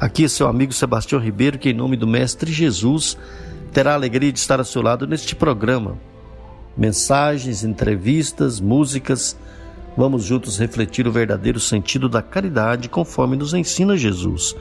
Aqui 0.00 0.24
é 0.24 0.28
seu 0.28 0.46
amigo 0.46 0.72
Sebastião 0.72 1.20
Ribeiro, 1.20 1.58
que 1.58 1.70
em 1.70 1.74
nome 1.74 1.96
do 1.96 2.06
Mestre 2.06 2.52
Jesus 2.52 3.18
terá 3.72 3.92
a 3.92 3.94
alegria 3.94 4.30
de 4.30 4.38
estar 4.38 4.60
ao 4.60 4.64
seu 4.64 4.80
lado 4.80 5.08
neste 5.08 5.34
programa. 5.34 5.98
Mensagens, 6.76 7.64
entrevistas, 7.64 8.60
músicas, 8.60 9.36
vamos 9.96 10.22
juntos 10.22 10.56
refletir 10.56 11.08
o 11.08 11.10
verdadeiro 11.10 11.58
sentido 11.58 12.08
da 12.08 12.22
caridade 12.22 12.88
conforme 12.88 13.36
nos 13.36 13.52
ensina 13.54 13.96
Jesus. 13.96 14.54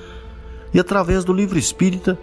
E 0.73 0.79
através 0.79 1.23
do 1.23 1.33
livro 1.33 1.59
espírita, 1.59 2.17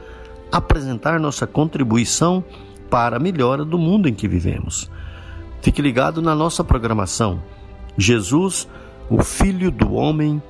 apresentar 0.50 1.20
nossa 1.20 1.46
contribuição 1.46 2.44
para 2.90 3.16
a 3.16 3.20
melhora 3.20 3.64
do 3.64 3.78
mundo 3.78 4.08
em 4.08 4.14
que 4.14 4.26
vivemos. 4.26 4.90
Fique 5.62 5.80
ligado 5.80 6.20
na 6.20 6.34
nossa 6.34 6.64
programação. 6.64 7.40
Jesus, 7.96 8.68
o 9.08 9.22
Filho 9.22 9.70
do 9.70 9.94
Homem, 9.94 10.42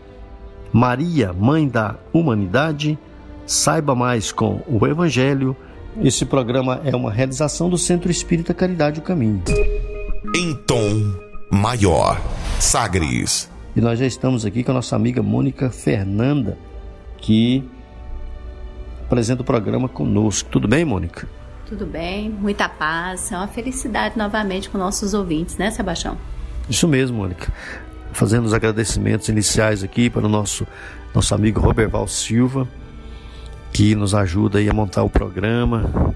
Maria, 0.75 1.33
Mãe 1.33 1.69
da 1.69 1.95
Humanidade, 2.13 2.99
saiba 3.47 3.95
mais 3.95 4.33
com 4.33 4.61
o 4.67 4.85
Evangelho. 4.85 5.57
Esse 6.03 6.27
programa 6.27 6.81
é 6.85 6.97
uma 6.97 7.13
realização 7.13 7.71
do 7.71 7.79
Centro 7.79 8.11
Espírita 8.11 8.53
Caridade 8.53 8.99
o 8.99 9.03
Caminho. 9.03 9.41
Em 10.35 10.53
tom 10.67 11.15
maior, 11.49 12.21
Sagres. 12.59 13.49
E 13.77 13.81
nós 13.81 14.01
já 14.01 14.05
estamos 14.05 14.45
aqui 14.45 14.65
com 14.65 14.73
a 14.73 14.75
nossa 14.75 14.97
amiga 14.97 15.23
Mônica 15.23 15.71
Fernanda, 15.71 16.59
que 17.19 17.63
apresenta 19.07 19.43
o 19.43 19.45
programa 19.45 19.89
conosco. 19.89 20.51
Tudo 20.51 20.67
bem, 20.67 20.85
Mônica? 20.85 21.29
Tudo 21.67 21.87
bem, 21.87 22.31
muita 22.31 22.69
paz, 22.69 23.31
é 23.31 23.37
uma 23.37 23.47
felicidade 23.47 24.19
novamente 24.19 24.69
com 24.69 24.77
nossos 24.77 25.15
ouvintes, 25.15 25.57
né, 25.57 25.71
Sebastião? 25.71 26.19
Isso 26.69 26.89
mesmo, 26.89 27.19
Mônica 27.19 27.53
fazendo 28.15 28.47
os 28.47 28.55
agradecimentos 28.55 29.29
iniciais 29.29 29.83
aqui 29.83 30.09
para 30.09 30.25
o 30.25 30.29
nosso, 30.29 30.67
nosso 31.15 31.35
amigo 31.35 31.61
Roberval 31.61 32.09
Silva, 32.09 32.67
que 33.73 33.95
nos 33.95 34.15
ajuda 34.15 34.59
a 34.59 34.73
montar 34.73 35.03
o 35.03 35.11
programa. 35.11 36.15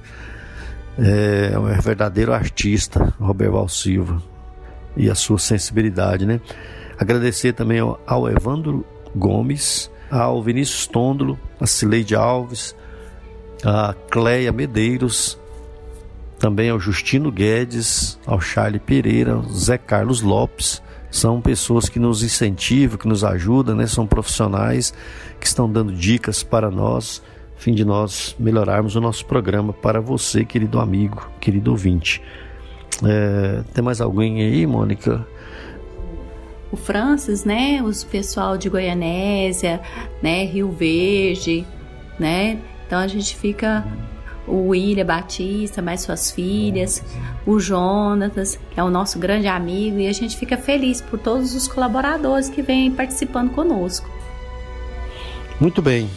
É, 0.99 1.51
é 1.55 1.59
um 1.59 1.67
verdadeiro 1.81 2.33
artista, 2.33 3.15
Roberval 3.21 3.69
Silva, 3.69 4.23
e 4.97 5.11
a 5.11 5.15
sua 5.15 5.39
sensibilidade, 5.39 6.25
né? 6.25 6.41
Agradecer 6.99 7.53
também 7.53 7.79
ao, 7.79 8.01
ao 8.07 8.29
Evandro 8.29 8.85
Gomes, 9.15 9.91
ao 10.11 10.43
Vinícius 10.43 10.87
Tôndolo, 10.87 11.39
a 11.61 11.67
Cileide 11.67 12.17
Alves, 12.17 12.75
a 13.65 13.95
Cleia 14.11 14.53
Medeiros, 14.53 15.39
também 16.39 16.71
ao 16.71 16.81
Justino 16.81 17.31
Guedes, 17.31 18.19
ao 18.27 18.41
Charlie 18.41 18.81
Pereira, 18.81 19.35
ao 19.35 19.43
Zé 19.45 19.77
Carlos 19.77 20.23
Lopes, 20.23 20.83
são 21.11 21.41
pessoas 21.41 21.89
que 21.89 21.99
nos 21.99 22.23
incentivam, 22.23 22.99
que 22.99 23.09
nos 23.09 23.25
ajudam, 23.25 23.75
né? 23.75 23.87
são 23.87 24.07
profissionais 24.07 24.93
que 25.41 25.47
estão 25.47 25.71
dando 25.71 25.93
dicas 25.93 26.43
para 26.43 26.71
nós, 26.71 27.23
a 27.57 27.61
fim 27.61 27.75
de 27.75 27.85
nós 27.85 28.37
melhorarmos 28.39 28.95
o 28.97 29.01
nosso 29.01 29.25
programa 29.25 29.73
para 29.73 30.01
você, 30.01 30.45
querido 30.45 30.79
amigo, 30.79 31.31
querido 31.41 31.71
ouvinte. 31.71 32.23
É, 33.05 33.63
tem 33.73 33.83
mais 33.83 34.01
alguém 34.01 34.43
aí, 34.43 34.67
Mônica? 34.67 35.27
O 36.71 36.77
Francis, 36.77 37.45
né? 37.45 37.83
Os 37.83 38.05
pessoal 38.05 38.59
de 38.59 38.69
Goianésia, 38.69 39.81
né? 40.23 40.45
Rio 40.45 40.71
Verde, 40.71 41.67
né? 42.19 42.61
Então 42.87 42.99
a 42.99 43.07
gente 43.07 43.37
fica 43.37 43.87
o 44.49 44.69
William 44.69 45.05
Batista, 45.05 45.83
mais 45.83 46.01
suas 46.01 46.31
filhas, 46.31 47.03
o 47.47 47.61
Jonatas, 47.61 48.59
que 48.71 48.81
é 48.81 48.83
o 48.83 48.91
nosso 48.91 49.19
grande 49.19 49.47
amigo, 49.47 49.99
e 49.99 50.09
a 50.09 50.13
gente 50.13 50.37
fica 50.37 50.57
feliz 50.57 51.01
por 51.01 51.19
todos 51.19 51.55
os 51.55 51.69
colaboradores 51.69 52.49
que 52.49 52.63
vêm 52.63 52.91
participando 52.91 53.51
conosco. 53.51 54.09
Muito 55.61 55.83
bem. 55.83 56.09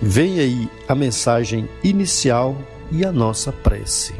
Vem 0.00 0.40
aí 0.40 0.68
a 0.88 0.94
mensagem 0.94 1.68
inicial 1.84 2.56
e 2.90 3.04
a 3.04 3.12
nossa 3.12 3.52
prece. 3.52 4.14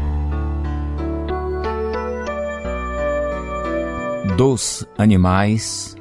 Dos 4.37 4.87
animais 4.97 5.97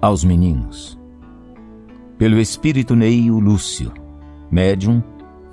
aos 0.00 0.24
meninos. 0.24 0.98
Pelo 2.18 2.38
espírito 2.38 2.96
Neio 2.96 3.38
Lúcio, 3.38 3.92
médium 4.50 5.02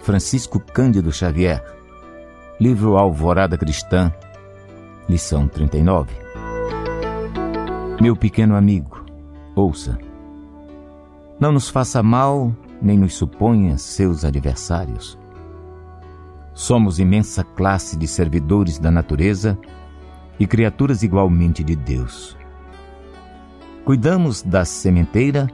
Francisco 0.04 0.60
Cândido 0.60 1.14
Xavier. 1.14 1.64
Livro 2.60 2.98
Alvorada 2.98 3.58
Cristã, 3.58 4.12
lição 5.08 5.48
39. 5.48 6.12
Meu 8.02 8.14
pequeno 8.14 8.54
amigo, 8.54 9.06
ouça. 9.56 9.98
Não 11.40 11.54
nos 11.54 11.70
faça 11.70 12.04
mal, 12.04 12.54
nem 12.82 12.98
nos 12.98 13.16
suponha 13.16 13.78
seus 13.78 14.26
adversários. 14.26 15.18
Somos 16.54 17.00
imensa 17.00 17.42
classe 17.42 17.98
de 17.98 18.06
servidores 18.06 18.78
da 18.78 18.92
natureza 18.92 19.58
e 20.38 20.46
criaturas 20.46 21.02
igualmente 21.02 21.64
de 21.64 21.78
Deus. 21.78 22.38
Cuidamos 23.86 24.42
da 24.42 24.66
sementeira 24.66 25.48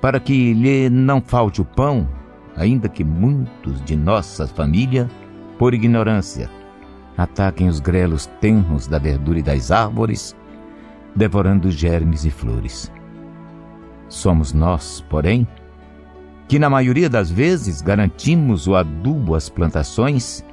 para 0.00 0.18
que 0.18 0.54
lhe 0.54 0.88
não 0.88 1.20
falte 1.20 1.60
o 1.60 1.66
pão 1.66 2.23
ainda 2.56 2.88
que 2.88 3.04
muitos 3.04 3.82
de 3.84 3.96
nossa 3.96 4.46
família, 4.46 5.10
por 5.58 5.74
ignorância, 5.74 6.50
ataquem 7.16 7.68
os 7.68 7.80
grelos 7.80 8.26
tenros 8.40 8.86
da 8.86 8.98
verdura 8.98 9.38
e 9.38 9.42
das 9.42 9.70
árvores, 9.70 10.34
devorando 11.14 11.70
germes 11.70 12.24
e 12.24 12.30
flores. 12.30 12.90
Somos 14.08 14.52
nós, 14.52 15.04
porém, 15.08 15.46
que 16.46 16.58
na 16.58 16.68
maioria 16.68 17.08
das 17.08 17.30
vezes 17.30 17.80
garantimos 17.80 18.66
o 18.66 18.74
adubo 18.74 19.34
às 19.34 19.48
plantações 19.48 20.44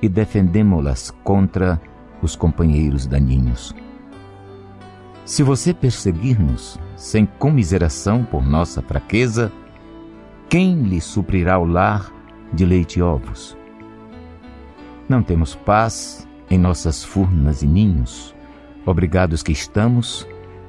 e 0.00 0.08
defendemos-las 0.08 1.10
contra 1.24 1.80
os 2.22 2.36
companheiros 2.36 3.06
daninhos. 3.06 3.74
Se 5.24 5.42
você 5.42 5.72
perseguir-nos 5.72 6.78
sem 6.96 7.24
comiseração 7.24 8.24
por 8.24 8.44
nossa 8.44 8.82
fraqueza, 8.82 9.52
quem 10.50 10.82
lhe 10.82 11.00
suprirá 11.00 11.60
o 11.60 11.64
lar 11.64 12.12
de 12.52 12.66
leite 12.66 12.98
e 12.98 13.02
ovos? 13.02 13.56
Não 15.08 15.22
temos 15.22 15.54
paz 15.54 16.28
em 16.50 16.58
nossas 16.58 17.04
furnas 17.04 17.62
e 17.62 17.68
ninhos, 17.68 18.34
obrigados 18.84 19.44
que 19.44 19.52
estamos 19.52 20.26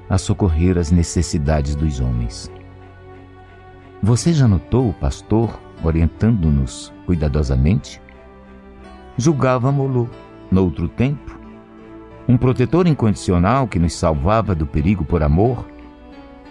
a 0.07 0.19
socorrer 0.19 0.77
as 0.77 0.91
necessidades 0.91 1.73
dos 1.73 1.99
homens. 1.99 2.51
Você 4.03 4.33
já 4.33 4.47
notou 4.47 4.89
o 4.89 4.93
pastor 4.93 5.59
orientando-nos 5.83 6.93
cuidadosamente? 7.07 7.99
Julgávamo-lo, 9.17 10.07
noutro 10.51 10.87
tempo, 10.87 11.39
um 12.27 12.37
protetor 12.37 12.85
incondicional 12.85 13.67
que 13.67 13.79
nos 13.79 13.93
salvava 13.93 14.53
do 14.53 14.67
perigo 14.67 15.03
por 15.03 15.23
amor, 15.23 15.65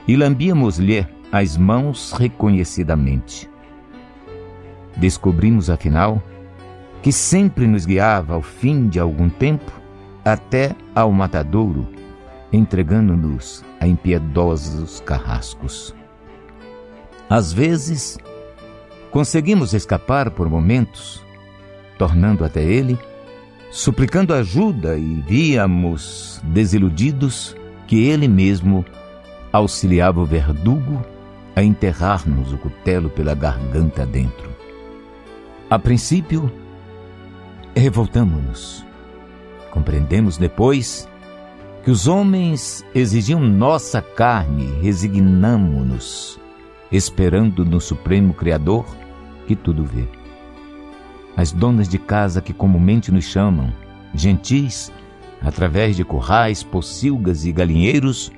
e 0.09 0.17
lambíamos-lhe 0.17 1.07
as 1.33 1.57
mãos 1.57 2.13
reconhecidamente. 2.13 3.49
Descobrimos, 4.97 5.71
afinal, 5.71 6.23
que 7.03 7.13
sempre 7.13 7.67
nos 7.67 7.87
guiava 7.87 8.35
ao 8.35 8.43
fim 8.43 8.89
de 8.89 8.99
algum 8.99 9.29
tempo 9.29 9.73
até 10.25 10.75
ao 10.95 11.11
matadouro, 11.13 11.89
entregando-nos 12.53 13.65
a 13.81 13.87
impiedosos 13.87 15.01
carrascos. 15.01 15.95
Às 17.29 17.53
vezes, 17.53 18.19
conseguimos 19.11 19.73
escapar 19.73 20.31
por 20.31 20.49
momentos, 20.51 21.25
tornando 21.97 22.45
até 22.45 22.63
ele, 22.63 22.99
suplicando 23.71 24.35
ajuda 24.35 24.99
e 24.99 25.23
víamos, 25.27 26.41
desiludidos, 26.45 27.57
que 27.87 28.09
ele 28.09 28.29
mesmo 28.29 28.85
auxiliava 29.53 30.21
o 30.21 30.25
verdugo 30.25 31.05
a 31.61 31.65
enterrar-nos 31.65 32.55
o 32.55 32.59
cutelo 32.59 33.11
pela 33.11 33.35
garganta 33.35 34.07
dentro. 34.07 34.49
A 35.69 35.79
princípio, 35.79 36.51
revoltamos-nos. 37.77 38.85
Compreendemos 39.71 40.39
depois 40.39 41.07
que 41.85 41.91
os 41.91 42.09
homens 42.09 42.85
exigiam 42.95 43.41
nossa 43.41 44.01
carne 44.01 44.81
resignamo-nos, 44.81 46.41
esperando 46.91 47.65
no 47.65 47.79
Supremo 47.79 48.33
Criador 48.33 48.87
que 49.47 49.55
tudo 49.55 49.85
vê. 49.85 50.09
As 51.37 51.53
donas 51.53 51.89
de 51.89 51.99
casa 51.99 52.41
que 52.41 52.55
comumente 52.55 53.13
nos 53.13 53.25
chamam, 53.25 53.71
gentis, 54.15 54.91
através 55.43 55.95
de 55.95 56.05
currais, 56.05 56.63
pocilgas 56.63 57.45
e 57.45 57.53
galinheiros, 57.53 58.33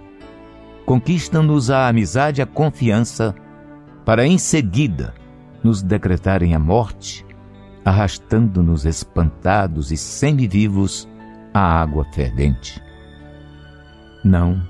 conquistam-nos 0.85 1.71
a 1.71 1.89
amizade 1.89 2.41
e 2.41 2.43
a 2.43 2.47
confiança 2.47 3.35
para 4.05 4.27
em 4.27 4.39
seguida 4.39 5.15
nos 5.63 5.83
decretarem 5.83 6.55
a 6.55 6.59
morte, 6.59 7.25
arrastando-nos 7.85 8.85
espantados 8.85 9.93
e 9.93 9.97
semivivos 9.97 11.09
à 11.55 11.81
água 11.81 12.05
fervente. 12.13 12.83
Não 14.25 14.63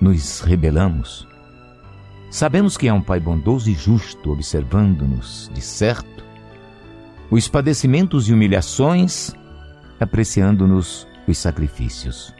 nos 0.00 0.40
rebelamos. 0.40 1.26
Sabemos 2.30 2.76
que 2.76 2.88
há 2.88 2.94
um 2.94 3.00
Pai 3.00 3.20
bondoso 3.20 3.70
e 3.70 3.74
justo 3.74 4.32
observando-nos 4.32 5.50
de 5.54 5.60
certo, 5.60 6.24
os 7.30 7.48
padecimentos 7.48 8.28
e 8.28 8.32
humilhações, 8.32 9.32
apreciando-nos 9.98 11.06
os 11.26 11.38
sacrifícios. 11.38 12.35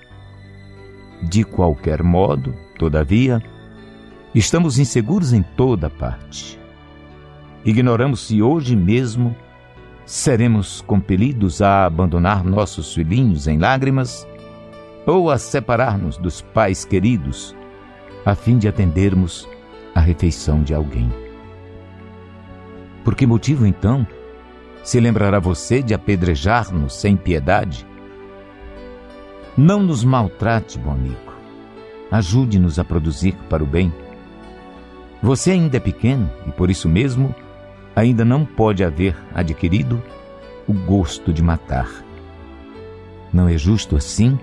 De 1.23 1.45
qualquer 1.45 2.03
modo, 2.03 2.55
todavia, 2.79 3.43
estamos 4.35 4.79
inseguros 4.79 5.33
em 5.33 5.43
toda 5.43 5.89
parte. 5.89 6.59
Ignoramos 7.65 8.27
se 8.27 8.43
hoje 8.43 8.77
mesmo 8.77 9.35
seremos 10.05 10.81
compelidos 10.83 11.61
a 11.61 11.85
abandonar 11.85 12.45
nossos 12.45 12.95
filhinhos 12.95 13.49
em 13.49 13.59
lágrimas 13.59 14.27
ou 15.05 15.31
a 15.31 15.39
separar-nos 15.39 16.17
dos 16.17 16.41
pais 16.41 16.85
queridos 16.85 17.57
a 18.25 18.35
fim 18.35 18.59
de 18.59 18.69
atendermos 18.69 19.49
a 19.95 20.01
refeição 20.01 20.63
de 20.63 20.75
alguém. 20.75 21.11
Por 23.05 23.15
que 23.15 23.27
motivo 23.27 23.67
então 23.67 24.07
se 24.83 25.01
lembrará 25.01 25.39
você 25.39 25.83
de 25.83 25.95
apedrejar-nos 25.95 26.95
sem 26.95 27.17
piedade? 27.17 27.87
Não 29.57 29.83
nos 29.83 30.05
maltrate, 30.05 30.79
bom 30.79 30.91
amigo. 30.91 31.33
Ajude-nos 32.11 32.79
a 32.79 32.85
produzir 32.85 33.35
para 33.49 33.65
o 33.65 33.67
bem. 33.67 33.91
Você 35.23 35.53
ainda 35.53 35.79
é 35.79 35.81
pequeno 35.81 36.31
e 36.47 36.53
por 36.53 36.71
isso 36.71 36.89
mesmo 36.89 37.35
ainda 37.95 38.23
não 38.23 38.45
pode 38.45 38.85
haver 38.85 39.17
adquirido 39.35 40.03
o 40.69 40.75
gosto 40.75 41.33
de 41.33 41.43
matar. 41.43 41.89
Não 43.33 43.49
é 43.49 43.57
justo 43.57 43.97
assim 43.97 44.39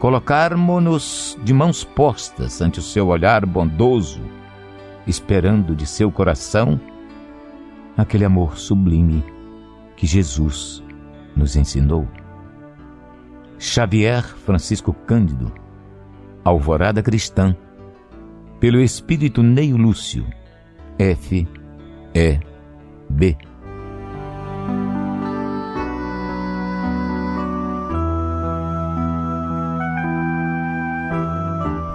colocarmos-nos 0.00 1.38
de 1.42 1.54
mãos 1.54 1.84
postas 1.84 2.60
ante 2.60 2.80
o 2.80 2.82
seu 2.82 3.06
olhar 3.06 3.46
bondoso, 3.46 4.20
esperando 5.06 5.74
de 5.74 5.86
seu 5.86 6.10
coração 6.10 6.80
aquele 7.96 8.24
amor 8.24 8.58
sublime 8.58 9.24
que 9.96 10.06
Jesus 10.06 10.82
nos 11.34 11.56
ensinou. 11.56 12.06
Xavier 13.58 14.22
Francisco 14.22 14.92
Cândido, 14.92 15.52
Alvorada 16.44 17.02
Cristã, 17.02 17.56
pelo 18.60 18.80
Espírito 18.80 19.42
Neio 19.42 19.76
Lúcio, 19.76 20.26
F. 20.98 21.46
E. 22.14 22.40
B. 23.08 23.36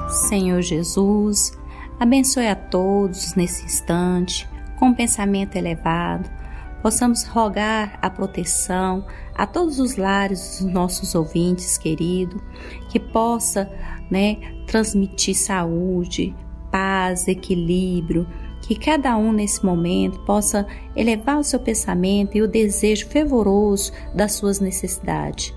Senhor 0.09 0.61
Jesus, 0.61 1.57
abençoe 1.99 2.47
a 2.47 2.55
todos 2.55 3.35
nesse 3.35 3.65
instante, 3.65 4.47
com 4.77 4.93
pensamento 4.93 5.55
elevado, 5.55 6.29
possamos 6.81 7.23
rogar 7.23 7.97
a 8.01 8.09
proteção 8.09 9.05
a 9.35 9.45
todos 9.45 9.79
os 9.79 9.95
lares 9.95 10.59
dos 10.59 10.73
nossos 10.73 11.15
ouvintes 11.15 11.77
queridos, 11.77 12.41
que 12.89 12.99
possa, 12.99 13.71
né, 14.09 14.37
transmitir 14.67 15.35
saúde, 15.35 16.35
paz, 16.71 17.27
equilíbrio, 17.27 18.27
que 18.61 18.75
cada 18.75 19.17
um 19.17 19.31
nesse 19.31 19.65
momento 19.65 20.19
possa 20.19 20.65
elevar 20.95 21.39
o 21.39 21.43
seu 21.43 21.59
pensamento 21.59 22.37
e 22.37 22.41
o 22.41 22.47
desejo 22.47 23.07
fervoroso 23.07 23.91
das 24.13 24.33
suas 24.33 24.59
necessidades. 24.59 25.53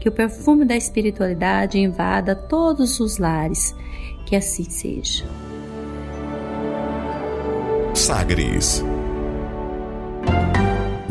Que 0.00 0.08
o 0.08 0.12
perfume 0.12 0.64
da 0.64 0.76
espiritualidade 0.76 1.78
invada 1.78 2.34
todos 2.34 3.00
os 3.00 3.18
lares. 3.18 3.74
Que 4.26 4.36
assim 4.36 4.64
seja. 4.64 5.24
Sagres. 7.94 8.84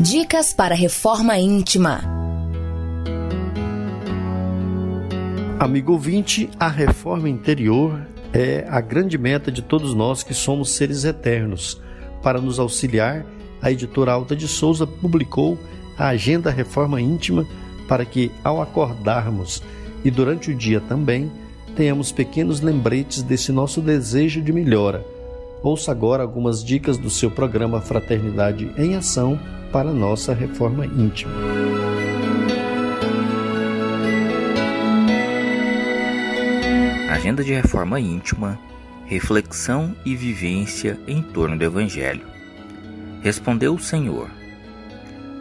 Dicas 0.00 0.52
para 0.52 0.76
reforma 0.76 1.36
íntima. 1.40 2.00
Amigo 5.58 5.94
ouvinte, 5.94 6.48
a 6.56 6.68
reforma 6.68 7.28
interior 7.28 8.06
é 8.32 8.64
a 8.68 8.80
grande 8.80 9.18
meta 9.18 9.50
de 9.50 9.60
todos 9.60 9.94
nós 9.94 10.22
que 10.22 10.32
somos 10.32 10.70
seres 10.70 11.02
eternos. 11.02 11.82
Para 12.22 12.40
nos 12.40 12.60
auxiliar, 12.60 13.26
a 13.60 13.72
editora 13.72 14.12
Alta 14.12 14.36
de 14.36 14.46
Souza 14.46 14.86
publicou 14.86 15.58
a 15.98 16.10
Agenda 16.10 16.48
Reforma 16.48 17.00
Íntima 17.00 17.44
para 17.88 18.04
que, 18.04 18.30
ao 18.44 18.62
acordarmos 18.62 19.64
e 20.04 20.12
durante 20.12 20.52
o 20.52 20.54
dia 20.54 20.80
também, 20.80 21.28
tenhamos 21.74 22.12
pequenos 22.12 22.60
lembretes 22.60 23.20
desse 23.20 23.50
nosso 23.50 23.80
desejo 23.80 24.40
de 24.40 24.52
melhora. 24.52 25.04
Ouça 25.62 25.90
agora 25.90 26.22
algumas 26.22 26.62
dicas 26.62 26.96
do 26.96 27.10
seu 27.10 27.30
programa 27.30 27.80
Fraternidade 27.80 28.70
em 28.76 28.94
Ação 28.94 29.38
para 29.72 29.92
nossa 29.92 30.32
reforma 30.32 30.86
íntima. 30.86 31.32
Agenda 37.10 37.42
de 37.42 37.52
Reforma 37.52 37.98
Íntima, 37.98 38.58
Reflexão 39.04 39.96
e 40.04 40.14
Vivência 40.14 40.98
em 41.08 41.20
torno 41.20 41.58
do 41.58 41.64
Evangelho. 41.64 42.24
Respondeu 43.20 43.74
o 43.74 43.80
Senhor: 43.80 44.30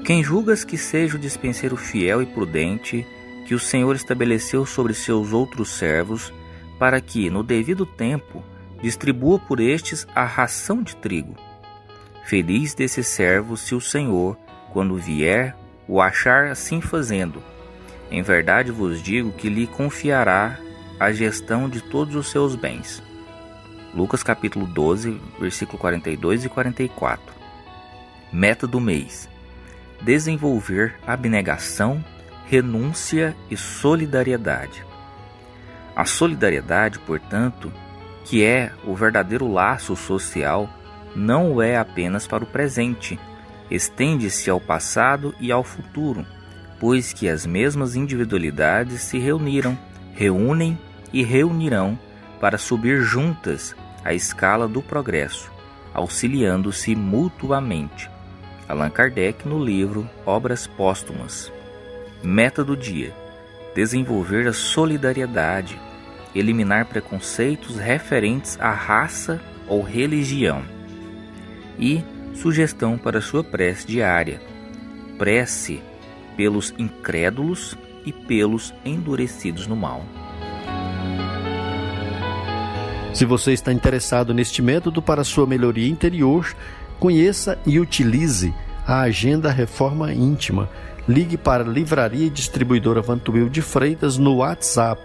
Quem 0.04 0.24
julgas 0.24 0.64
que 0.64 0.78
seja 0.80 1.16
o 1.16 1.20
dispenseiro 1.20 1.78
fiel 1.78 2.24
e 2.24 2.26
prudente 2.26 3.06
que 3.46 3.54
o 3.54 3.60
Senhor 3.60 3.96
estabeleceu 3.96 4.66
sobre 4.66 4.96
seus 4.96 5.32
outros 5.32 5.70
servos, 5.70 6.34
para 6.80 7.00
que, 7.00 7.30
no 7.30 7.44
devido 7.44 7.86
tempo, 7.86 8.44
distribua 8.82 9.40
por 9.40 9.60
estes 9.60 10.08
a 10.14 10.24
ração 10.24 10.82
de 10.82 10.96
trigo? 10.96 11.36
Feliz 12.26 12.74
desse 12.74 13.04
servo 13.04 13.56
se 13.56 13.74
o 13.74 13.82
Senhor, 13.82 14.38
quando 14.72 14.98
vier, 14.98 15.56
o 15.88 16.02
achar 16.02 16.48
assim 16.48 16.82
fazendo. 16.82 17.42
Em 18.12 18.22
verdade 18.22 18.72
vos 18.72 19.02
digo 19.02 19.32
que 19.32 19.50
lhe 19.50 19.68
confiará 19.68 20.60
a 21.00 21.12
gestão 21.12 21.70
de 21.70 21.82
todos 21.82 22.16
os 22.16 22.30
seus 22.30 22.56
bens. 22.56 23.02
Lucas 23.94 24.24
capítulo 24.24 24.66
12, 24.66 25.20
versículo 25.40 25.78
42 25.78 26.46
e 26.46 26.50
44. 26.50 27.34
Meta 28.32 28.68
do 28.68 28.80
mês: 28.80 29.30
desenvolver 30.02 30.96
abnegação, 31.06 32.04
renúncia 32.46 33.36
e 33.50 33.58
solidariedade. 33.58 34.86
A 35.96 36.06
solidariedade, 36.06 37.00
portanto, 37.00 37.72
que 38.28 38.44
é 38.44 38.74
o 38.84 38.94
verdadeiro 38.94 39.50
laço 39.50 39.96
social, 39.96 40.70
não 41.16 41.62
é 41.62 41.78
apenas 41.78 42.28
para 42.28 42.44
o 42.44 42.48
presente, 42.48 43.18
estende-se 43.72 44.50
ao 44.50 44.60
passado 44.60 45.34
e 45.40 45.50
ao 45.50 45.64
futuro, 45.64 46.26
pois 46.78 47.14
que 47.14 47.30
as 47.30 47.46
mesmas 47.46 47.96
individualidades 47.96 49.02
se 49.02 49.18
reuniram, 49.18 49.78
reúnem 50.14 50.78
e 51.14 51.24
reunirão 51.24 51.98
para 52.42 52.58
subir 52.58 53.02
juntas 53.02 53.74
a 54.04 54.14
escala 54.14 54.68
do 54.68 54.82
progresso, 54.82 55.50
auxiliando-se 55.94 56.96
mutuamente. 56.96 58.10
Allan 58.68 58.90
Kardec 58.90 59.48
no 59.48 59.64
livro 59.64 60.08
Obras 60.26 60.68
Póstumas. 60.68 61.52
Meta 62.22 62.62
do 62.62 62.76
dia: 62.76 63.16
desenvolver 63.74 64.48
a 64.48 64.54
solidariedade, 64.54 65.80
eliminar 66.40 66.86
preconceitos 66.86 67.78
referentes 67.78 68.58
à 68.60 68.72
raça 68.72 69.42
ou 69.68 69.82
religião. 69.82 70.64
E 71.80 72.04
sugestão 72.34 72.98
para 72.98 73.22
sua 73.22 73.44
prece 73.44 73.88
diária: 73.88 74.42
prece 75.18 75.82
pelos 76.36 76.74
incrédulos 76.78 77.78
e 78.06 78.12
pelos 78.12 78.74
endurecidos 78.86 79.68
no 79.68 79.76
mal. 79.76 80.04
Se 83.14 83.26
você 83.26 83.52
está 83.52 83.74
interessado 83.74 84.34
neste 84.34 84.62
método 84.62 85.02
para 85.02 85.24
sua 85.24 85.48
melhoria 85.48 85.90
interior, 85.90 86.56
conheça 87.00 87.58
e 87.66 87.80
utilize 87.80 88.54
a 88.86 89.02
Agenda 89.02 89.52
Reforma 89.52 90.14
Íntima. 90.14 90.70
Ligue 91.08 91.36
para 91.36 91.64
Livraria 91.64 92.28
e 92.28 92.30
Distribuidora 92.30 93.02
Vantuil 93.02 93.50
de 93.50 93.62
Freitas 93.62 94.18
no 94.18 94.36
WhatsApp 94.36 95.02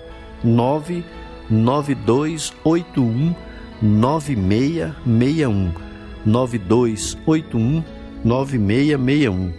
99281 1.53 3.35
9661 3.83 5.73
9281 6.25 7.85
9661 8.25 9.53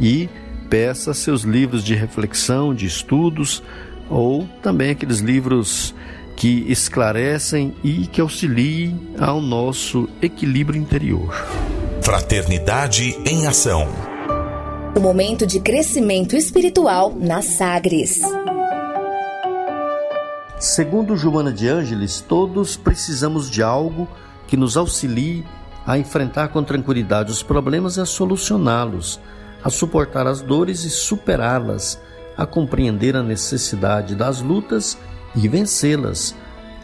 e 0.00 0.28
peça 0.68 1.14
seus 1.14 1.42
livros 1.42 1.84
de 1.84 1.94
reflexão, 1.94 2.74
de 2.74 2.86
estudos 2.86 3.62
ou 4.10 4.46
também 4.62 4.90
aqueles 4.90 5.18
livros 5.18 5.94
que 6.36 6.64
esclarecem 6.68 7.74
e 7.82 8.06
que 8.06 8.20
auxiliem 8.20 9.00
ao 9.18 9.40
nosso 9.40 10.08
equilíbrio 10.20 10.80
interior. 10.80 11.32
Fraternidade 12.02 13.16
em 13.24 13.46
Ação. 13.46 13.88
O 14.96 15.00
momento 15.00 15.46
de 15.46 15.60
crescimento 15.60 16.36
espiritual 16.36 17.14
na 17.16 17.40
Sagres. 17.40 18.20
Segundo 20.58 21.16
Joana 21.16 21.52
de 21.52 21.68
Ângeles, 21.68 22.20
todos 22.20 22.76
precisamos 22.76 23.50
de 23.50 23.62
algo 23.62 24.08
que 24.46 24.56
nos 24.56 24.76
auxilie 24.76 25.44
a 25.86 25.98
enfrentar 25.98 26.48
com 26.48 26.62
tranquilidade 26.62 27.30
os 27.30 27.42
problemas 27.42 27.96
e 27.96 28.00
a 28.00 28.06
solucioná-los, 28.06 29.20
a 29.62 29.68
suportar 29.68 30.26
as 30.26 30.40
dores 30.40 30.84
e 30.84 30.90
superá-las, 30.90 32.00
a 32.36 32.46
compreender 32.46 33.16
a 33.16 33.22
necessidade 33.22 34.14
das 34.14 34.40
lutas 34.40 34.96
e 35.34 35.48
vencê-las, 35.48 36.34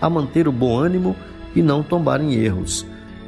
a 0.00 0.10
manter 0.10 0.48
o 0.48 0.52
bom 0.52 0.78
ânimo 0.78 1.16
e 1.54 1.62
não 1.62 1.82
tombar 1.82 2.20
em 2.20 2.34
erros. 2.34 2.84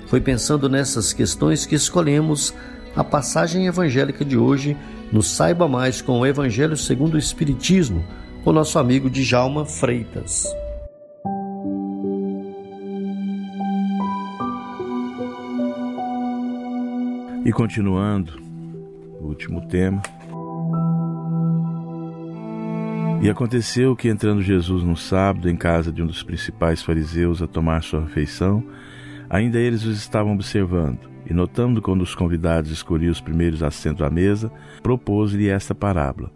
Foi 0.07 0.21
pensando 0.21 0.69
nessas 0.69 1.13
questões 1.13 1.65
que 1.65 1.75
escolhemos 1.75 2.53
a 2.95 3.03
passagem 3.03 3.67
evangélica 3.67 4.25
de 4.25 4.37
hoje 4.37 4.77
no 5.11 5.23
Saiba 5.23 5.67
Mais 5.67 6.03
com 6.03 6.21
o 6.21 6.27
Evangelho 6.27 6.77
segundo 6.77 7.15
o 7.15 7.19
Espiritismo, 7.19 8.05
com 8.43 8.53
nosso 8.53 8.77
amigo 8.77 9.09
Djalma 9.09 9.65
Freitas. 9.65 10.53
E 17.45 17.53
continuando, 17.53 18.41
o 19.21 19.27
último 19.27 19.67
tema. 19.69 20.03
E 23.21 23.31
aconteceu 23.31 23.95
que, 23.95 24.09
entrando 24.09 24.43
Jesus 24.43 24.83
num 24.83 24.97
sábado 24.97 25.49
em 25.49 25.57
casa 25.57 25.93
de 25.93 26.03
um 26.03 26.07
dos 26.07 26.25
principais 26.25 26.83
fariseus 26.83 27.41
a 27.41 27.47
tomar 27.47 27.85
sua 27.85 28.01
refeição, 28.01 28.65
ainda 29.31 29.59
eles 29.59 29.85
os 29.85 29.97
estavam 29.97 30.33
observando. 30.33 31.11
E 31.25 31.33
notando 31.33 31.81
quando 31.81 32.03
os 32.03 32.17
convidados 32.17 32.73
escolhiam 32.73 33.13
os 33.13 33.21
primeiros 33.21 33.63
assentos 33.63 34.05
à 34.05 34.11
mesa, 34.11 34.51
propôs-lhe 34.83 35.49
esta 35.49 35.73
parábola: 35.73 36.33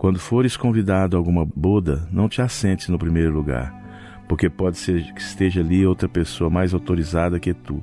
Quando 0.00 0.18
fores 0.18 0.56
convidado 0.56 1.14
a 1.14 1.20
alguma 1.20 1.44
boda, 1.44 2.08
não 2.10 2.26
te 2.26 2.40
assentes 2.40 2.88
no 2.88 2.98
primeiro 2.98 3.34
lugar, 3.34 3.70
porque 4.26 4.48
pode 4.48 4.78
ser 4.78 5.12
que 5.12 5.20
esteja 5.20 5.60
ali 5.60 5.84
outra 5.84 6.08
pessoa 6.08 6.48
mais 6.48 6.72
autorizada 6.72 7.38
que 7.38 7.52
tu 7.52 7.82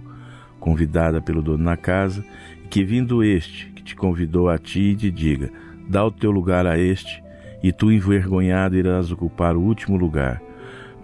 convidada 0.60 1.22
pelo 1.22 1.44
dono 1.44 1.64
na 1.64 1.78
casa, 1.78 2.26
e 2.66 2.68
que 2.68 2.84
vindo 2.84 3.24
este, 3.24 3.68
que 3.68 3.84
te 3.84 3.96
convidou 3.96 4.50
a 4.50 4.58
ti, 4.58 4.96
te 4.96 5.12
diga: 5.12 5.52
dá 5.88 6.04
o 6.04 6.10
teu 6.10 6.32
lugar 6.32 6.66
a 6.66 6.76
este, 6.76 7.24
e 7.62 7.72
tu 7.72 7.92
envergonhado 7.92 8.76
irás 8.76 9.12
ocupar 9.12 9.56
o 9.56 9.62
último 9.62 9.96
lugar. 9.96 10.42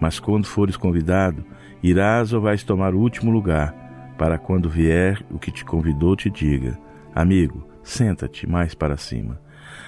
Mas 0.00 0.18
quando 0.18 0.46
fores 0.46 0.76
convidado, 0.76 1.44
irás 1.80 2.32
ou 2.32 2.40
vais 2.40 2.64
tomar 2.64 2.92
o 2.92 2.98
último 2.98 3.30
lugar, 3.30 3.72
para 4.18 4.36
quando 4.36 4.68
vier 4.68 5.24
o 5.30 5.38
que 5.38 5.52
te 5.52 5.64
convidou 5.64 6.16
te 6.16 6.28
diga: 6.28 6.76
Amigo, 7.14 7.64
senta-te 7.84 8.50
mais 8.50 8.74
para 8.74 8.96
cima. 8.96 9.43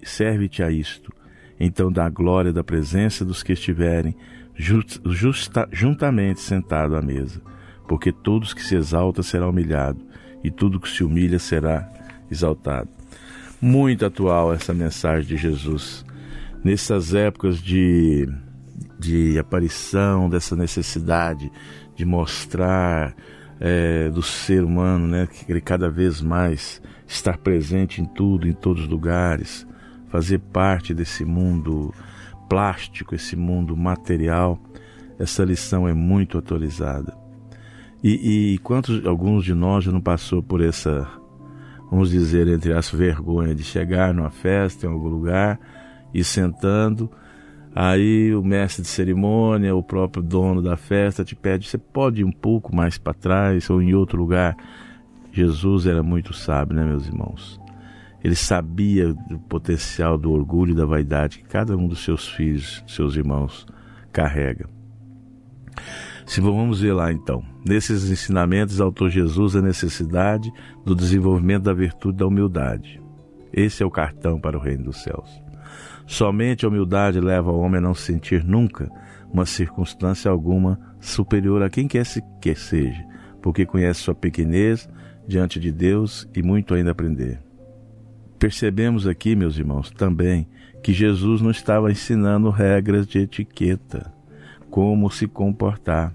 Serve-te 0.08 0.62
a 0.62 0.70
isto. 0.70 1.12
Então 1.58 1.90
dá 1.90 2.08
glória 2.08 2.52
da 2.52 2.62
presença 2.62 3.24
dos 3.24 3.42
que 3.42 3.52
estiverem 3.52 4.14
justa, 4.54 5.68
juntamente 5.72 6.40
sentado 6.40 6.96
à 6.96 7.02
mesa 7.02 7.40
porque 7.86 8.12
todos 8.12 8.52
que 8.52 8.62
se 8.62 8.76
exalta 8.76 9.22
será 9.22 9.48
humilhado, 9.48 10.00
e 10.42 10.50
tudo 10.50 10.80
que 10.80 10.88
se 10.88 11.02
humilha 11.02 11.38
será 11.38 11.88
exaltado. 12.30 12.88
Muito 13.60 14.04
atual 14.04 14.52
essa 14.52 14.74
mensagem 14.74 15.26
de 15.26 15.36
Jesus. 15.36 16.04
Nessas 16.62 17.14
épocas 17.14 17.58
de, 17.58 18.28
de 18.98 19.38
aparição, 19.38 20.28
dessa 20.28 20.54
necessidade 20.54 21.50
de 21.94 22.04
mostrar 22.04 23.14
é, 23.58 24.10
do 24.10 24.22
ser 24.22 24.62
humano, 24.62 25.06
né, 25.06 25.26
que 25.26 25.50
ele 25.50 25.60
cada 25.60 25.88
vez 25.88 26.20
mais 26.20 26.82
estar 27.06 27.38
presente 27.38 28.00
em 28.00 28.04
tudo, 28.04 28.46
em 28.46 28.52
todos 28.52 28.82
os 28.82 28.88
lugares, 28.88 29.65
fazer 30.08 30.38
parte 30.38 30.94
desse 30.94 31.24
mundo 31.24 31.92
plástico, 32.48 33.14
esse 33.14 33.36
mundo 33.36 33.76
material, 33.76 34.58
essa 35.18 35.44
lição 35.44 35.88
é 35.88 35.92
muito 35.92 36.38
atualizada. 36.38 37.16
E, 38.02 38.54
e 38.54 38.58
quantos, 38.58 39.04
alguns 39.06 39.44
de 39.44 39.54
nós 39.54 39.84
já 39.84 39.90
não 39.90 40.00
passou 40.00 40.42
por 40.42 40.60
essa, 40.60 41.08
vamos 41.90 42.10
dizer, 42.10 42.46
entre 42.46 42.72
as 42.72 42.90
vergonha 42.90 43.54
de 43.54 43.64
chegar 43.64 44.14
numa 44.14 44.30
festa 44.30 44.86
em 44.86 44.90
algum 44.90 45.08
lugar 45.08 45.58
e 46.14 46.22
sentando, 46.22 47.10
aí 47.74 48.34
o 48.34 48.42
mestre 48.42 48.82
de 48.82 48.88
cerimônia, 48.88 49.74
o 49.74 49.82
próprio 49.82 50.22
dono 50.22 50.62
da 50.62 50.76
festa 50.76 51.24
te 51.24 51.34
pede, 51.34 51.68
você 51.68 51.78
pode 51.78 52.20
ir 52.20 52.24
um 52.24 52.32
pouco 52.32 52.74
mais 52.74 52.96
para 52.96 53.14
trás 53.14 53.68
ou 53.70 53.82
em 53.82 53.94
outro 53.94 54.18
lugar. 54.18 54.56
Jesus 55.32 55.86
era 55.86 56.02
muito 56.02 56.32
sábio, 56.32 56.76
né, 56.76 56.84
meus 56.84 57.06
irmãos? 57.06 57.60
Ele 58.26 58.34
sabia 58.34 59.14
do 59.14 59.38
potencial 59.38 60.18
do 60.18 60.32
orgulho 60.32 60.72
e 60.72 60.74
da 60.74 60.84
vaidade 60.84 61.38
que 61.38 61.44
cada 61.44 61.76
um 61.76 61.86
dos 61.86 62.02
seus 62.02 62.26
filhos, 62.26 62.82
seus 62.84 63.14
irmãos, 63.14 63.64
carrega. 64.12 64.68
Se 66.26 66.40
vamos 66.40 66.80
ver 66.80 66.92
lá 66.92 67.12
então, 67.12 67.40
nesses 67.64 68.10
ensinamentos, 68.10 68.80
autor 68.80 69.10
Jesus 69.10 69.54
a 69.54 69.62
necessidade 69.62 70.50
do 70.84 70.92
desenvolvimento 70.92 71.62
da 71.62 71.72
virtude 71.72 72.18
da 72.18 72.26
humildade. 72.26 73.00
Esse 73.52 73.84
é 73.84 73.86
o 73.86 73.92
cartão 73.92 74.40
para 74.40 74.58
o 74.58 74.60
reino 74.60 74.82
dos 74.82 75.04
céus. 75.04 75.30
Somente 76.04 76.66
a 76.66 76.68
humildade 76.68 77.20
leva 77.20 77.52
o 77.52 77.60
homem 77.60 77.78
a 77.78 77.82
não 77.82 77.94
sentir 77.94 78.42
nunca 78.42 78.90
uma 79.32 79.46
circunstância 79.46 80.28
alguma 80.28 80.80
superior 80.98 81.62
a 81.62 81.70
quem 81.70 81.86
quer 81.86 82.04
que 82.40 82.56
seja, 82.56 83.04
porque 83.40 83.64
conhece 83.64 84.00
sua 84.00 84.16
pequenez 84.16 84.88
diante 85.28 85.60
de 85.60 85.70
Deus 85.70 86.28
e 86.34 86.42
muito 86.42 86.74
ainda 86.74 86.90
aprender. 86.90 87.45
Percebemos 88.38 89.06
aqui, 89.06 89.34
meus 89.34 89.56
irmãos, 89.56 89.90
também 89.90 90.46
que 90.82 90.92
Jesus 90.92 91.40
não 91.40 91.50
estava 91.50 91.90
ensinando 91.90 92.50
regras 92.50 93.06
de 93.06 93.18
etiqueta 93.18 94.12
como 94.70 95.10
se 95.10 95.26
comportar 95.26 96.14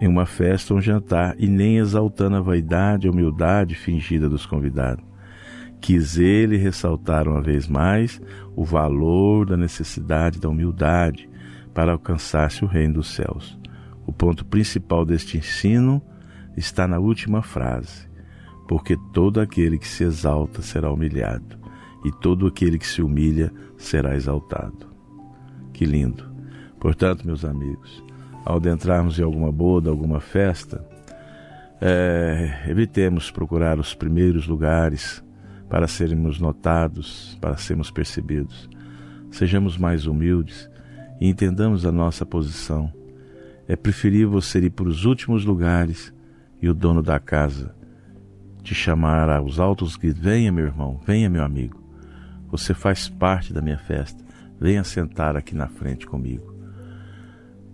em 0.00 0.08
uma 0.08 0.26
festa 0.26 0.72
ou 0.72 0.78
um 0.78 0.82
jantar 0.82 1.36
e 1.38 1.46
nem 1.46 1.78
exaltando 1.78 2.36
a 2.36 2.40
vaidade 2.40 3.06
e 3.06 3.10
humildade 3.10 3.74
fingida 3.74 4.28
dos 4.28 4.44
convidados. 4.44 5.04
Quis 5.80 6.18
ele 6.18 6.56
ressaltar 6.56 7.28
uma 7.28 7.42
vez 7.42 7.68
mais 7.68 8.20
o 8.56 8.64
valor 8.64 9.46
da 9.46 9.56
necessidade 9.56 10.40
da 10.40 10.48
humildade 10.48 11.28
para 11.74 11.92
alcançar-se 11.92 12.64
o 12.64 12.68
reino 12.68 12.94
dos 12.94 13.14
céus. 13.14 13.58
O 14.06 14.12
ponto 14.12 14.44
principal 14.44 15.04
deste 15.04 15.38
ensino 15.38 16.02
está 16.56 16.86
na 16.86 16.98
última 16.98 17.42
frase: 17.42 18.08
porque 18.72 18.96
todo 18.96 19.38
aquele 19.38 19.76
que 19.76 19.86
se 19.86 20.02
exalta 20.02 20.62
será 20.62 20.90
humilhado, 20.90 21.58
e 22.02 22.10
todo 22.10 22.46
aquele 22.46 22.78
que 22.78 22.86
se 22.86 23.02
humilha 23.02 23.52
será 23.76 24.16
exaltado. 24.16 24.86
Que 25.74 25.84
lindo! 25.84 26.24
Portanto, 26.80 27.26
meus 27.26 27.44
amigos, 27.44 28.02
ao 28.46 28.56
adentrarmos 28.56 29.18
em 29.18 29.22
alguma 29.22 29.52
boda, 29.52 29.90
alguma 29.90 30.20
festa, 30.20 30.82
é, 31.82 32.64
evitemos 32.66 33.30
procurar 33.30 33.78
os 33.78 33.94
primeiros 33.94 34.48
lugares 34.48 35.22
para 35.68 35.86
sermos 35.86 36.40
notados, 36.40 37.36
para 37.42 37.58
sermos 37.58 37.90
percebidos. 37.90 38.70
Sejamos 39.30 39.76
mais 39.76 40.06
humildes 40.06 40.66
e 41.20 41.28
entendamos 41.28 41.84
a 41.84 41.92
nossa 41.92 42.24
posição. 42.24 42.90
É 43.68 43.76
preferível 43.76 44.30
você 44.30 44.60
ir 44.60 44.70
para 44.70 44.88
os 44.88 45.04
últimos 45.04 45.44
lugares 45.44 46.10
e 46.62 46.70
o 46.70 46.74
dono 46.74 47.02
da 47.02 47.20
casa 47.20 47.81
te 48.62 48.74
chamar 48.74 49.28
aos 49.28 49.58
altos 49.58 49.96
que 49.96 50.10
venha, 50.10 50.52
meu 50.52 50.66
irmão, 50.66 51.00
venha, 51.04 51.28
meu 51.28 51.42
amigo. 51.42 51.82
Você 52.50 52.74
faz 52.74 53.08
parte 53.08 53.52
da 53.52 53.62
minha 53.62 53.78
festa. 53.78 54.22
Venha 54.60 54.84
sentar 54.84 55.36
aqui 55.36 55.54
na 55.54 55.66
frente 55.66 56.06
comigo. 56.06 56.54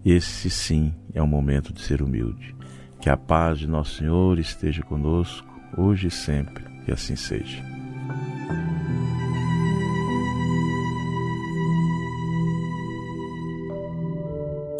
Esse 0.04 0.48
sim 0.48 0.94
é 1.12 1.20
o 1.20 1.26
momento 1.26 1.72
de 1.72 1.82
ser 1.82 2.00
humilde. 2.00 2.56
Que 3.00 3.10
a 3.10 3.16
paz 3.16 3.58
de 3.58 3.66
Nosso 3.66 3.96
Senhor 3.96 4.38
esteja 4.38 4.82
conosco, 4.82 5.46
hoje 5.76 6.08
e 6.08 6.10
sempre, 6.10 6.64
que 6.84 6.92
assim 6.92 7.16
seja. 7.16 7.62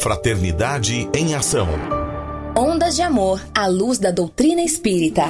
Fraternidade 0.01 1.09
em 1.13 1.35
Ação. 1.35 1.67
Ondas 2.57 2.95
de 2.95 3.01
Amor 3.01 3.41
à 3.53 3.67
luz 3.67 3.99
da 3.99 4.11
doutrina 4.11 4.61
espírita. 4.61 5.23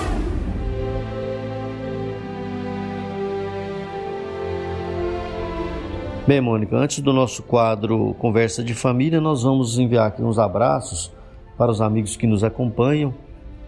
Bem, 6.29 6.41
Mônica, 6.41 6.77
antes 6.77 6.99
do 6.99 7.11
nosso 7.11 7.41
quadro 7.41 8.13
Conversa 8.19 8.63
de 8.63 8.75
Família, 8.75 9.19
nós 9.19 9.41
vamos 9.41 9.79
enviar 9.79 10.09
aqui 10.09 10.21
uns 10.21 10.37
abraços 10.37 11.11
para 11.57 11.71
os 11.71 11.81
amigos 11.81 12.15
que 12.15 12.27
nos 12.27 12.43
acompanham 12.43 13.11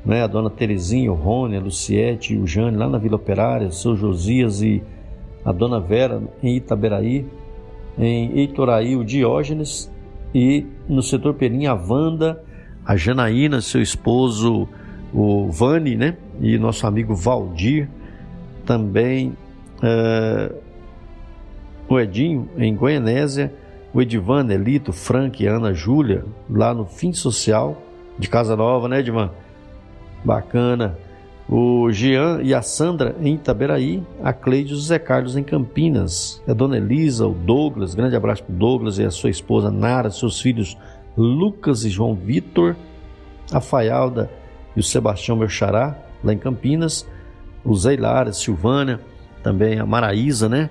né? 0.05 0.21
a 0.21 0.27
dona 0.27 0.47
Terezinha, 0.47 1.11
o 1.11 1.15
Rony, 1.15 1.57
a 1.57 1.59
Luciete 1.59 2.37
o 2.37 2.45
Jane 2.45 2.77
lá 2.77 2.87
na 2.87 2.99
Vila 2.99 3.15
Operária, 3.15 3.67
o 3.67 3.71
seu 3.71 3.95
Josias 3.95 4.61
e 4.61 4.83
a 5.43 5.51
dona 5.51 5.79
Vera 5.79 6.21
em 6.43 6.55
Itaberaí, 6.55 7.25
em 7.97 8.37
Eitoraí, 8.37 8.95
o 8.95 9.03
Diógenes 9.03 9.91
e 10.31 10.63
no 10.87 11.01
setor 11.01 11.33
Perim 11.33 11.65
a 11.65 11.73
Wanda, 11.73 12.43
a 12.85 12.95
Janaína, 12.95 13.59
seu 13.61 13.81
esposo 13.81 14.69
o 15.11 15.49
Vani, 15.49 15.95
né? 15.95 16.15
E 16.39 16.59
nosso 16.59 16.85
amigo 16.85 17.15
Valdir, 17.15 17.89
também 18.67 19.35
uh, 19.79 20.70
o 21.95 21.99
Edinho 21.99 22.49
em 22.57 22.75
Goianésia, 22.75 23.53
o 23.93 24.01
Edivan, 24.01 24.47
Elito, 24.49 24.93
Frank 24.93 25.45
Ana 25.45 25.73
Júlia, 25.73 26.23
lá 26.49 26.73
no 26.73 26.85
Fim 26.85 27.11
Social 27.11 27.81
de 28.17 28.29
Casa 28.29 28.55
Nova, 28.55 28.87
né, 28.87 28.99
Edivan? 28.99 29.31
Bacana. 30.23 30.97
O 31.49 31.91
Jean 31.91 32.41
e 32.43 32.53
a 32.53 32.61
Sandra 32.61 33.13
em 33.19 33.35
Itaberaí, 33.35 34.01
a 34.23 34.31
Cleide 34.31 34.71
e 34.71 34.73
o 34.73 34.79
Zé 34.79 34.97
Carlos 34.97 35.35
em 35.35 35.43
Campinas, 35.43 36.41
a 36.47 36.53
Dona 36.53 36.77
Elisa, 36.77 37.27
o 37.27 37.33
Douglas, 37.33 37.93
grande 37.93 38.15
abraço 38.15 38.43
para 38.43 38.53
o 38.53 38.57
Douglas 38.57 38.97
e 38.97 39.03
a 39.03 39.11
sua 39.11 39.29
esposa 39.29 39.69
Nara, 39.69 40.09
seus 40.09 40.39
filhos 40.39 40.77
Lucas 41.17 41.83
e 41.83 41.89
João 41.89 42.15
Vitor, 42.15 42.73
a 43.51 43.59
Faialda 43.59 44.31
e 44.77 44.79
o 44.79 44.83
Sebastião 44.83 45.35
Merchará, 45.35 45.97
lá 46.23 46.31
em 46.31 46.37
Campinas, 46.37 47.05
o 47.65 47.75
Zé 47.75 47.97
Lara, 47.97 48.31
Silvânia, 48.31 49.01
também 49.43 49.77
a 49.77 49.85
Maraísa, 49.85 50.47
né? 50.47 50.69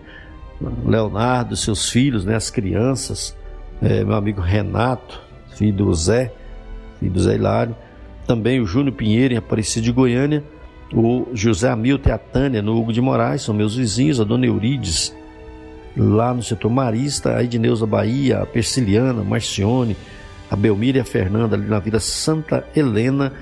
Leonardo, 0.85 1.57
seus 1.57 1.89
filhos, 1.89 2.25
né, 2.25 2.37
as 2.37 2.51
crianças, 2.51 3.37
é, 3.81 4.05
meu 4.05 4.15
amigo 4.15 4.41
Renato, 4.41 5.21
filho 5.57 5.73
do 5.73 5.95
Zé, 5.95 6.33
filho 6.99 7.13
do 7.13 7.21
Zé 7.21 7.35
Hilário, 7.35 7.75
também 8.27 8.61
o 8.61 8.67
Júnior 8.67 8.95
Pinheiro 8.95 9.35
em 9.35 9.37
Aparecida 9.37 9.85
de 9.85 9.93
Goiânia, 9.93 10.45
o 10.93 11.29
José 11.33 11.71
Hamilton 11.71 12.09
e 12.09 12.13
a 12.13 12.19
Tânia 12.19 12.63
no 12.63 12.77
Hugo 12.77 12.93
de 12.93 13.01
Moraes, 13.01 13.43
são 13.43 13.55
meus 13.55 13.75
vizinhos, 13.75 14.21
a 14.21 14.25
Dona 14.25 14.47
Eurides, 14.47 15.15
lá 15.97 16.35
no 16.35 16.43
setor 16.43 16.71
Marista, 16.71 17.37
a 17.37 17.43
Edneuza 17.43 17.87
Bahia, 17.87 18.39
a 18.39 18.47
Persiliana, 18.47 19.23
a 19.23 19.25
Marcione, 19.25 19.97
a 20.51 20.57
Belmira 20.57 20.99
e 20.99 21.01
a 21.01 21.05
Fernanda 21.05 21.57
ali 21.57 21.67
na 21.67 21.79
Vila 21.79 22.01
Santa 22.01 22.67
Helena, 22.75 23.33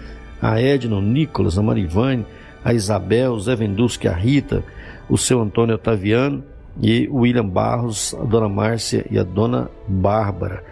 a 0.40 0.60
Edna, 0.60 0.96
o 0.96 1.02
Nicolas, 1.02 1.58
a 1.58 1.62
Marivane, 1.62 2.24
a 2.64 2.72
Isabel, 2.72 3.32
o 3.32 3.40
Zé 3.40 3.56
Vendusque, 3.56 4.06
a 4.06 4.12
Rita, 4.12 4.62
o 5.08 5.16
seu 5.16 5.40
Antônio 5.40 5.74
Otaviano, 5.74 6.44
e 6.80 7.08
o 7.08 7.18
William 7.18 7.46
Barros, 7.46 8.14
a 8.14 8.24
dona 8.24 8.48
Márcia 8.48 9.04
e 9.10 9.18
a 9.18 9.24
dona 9.24 9.70
Bárbara. 9.86 10.62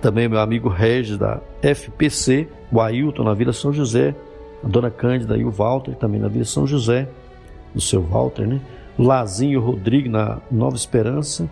Também 0.00 0.28
meu 0.28 0.40
amigo 0.40 0.68
Regis 0.68 1.16
da 1.16 1.40
FPC, 1.62 2.48
o 2.70 2.80
Ailton 2.80 3.24
na 3.24 3.34
Vila 3.34 3.52
São 3.52 3.72
José, 3.72 4.14
a 4.62 4.68
dona 4.68 4.90
Cândida 4.90 5.36
e 5.36 5.44
o 5.44 5.50
Walter 5.50 5.94
também 5.94 6.20
na 6.20 6.28
Vila 6.28 6.44
São 6.44 6.66
José, 6.66 7.08
o 7.74 7.80
seu 7.80 8.02
Walter, 8.02 8.46
né? 8.46 8.60
Lazinho 8.98 9.60
Rodrigo 9.60 10.08
na 10.08 10.38
Nova 10.50 10.76
Esperança 10.76 11.48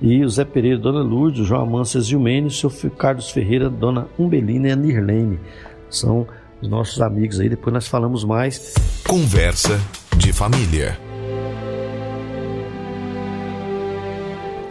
e 0.00 0.24
o 0.24 0.28
Zé 0.28 0.44
Pereira, 0.44 0.78
Dona 0.78 1.00
Lourdes, 1.00 1.46
João 1.46 1.62
Amância 1.62 2.00
Zilmene, 2.00 2.48
o 2.48 2.50
seu 2.50 2.70
Carlos 2.90 3.30
Ferreira, 3.30 3.70
Dona 3.70 4.08
Umbelina 4.18 4.68
e 4.68 4.72
a 4.72 4.76
Nirlene. 4.76 5.38
São 5.88 6.26
os 6.60 6.68
nossos 6.68 7.00
amigos 7.00 7.40
aí, 7.40 7.48
depois 7.48 7.72
nós 7.72 7.86
falamos 7.86 8.24
mais. 8.24 8.74
Conversa 9.06 9.80
de 10.16 10.32
família. 10.32 11.11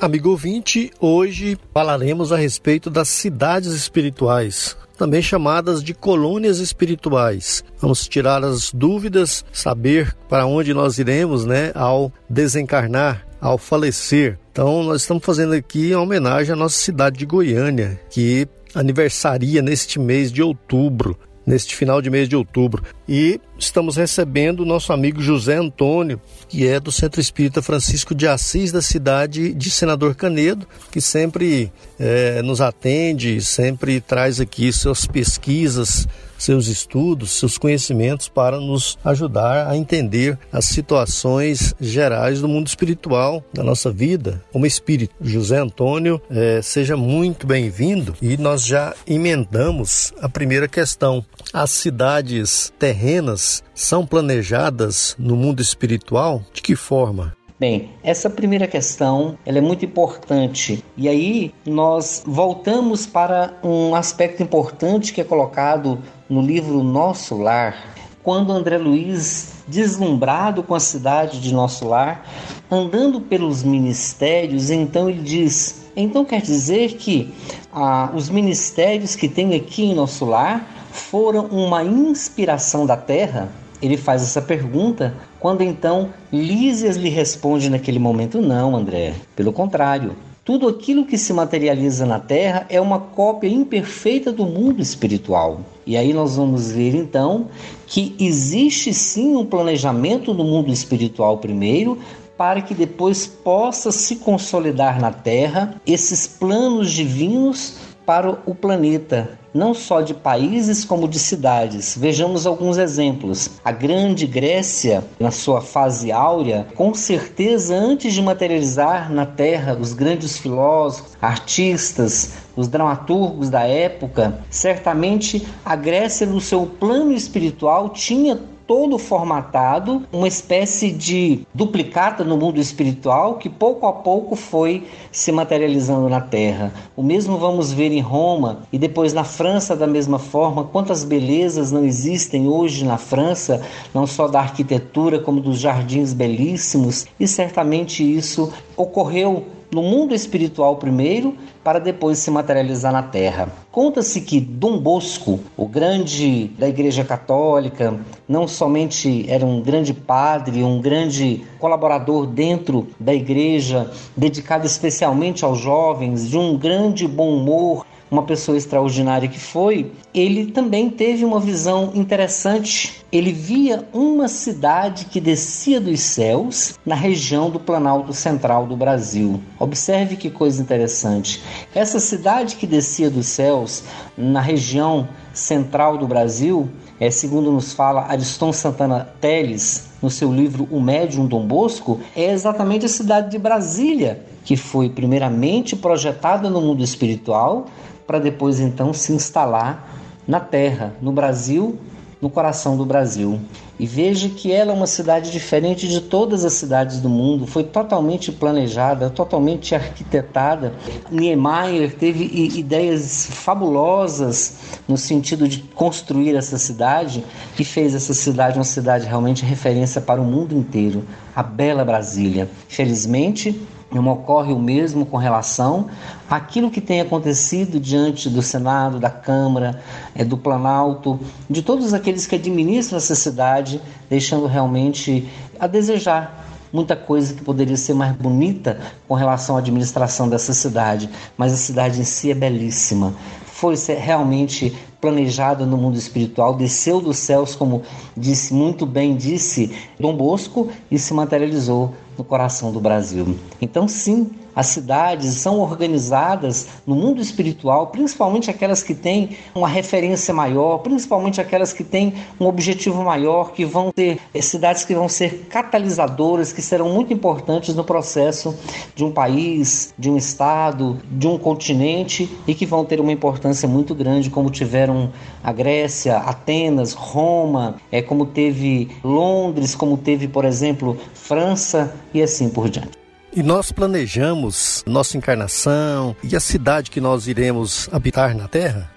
Amigo 0.02 0.32
ouvinte, 0.32 0.90
hoje 1.00 1.56
falaremos 1.72 2.32
a 2.32 2.36
respeito 2.36 2.90
das 2.90 3.08
cidades 3.08 3.72
espirituais, 3.72 4.76
também 4.98 5.22
chamadas 5.22 5.84
de 5.84 5.94
colônias 5.94 6.58
espirituais. 6.58 7.64
Vamos 7.80 8.08
tirar 8.08 8.44
as 8.44 8.72
dúvidas, 8.74 9.46
saber 9.54 10.18
para 10.28 10.48
onde 10.48 10.74
nós 10.74 10.98
iremos, 10.98 11.46
né, 11.46 11.72
ao 11.76 12.12
desencarnar, 12.28 13.28
ao 13.40 13.60
falecer. 13.60 14.40
Então, 14.52 14.82
nós 14.82 15.02
estamos 15.02 15.24
fazendo 15.24 15.54
aqui 15.54 15.94
uma 15.94 16.02
homenagem 16.02 16.54
à 16.54 16.56
nossa 16.56 16.80
cidade 16.80 17.20
de 17.20 17.26
Goiânia, 17.28 18.02
que 18.10 18.48
aniversaria 18.74 19.62
neste 19.62 20.00
mês 20.00 20.32
de 20.32 20.42
outubro 20.42 21.16
neste 21.46 21.76
final 21.76 22.02
de 22.02 22.10
mês 22.10 22.30
de 22.30 22.36
outubro. 22.36 22.84
E 23.08 23.40
estamos 23.58 23.96
recebendo 23.96 24.62
o 24.62 24.66
nosso 24.66 24.94
amigo 24.94 25.22
José 25.22 25.58
Antônio, 25.58 26.22
que 26.48 26.68
é 26.68 26.80
do 26.80 26.92
Centro 26.92 27.20
Espírita 27.20 27.62
Francisco 27.62 28.14
de 28.14 28.28
Assis, 28.28 28.72
da 28.72 28.82
cidade 28.82 29.54
de 29.54 29.70
Senador 29.70 30.16
Canedo, 30.16 30.68
que 30.92 31.02
sempre 31.02 31.72
é, 32.00 32.42
nos 32.42 32.62
atende, 32.62 33.42
sempre 33.42 34.00
traz 34.00 34.40
aqui 34.40 34.72
suas 34.72 35.06
pesquisas 35.06 36.08
seus 36.42 36.68
estudos, 36.68 37.32
seus 37.32 37.58
conhecimentos 37.58 38.28
para 38.28 38.60
nos 38.60 38.98
ajudar 39.04 39.68
a 39.68 39.78
entender 39.78 40.38
as 40.52 40.66
situações 40.66 41.74
gerais 41.80 42.42
do 42.42 42.48
mundo 42.48 42.68
espiritual 42.68 43.44
da 43.54 43.64
nossa 43.64 43.92
vida 43.92 44.44
como 44.52 44.66
espírito. 44.66 45.14
José 45.22 45.60
Antônio, 45.60 46.22
é, 46.30 46.62
seja 46.62 46.98
muito 46.98 47.46
bem-vindo 47.46 48.16
e 48.22 48.38
nós 48.38 48.66
já 48.66 48.94
emendamos 49.06 50.14
a 50.22 50.28
primeira 50.28 50.68
questão. 50.68 51.24
As 51.54 51.70
cidades 51.72 52.74
terrenas 52.80 53.64
são 53.74 54.06
planejadas 54.06 55.16
no 55.18 55.36
mundo 55.36 55.62
espiritual? 55.62 56.44
De 56.54 56.62
que 56.62 56.76
forma? 56.76 57.36
Bem, 57.62 57.92
essa 58.02 58.28
primeira 58.28 58.66
questão 58.66 59.38
ela 59.46 59.60
é 59.60 59.62
muito 59.62 59.86
importante 59.86 60.84
e 60.98 61.08
aí 61.08 61.54
nós 61.64 62.24
voltamos 62.26 63.06
para 63.06 63.54
um 63.64 63.94
aspecto 63.94 64.42
importante 64.42 65.14
que 65.14 65.22
é 65.22 65.24
colocado 65.24 66.00
no 66.28 66.42
livro 66.42 66.82
Nosso 66.82 67.38
Lar, 67.38 67.94
quando 68.24 68.52
André 68.52 68.80
Luiz, 68.80 69.64
deslumbrado 69.68 70.64
com 70.64 70.74
a 70.74 70.80
cidade 70.80 71.40
de 71.40 71.54
Nosso 71.54 71.88
Lar, 71.88 72.26
andando 72.72 73.22
pelos 73.22 73.62
ministérios, 73.62 74.72
então 74.72 75.08
ele 75.08 75.22
diz: 75.22 75.86
então 75.96 76.26
quer 76.26 76.42
dizer 76.42 76.94
que 76.94 77.32
ah, 77.72 78.12
os 78.16 78.28
ministérios 78.28 79.16
que 79.16 79.30
tem 79.30 79.54
aqui 79.54 79.84
em 79.84 79.94
Nosso 79.94 80.26
Lar 80.26 80.68
foram 80.92 81.46
uma 81.46 81.84
inspiração 81.84 82.88
da 82.88 82.98
terra? 82.98 83.52
Ele 83.80 83.98
faz 83.98 84.24
essa 84.24 84.42
pergunta 84.42 85.14
quando 85.42 85.64
então 85.64 86.10
Lísias 86.32 86.96
lhe 86.96 87.10
responde 87.10 87.70
naquele 87.70 88.00
momento: 88.00 88.40
Não, 88.40 88.76
André, 88.76 89.16
pelo 89.36 89.52
contrário. 89.52 90.16
Tudo 90.44 90.68
aquilo 90.68 91.06
que 91.06 91.20
se 91.20 91.34
materializa 91.34 92.04
na 92.06 92.20
Terra 92.20 92.66
é 92.68 92.82
uma 92.82 93.00
cópia 93.00 93.48
imperfeita 93.48 94.32
do 94.32 94.44
mundo 94.46 94.82
espiritual. 94.82 95.62
E 95.86 95.96
aí 95.96 96.14
nós 96.14 96.36
vamos 96.36 96.72
ver 96.72 96.96
então 96.96 97.48
que 97.86 98.16
existe 98.20 98.92
sim 98.92 99.36
um 99.36 99.46
planejamento 99.46 100.34
no 100.34 100.44
mundo 100.44 100.72
espiritual 100.72 101.38
primeiro, 101.38 102.00
para 102.38 102.62
que 102.62 102.74
depois 102.74 103.28
possa 103.28 103.92
se 103.92 104.16
consolidar 104.16 105.00
na 105.00 105.12
Terra 105.12 105.76
esses 105.86 106.26
planos 106.26 106.92
divinos 106.92 107.91
para 108.12 108.30
o 108.46 108.54
planeta, 108.54 109.40
não 109.54 109.74
só 109.74 110.02
de 110.02 110.14
países 110.14 110.84
como 110.84 111.08
de 111.08 111.18
cidades. 111.18 111.96
Vejamos 111.98 112.46
alguns 112.46 112.78
exemplos. 112.78 113.52
A 113.64 113.72
Grande 113.72 114.28
Grécia, 114.28 115.02
na 115.18 115.32
sua 115.32 115.62
fase 115.62 116.12
áurea, 116.12 116.68
com 116.76 116.94
certeza 116.94 117.74
antes 117.74 118.14
de 118.14 118.22
materializar 118.22 119.10
na 119.10 119.26
Terra 119.26 119.78
os 119.80 119.94
grandes 119.94 120.38
filósofos, 120.38 121.14
artistas, 121.22 122.34
os 122.54 122.68
dramaturgos 122.68 123.50
da 123.50 123.62
época, 123.62 124.40
certamente 124.50 125.48
a 125.64 125.78
Grécia, 125.78 126.28
no 126.28 126.42
seu 126.42 126.66
plano 126.66 127.14
espiritual, 127.14 127.92
tinha 127.92 128.38
todo 128.72 128.98
formatado, 128.98 130.04
uma 130.14 130.30
espécie 130.30 130.92
de 130.92 131.42
duplicata 131.54 132.24
no 132.24 132.38
mundo 132.38 132.58
espiritual 132.58 133.36
que 133.36 133.50
pouco 133.50 133.86
a 133.86 133.92
pouco 133.92 134.34
foi 134.34 134.88
se 135.12 135.30
materializando 135.30 136.08
na 136.08 136.22
Terra. 136.22 136.72
O 136.96 137.04
mesmo 137.04 137.38
vamos 137.38 137.74
ver 137.74 137.92
em 137.92 138.00
Roma 138.00 138.60
e 138.72 138.78
depois 138.80 139.12
na 139.12 139.26
França 139.26 139.76
da 139.76 139.86
mesma 139.86 140.18
forma. 140.18 140.64
Quantas 140.64 141.04
belezas 141.04 141.70
não 141.70 141.84
existem 141.84 142.48
hoje 142.48 142.86
na 142.86 142.98
França, 142.98 143.62
não 143.94 144.08
só 144.08 144.30
da 144.30 144.40
arquitetura 144.40 145.20
como 145.20 145.42
dos 145.42 145.60
jardins 145.60 146.14
belíssimos, 146.14 147.08
e 147.20 147.28
certamente 147.28 148.02
isso 148.02 148.54
ocorreu 148.78 149.48
no 149.72 149.82
mundo 149.82 150.14
espiritual 150.14 150.76
primeiro, 150.76 151.36
para 151.64 151.80
depois 151.80 152.18
se 152.18 152.30
materializar 152.30 152.92
na 152.92 153.04
terra. 153.04 153.50
Conta-se 153.72 154.22
que 154.22 154.40
Dom 154.40 154.78
Bosco, 154.78 155.40
o 155.56 155.66
grande 155.66 156.48
da 156.60 156.68
Igreja 156.68 157.06
Católica, 157.06 157.98
não 158.28 158.48
somente 158.48 159.26
era 159.30 159.46
um 159.46 159.62
grande 159.62 159.94
padre, 159.94 160.64
um 160.64 160.82
grande 160.82 161.44
colaborador 161.60 162.26
dentro 162.26 162.88
da 163.00 163.14
igreja, 163.14 163.90
dedicado 164.16 164.66
especialmente 164.66 165.46
aos 165.46 165.60
jovens, 165.60 166.30
de 166.30 166.38
um 166.38 166.58
grande 166.58 167.08
bom 167.08 167.38
humor, 167.38 167.86
uma 168.12 168.24
pessoa 168.24 168.58
extraordinária 168.58 169.30
que 169.30 169.40
foi, 169.40 169.94
ele 170.14 170.52
também 170.52 170.90
teve 170.90 171.24
uma 171.24 171.40
visão 171.40 171.94
interessante. 171.96 173.06
Ele 173.10 173.32
via 173.32 173.88
uma 173.94 174.28
cidade 174.28 175.06
que 175.06 175.22
descia 175.22 175.80
dos 175.80 176.02
céus 176.02 176.78
na 176.86 176.94
região 176.94 177.50
do 177.50 177.60
Planalto 177.60 178.12
Central 178.12 178.68
do 178.68 178.76
Brasil. 178.76 179.42
Observe 179.58 180.18
que 180.18 180.30
coisa 180.30 180.62
interessante. 180.62 181.42
Essa 181.74 182.00
cidade 182.02 182.58
que 182.58 182.68
descia 182.68 183.10
dos 183.10 183.28
céus 183.28 183.84
na 184.18 184.42
região 184.42 185.08
central 185.34 185.98
do 185.98 186.06
Brasil 186.06 186.70
é, 187.02 187.10
segundo 187.10 187.52
nos 187.52 187.74
fala 187.74 188.06
Ariston 188.10 188.54
Santana 188.54 189.12
Teles 189.20 189.90
no 190.04 190.10
seu 190.12 190.32
livro 190.32 190.68
O 190.70 190.80
Médium 190.80 191.26
Dom 191.26 191.48
Bosco, 191.48 192.00
é 192.16 192.32
exatamente 192.32 192.86
a 192.86 192.90
cidade 192.90 193.32
de 193.32 193.40
Brasília, 193.40 194.24
que 194.46 194.56
foi 194.56 194.88
primeiramente 194.88 195.76
projetada 195.76 196.48
no 196.48 196.62
mundo 196.62 196.84
espiritual 196.84 197.66
para 198.12 198.20
depois 198.20 198.60
então 198.60 198.92
se 198.92 199.14
instalar 199.14 199.90
na 200.28 200.42
terra, 200.42 200.94
no 201.02 201.14
Brasil, 201.14 201.80
no 202.22 202.30
coração 202.30 202.76
do 202.76 202.86
Brasil. 202.86 203.40
E 203.80 203.86
veja 203.86 204.28
que 204.28 204.52
ela 204.52 204.74
é 204.74 204.76
uma 204.76 204.86
cidade 204.86 205.32
diferente 205.32 205.88
de 205.88 206.02
todas 206.02 206.44
as 206.44 206.52
cidades 206.52 207.00
do 207.00 207.08
mundo, 207.08 207.48
foi 207.48 207.64
totalmente 207.64 208.30
planejada, 208.30 209.10
totalmente 209.10 209.74
arquitetada. 209.74 210.74
Niemeyer 211.10 211.96
teve 211.96 212.26
ideias 212.54 213.28
fabulosas 213.32 214.58
no 214.86 214.98
sentido 214.98 215.48
de 215.48 215.60
construir 215.74 216.36
essa 216.36 216.58
cidade 216.58 217.24
e 217.58 217.64
fez 217.64 217.96
essa 217.96 218.14
cidade 218.14 218.58
uma 218.58 218.66
cidade 218.66 219.08
realmente 219.08 219.46
referência 219.46 220.02
para 220.02 220.22
o 220.22 220.26
mundo 220.26 220.54
inteiro, 220.54 221.06
a 221.34 221.42
bela 221.42 221.86
Brasília. 221.86 222.50
Felizmente, 222.68 223.58
não 223.94 224.08
ocorre 224.08 224.54
o 224.54 224.60
mesmo 224.60 225.06
com 225.06 225.18
relação 225.18 225.88
àquilo 226.30 226.72
que 226.72 226.80
tem 226.80 227.02
acontecido 227.02 227.80
diante 227.80 228.30
do 228.30 228.42
Senado, 228.42 229.00
da 229.00 229.10
Câmara, 229.10 229.82
é, 230.16 230.24
do 230.24 230.38
Planalto, 230.38 231.20
de 231.50 231.62
todos 231.62 231.94
aqueles 231.94 232.26
que 232.26 232.36
administram 232.36 232.98
essa 232.98 233.16
cidade, 233.16 233.82
deixando 234.10 234.46
realmente 234.48 235.28
a 235.60 235.68
desejar 235.68 236.42
muita 236.72 236.96
coisa 236.96 237.34
que 237.34 237.44
poderia 237.44 237.76
ser 237.76 237.94
mais 237.94 238.14
bonita 238.14 238.80
com 239.08 239.14
relação 239.14 239.56
à 239.58 239.60
administração 239.60 240.30
dessa 240.30 240.54
cidade, 240.54 241.10
mas 241.38 241.54
a 241.54 241.58
cidade 241.58 242.00
em 242.00 242.06
si 242.06 242.32
é 242.32 242.34
belíssima. 242.34 243.14
Foi 243.46 243.76
realmente 243.76 244.74
planejada 245.00 245.66
no 245.66 245.78
mundo 245.78 245.98
espiritual, 245.98 246.54
desceu 246.56 247.02
dos 247.02 247.18
céus, 247.18 247.56
como 247.56 247.82
disse 248.16 248.54
muito 248.54 248.86
bem 248.86 249.16
disse 249.16 249.76
Dom 250.00 250.16
Bosco, 250.16 250.70
e 250.90 250.98
se 250.98 251.14
materializou 251.14 251.94
no 252.22 252.26
coração 252.26 252.72
do 252.72 252.80
Brasil. 252.80 253.36
Então, 253.60 253.88
sim, 253.88 254.30
as 254.56 254.68
cidades 254.68 255.36
são 255.36 255.60
organizadas 255.60 256.68
no 256.86 256.96
mundo 256.96 257.22
espiritual, 257.22 257.88
principalmente 257.88 258.50
aquelas 258.50 258.84
que 258.84 258.94
têm 258.94 259.38
uma 259.56 259.68
referência 259.68 260.34
maior, 260.34 260.80
principalmente 260.80 261.40
aquelas 261.40 261.74
que 261.74 261.84
têm 261.84 262.14
um 262.40 262.46
objetivo 262.46 263.04
maior, 263.04 263.52
que 263.52 263.66
vão 263.66 263.92
ter 263.92 264.20
eh, 264.34 264.42
cidades 264.42 264.84
que 264.84 264.94
vão 264.94 265.08
ser 265.08 265.48
catalisadoras, 265.50 266.52
que 266.52 266.62
serão 266.62 266.90
muito 266.90 267.14
importantes 267.14 267.76
no 267.76 267.84
processo 267.84 268.56
de 268.96 269.04
um 269.04 269.12
país, 269.12 269.94
de 269.98 270.10
um 270.10 270.18
estado, 270.18 271.00
de 271.12 271.28
um 271.28 271.38
continente 271.38 272.30
e 272.48 272.54
que 272.54 272.66
vão 272.66 272.86
ter 272.86 273.00
uma 273.00 273.12
importância 273.12 273.68
muito 273.68 273.96
grande, 273.96 274.30
como 274.30 274.50
tiveram 274.50 275.12
a 275.44 275.52
Grécia, 275.52 276.18
Atenas, 276.18 276.94
Roma, 276.94 277.76
é 277.92 278.02
como 278.02 278.26
teve 278.26 278.90
Londres, 279.04 279.76
como 279.76 279.98
teve, 279.98 280.28
por 280.28 280.46
exemplo, 280.46 280.98
França 281.14 281.96
e 282.14 282.22
assim 282.22 282.50
por 282.50 282.70
diante. 282.70 283.01
E 283.34 283.42
nós 283.42 283.72
planejamos 283.72 284.84
nossa 284.86 285.18
encarnação 285.18 286.14
e 286.22 286.36
a 286.36 286.40
cidade 286.42 286.92
que 286.92 287.00
nós 287.00 287.28
iremos 287.28 287.88
habitar 287.90 288.36
na 288.36 288.46
Terra? 288.46 288.92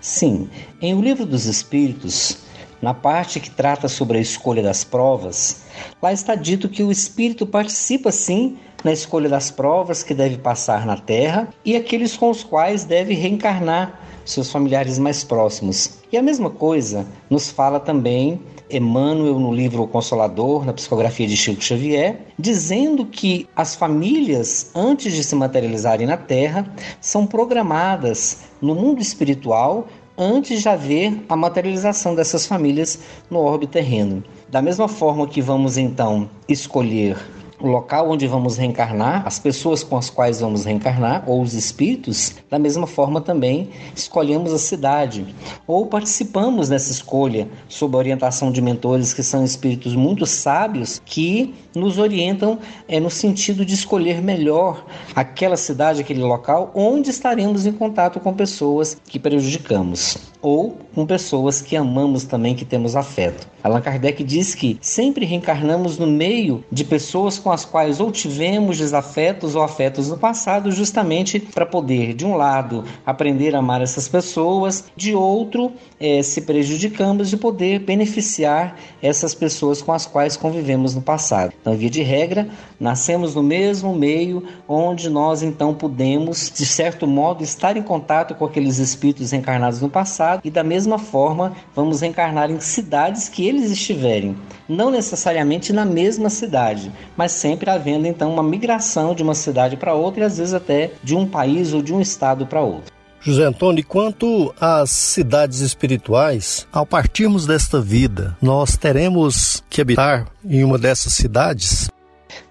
Sim, 0.00 0.50
em 0.82 0.92
O 0.92 1.00
Livro 1.00 1.24
dos 1.24 1.46
Espíritos, 1.46 2.38
na 2.82 2.92
parte 2.92 3.38
que 3.38 3.48
trata 3.48 3.86
sobre 3.86 4.18
a 4.18 4.20
escolha 4.20 4.60
das 4.60 4.82
provas, 4.82 5.66
lá 6.02 6.12
está 6.12 6.34
dito 6.34 6.68
que 6.68 6.82
o 6.82 6.90
espírito 6.90 7.46
participa 7.46 8.10
sim 8.10 8.58
na 8.82 8.92
escolha 8.92 9.28
das 9.28 9.52
provas 9.52 10.02
que 10.02 10.14
deve 10.14 10.36
passar 10.36 10.84
na 10.84 10.96
Terra 10.96 11.48
e 11.64 11.76
aqueles 11.76 12.16
com 12.16 12.30
os 12.30 12.42
quais 12.42 12.82
deve 12.82 13.14
reencarnar 13.14 14.00
seus 14.24 14.50
familiares 14.50 14.98
mais 14.98 15.22
próximos. 15.22 15.98
E 16.10 16.16
a 16.16 16.22
mesma 16.22 16.50
coisa 16.50 17.06
nos 17.30 17.50
fala 17.50 17.78
também 17.78 18.42
Emmanuel 18.70 19.38
no 19.38 19.52
livro 19.52 19.82
O 19.82 19.88
Consolador, 19.88 20.64
na 20.64 20.72
psicografia 20.72 21.26
de 21.26 21.36
Chico 21.36 21.62
Xavier, 21.62 22.20
dizendo 22.38 23.04
que 23.06 23.48
as 23.54 23.74
famílias, 23.74 24.70
antes 24.74 25.12
de 25.12 25.22
se 25.22 25.34
materializarem 25.34 26.06
na 26.06 26.16
Terra, 26.16 26.66
são 27.00 27.26
programadas 27.26 28.44
no 28.60 28.74
mundo 28.74 29.00
espiritual 29.00 29.86
antes 30.16 30.62
de 30.62 30.68
haver 30.68 31.24
a 31.28 31.36
materialização 31.36 32.14
dessas 32.14 32.46
famílias 32.46 33.00
no 33.30 33.40
orbe 33.40 33.66
terreno. 33.66 34.22
Da 34.48 34.62
mesma 34.62 34.88
forma 34.88 35.26
que 35.26 35.42
vamos 35.42 35.76
então 35.76 36.30
escolher 36.48 37.18
o 37.64 37.70
local 37.70 38.10
onde 38.10 38.26
vamos 38.26 38.58
reencarnar, 38.58 39.26
as 39.26 39.38
pessoas 39.38 39.82
com 39.82 39.96
as 39.96 40.10
quais 40.10 40.40
vamos 40.40 40.66
reencarnar, 40.66 41.24
ou 41.26 41.40
os 41.40 41.54
espíritos, 41.54 42.34
da 42.50 42.58
mesma 42.58 42.86
forma 42.86 43.20
também 43.22 43.70
escolhemos 43.96 44.52
a 44.52 44.58
cidade, 44.58 45.34
ou 45.66 45.86
participamos 45.86 46.68
dessa 46.68 46.92
escolha 46.92 47.48
sob 47.66 47.96
a 47.96 47.98
orientação 47.98 48.52
de 48.52 48.60
mentores 48.60 49.14
que 49.14 49.22
são 49.22 49.42
espíritos 49.42 49.96
muito 49.96 50.26
sábios 50.26 51.00
que 51.04 51.54
nos 51.74 51.98
orientam 51.98 52.58
é, 52.86 53.00
no 53.00 53.10
sentido 53.10 53.64
de 53.64 53.74
escolher 53.74 54.20
melhor 54.20 54.84
aquela 55.14 55.56
cidade, 55.56 56.02
aquele 56.02 56.22
local 56.22 56.70
onde 56.74 57.08
estaremos 57.10 57.64
em 57.66 57.72
contato 57.72 58.20
com 58.20 58.34
pessoas 58.34 58.96
que 59.06 59.18
prejudicamos 59.18 60.18
ou 60.44 60.76
com 60.94 61.06
pessoas 61.06 61.62
que 61.62 61.74
amamos 61.74 62.24
também, 62.24 62.54
que 62.54 62.66
temos 62.66 62.94
afeto. 62.94 63.48
Allan 63.62 63.80
Kardec 63.80 64.22
diz 64.22 64.54
que 64.54 64.76
sempre 64.78 65.24
reencarnamos 65.24 65.96
no 65.96 66.06
meio 66.06 66.62
de 66.70 66.84
pessoas 66.84 67.38
com 67.38 67.50
as 67.54 67.64
quais 67.64 68.00
ou 68.00 68.10
tivemos 68.10 68.76
desafetos 68.76 69.54
ou 69.54 69.62
afetos 69.62 70.08
no 70.08 70.18
passado, 70.18 70.70
justamente 70.70 71.40
para 71.40 71.64
poder, 71.64 72.14
de 72.14 72.26
um 72.26 72.36
lado, 72.36 72.84
aprender 73.06 73.54
a 73.54 73.60
amar 73.60 73.80
essas 73.80 74.08
pessoas, 74.08 74.84
de 74.96 75.14
outro, 75.14 75.72
é, 75.98 76.22
se 76.22 76.42
prejudicamos 76.42 77.30
de 77.30 77.36
poder 77.36 77.78
beneficiar 77.78 78.76
essas 79.00 79.34
pessoas 79.34 79.80
com 79.80 79.92
as 79.92 80.04
quais 80.04 80.36
convivemos 80.36 80.94
no 80.94 81.00
passado. 81.00 81.52
Então, 81.60 81.74
via 81.74 81.90
de 81.90 82.02
regra, 82.02 82.48
nascemos 82.78 83.34
no 83.34 83.42
mesmo 83.42 83.94
meio 83.94 84.42
onde 84.68 85.08
nós 85.08 85.42
então 85.42 85.74
podemos, 85.74 86.50
de 86.54 86.66
certo 86.66 87.06
modo, 87.06 87.42
estar 87.42 87.76
em 87.76 87.82
contato 87.82 88.34
com 88.34 88.44
aqueles 88.44 88.78
espíritos 88.78 89.32
encarnados 89.32 89.80
no 89.80 89.88
passado 89.88 90.40
e 90.44 90.50
da 90.50 90.64
mesma 90.64 90.98
forma 90.98 91.52
vamos 91.74 92.00
reencarnar 92.00 92.50
em 92.50 92.60
cidades 92.60 93.28
que 93.28 93.46
eles 93.46 93.70
estiverem, 93.70 94.36
não 94.68 94.90
necessariamente 94.90 95.72
na 95.72 95.84
mesma 95.84 96.30
cidade, 96.30 96.90
mas 97.16 97.32
sempre 97.32 97.70
havendo 97.70 98.06
então 98.06 98.32
uma 98.32 98.42
migração 98.42 99.14
de 99.14 99.22
uma 99.22 99.34
cidade 99.34 99.76
para 99.76 99.94
outra 99.94 100.22
e 100.22 100.26
às 100.26 100.38
vezes 100.38 100.54
até 100.54 100.92
de 101.02 101.14
um 101.14 101.26
país 101.26 101.72
ou 101.72 101.82
de 101.82 101.92
um 101.92 102.00
estado 102.00 102.46
para 102.46 102.60
outro. 102.60 102.92
José 103.20 103.44
Antônio, 103.44 103.82
quanto 103.86 104.54
às 104.60 104.90
cidades 104.90 105.60
espirituais, 105.60 106.66
ao 106.70 106.84
partirmos 106.84 107.46
desta 107.46 107.80
vida, 107.80 108.36
nós 108.40 108.76
teremos 108.76 109.64
que 109.70 109.80
habitar 109.80 110.26
em 110.44 110.62
uma 110.62 110.76
dessas 110.76 111.14
cidades? 111.14 111.88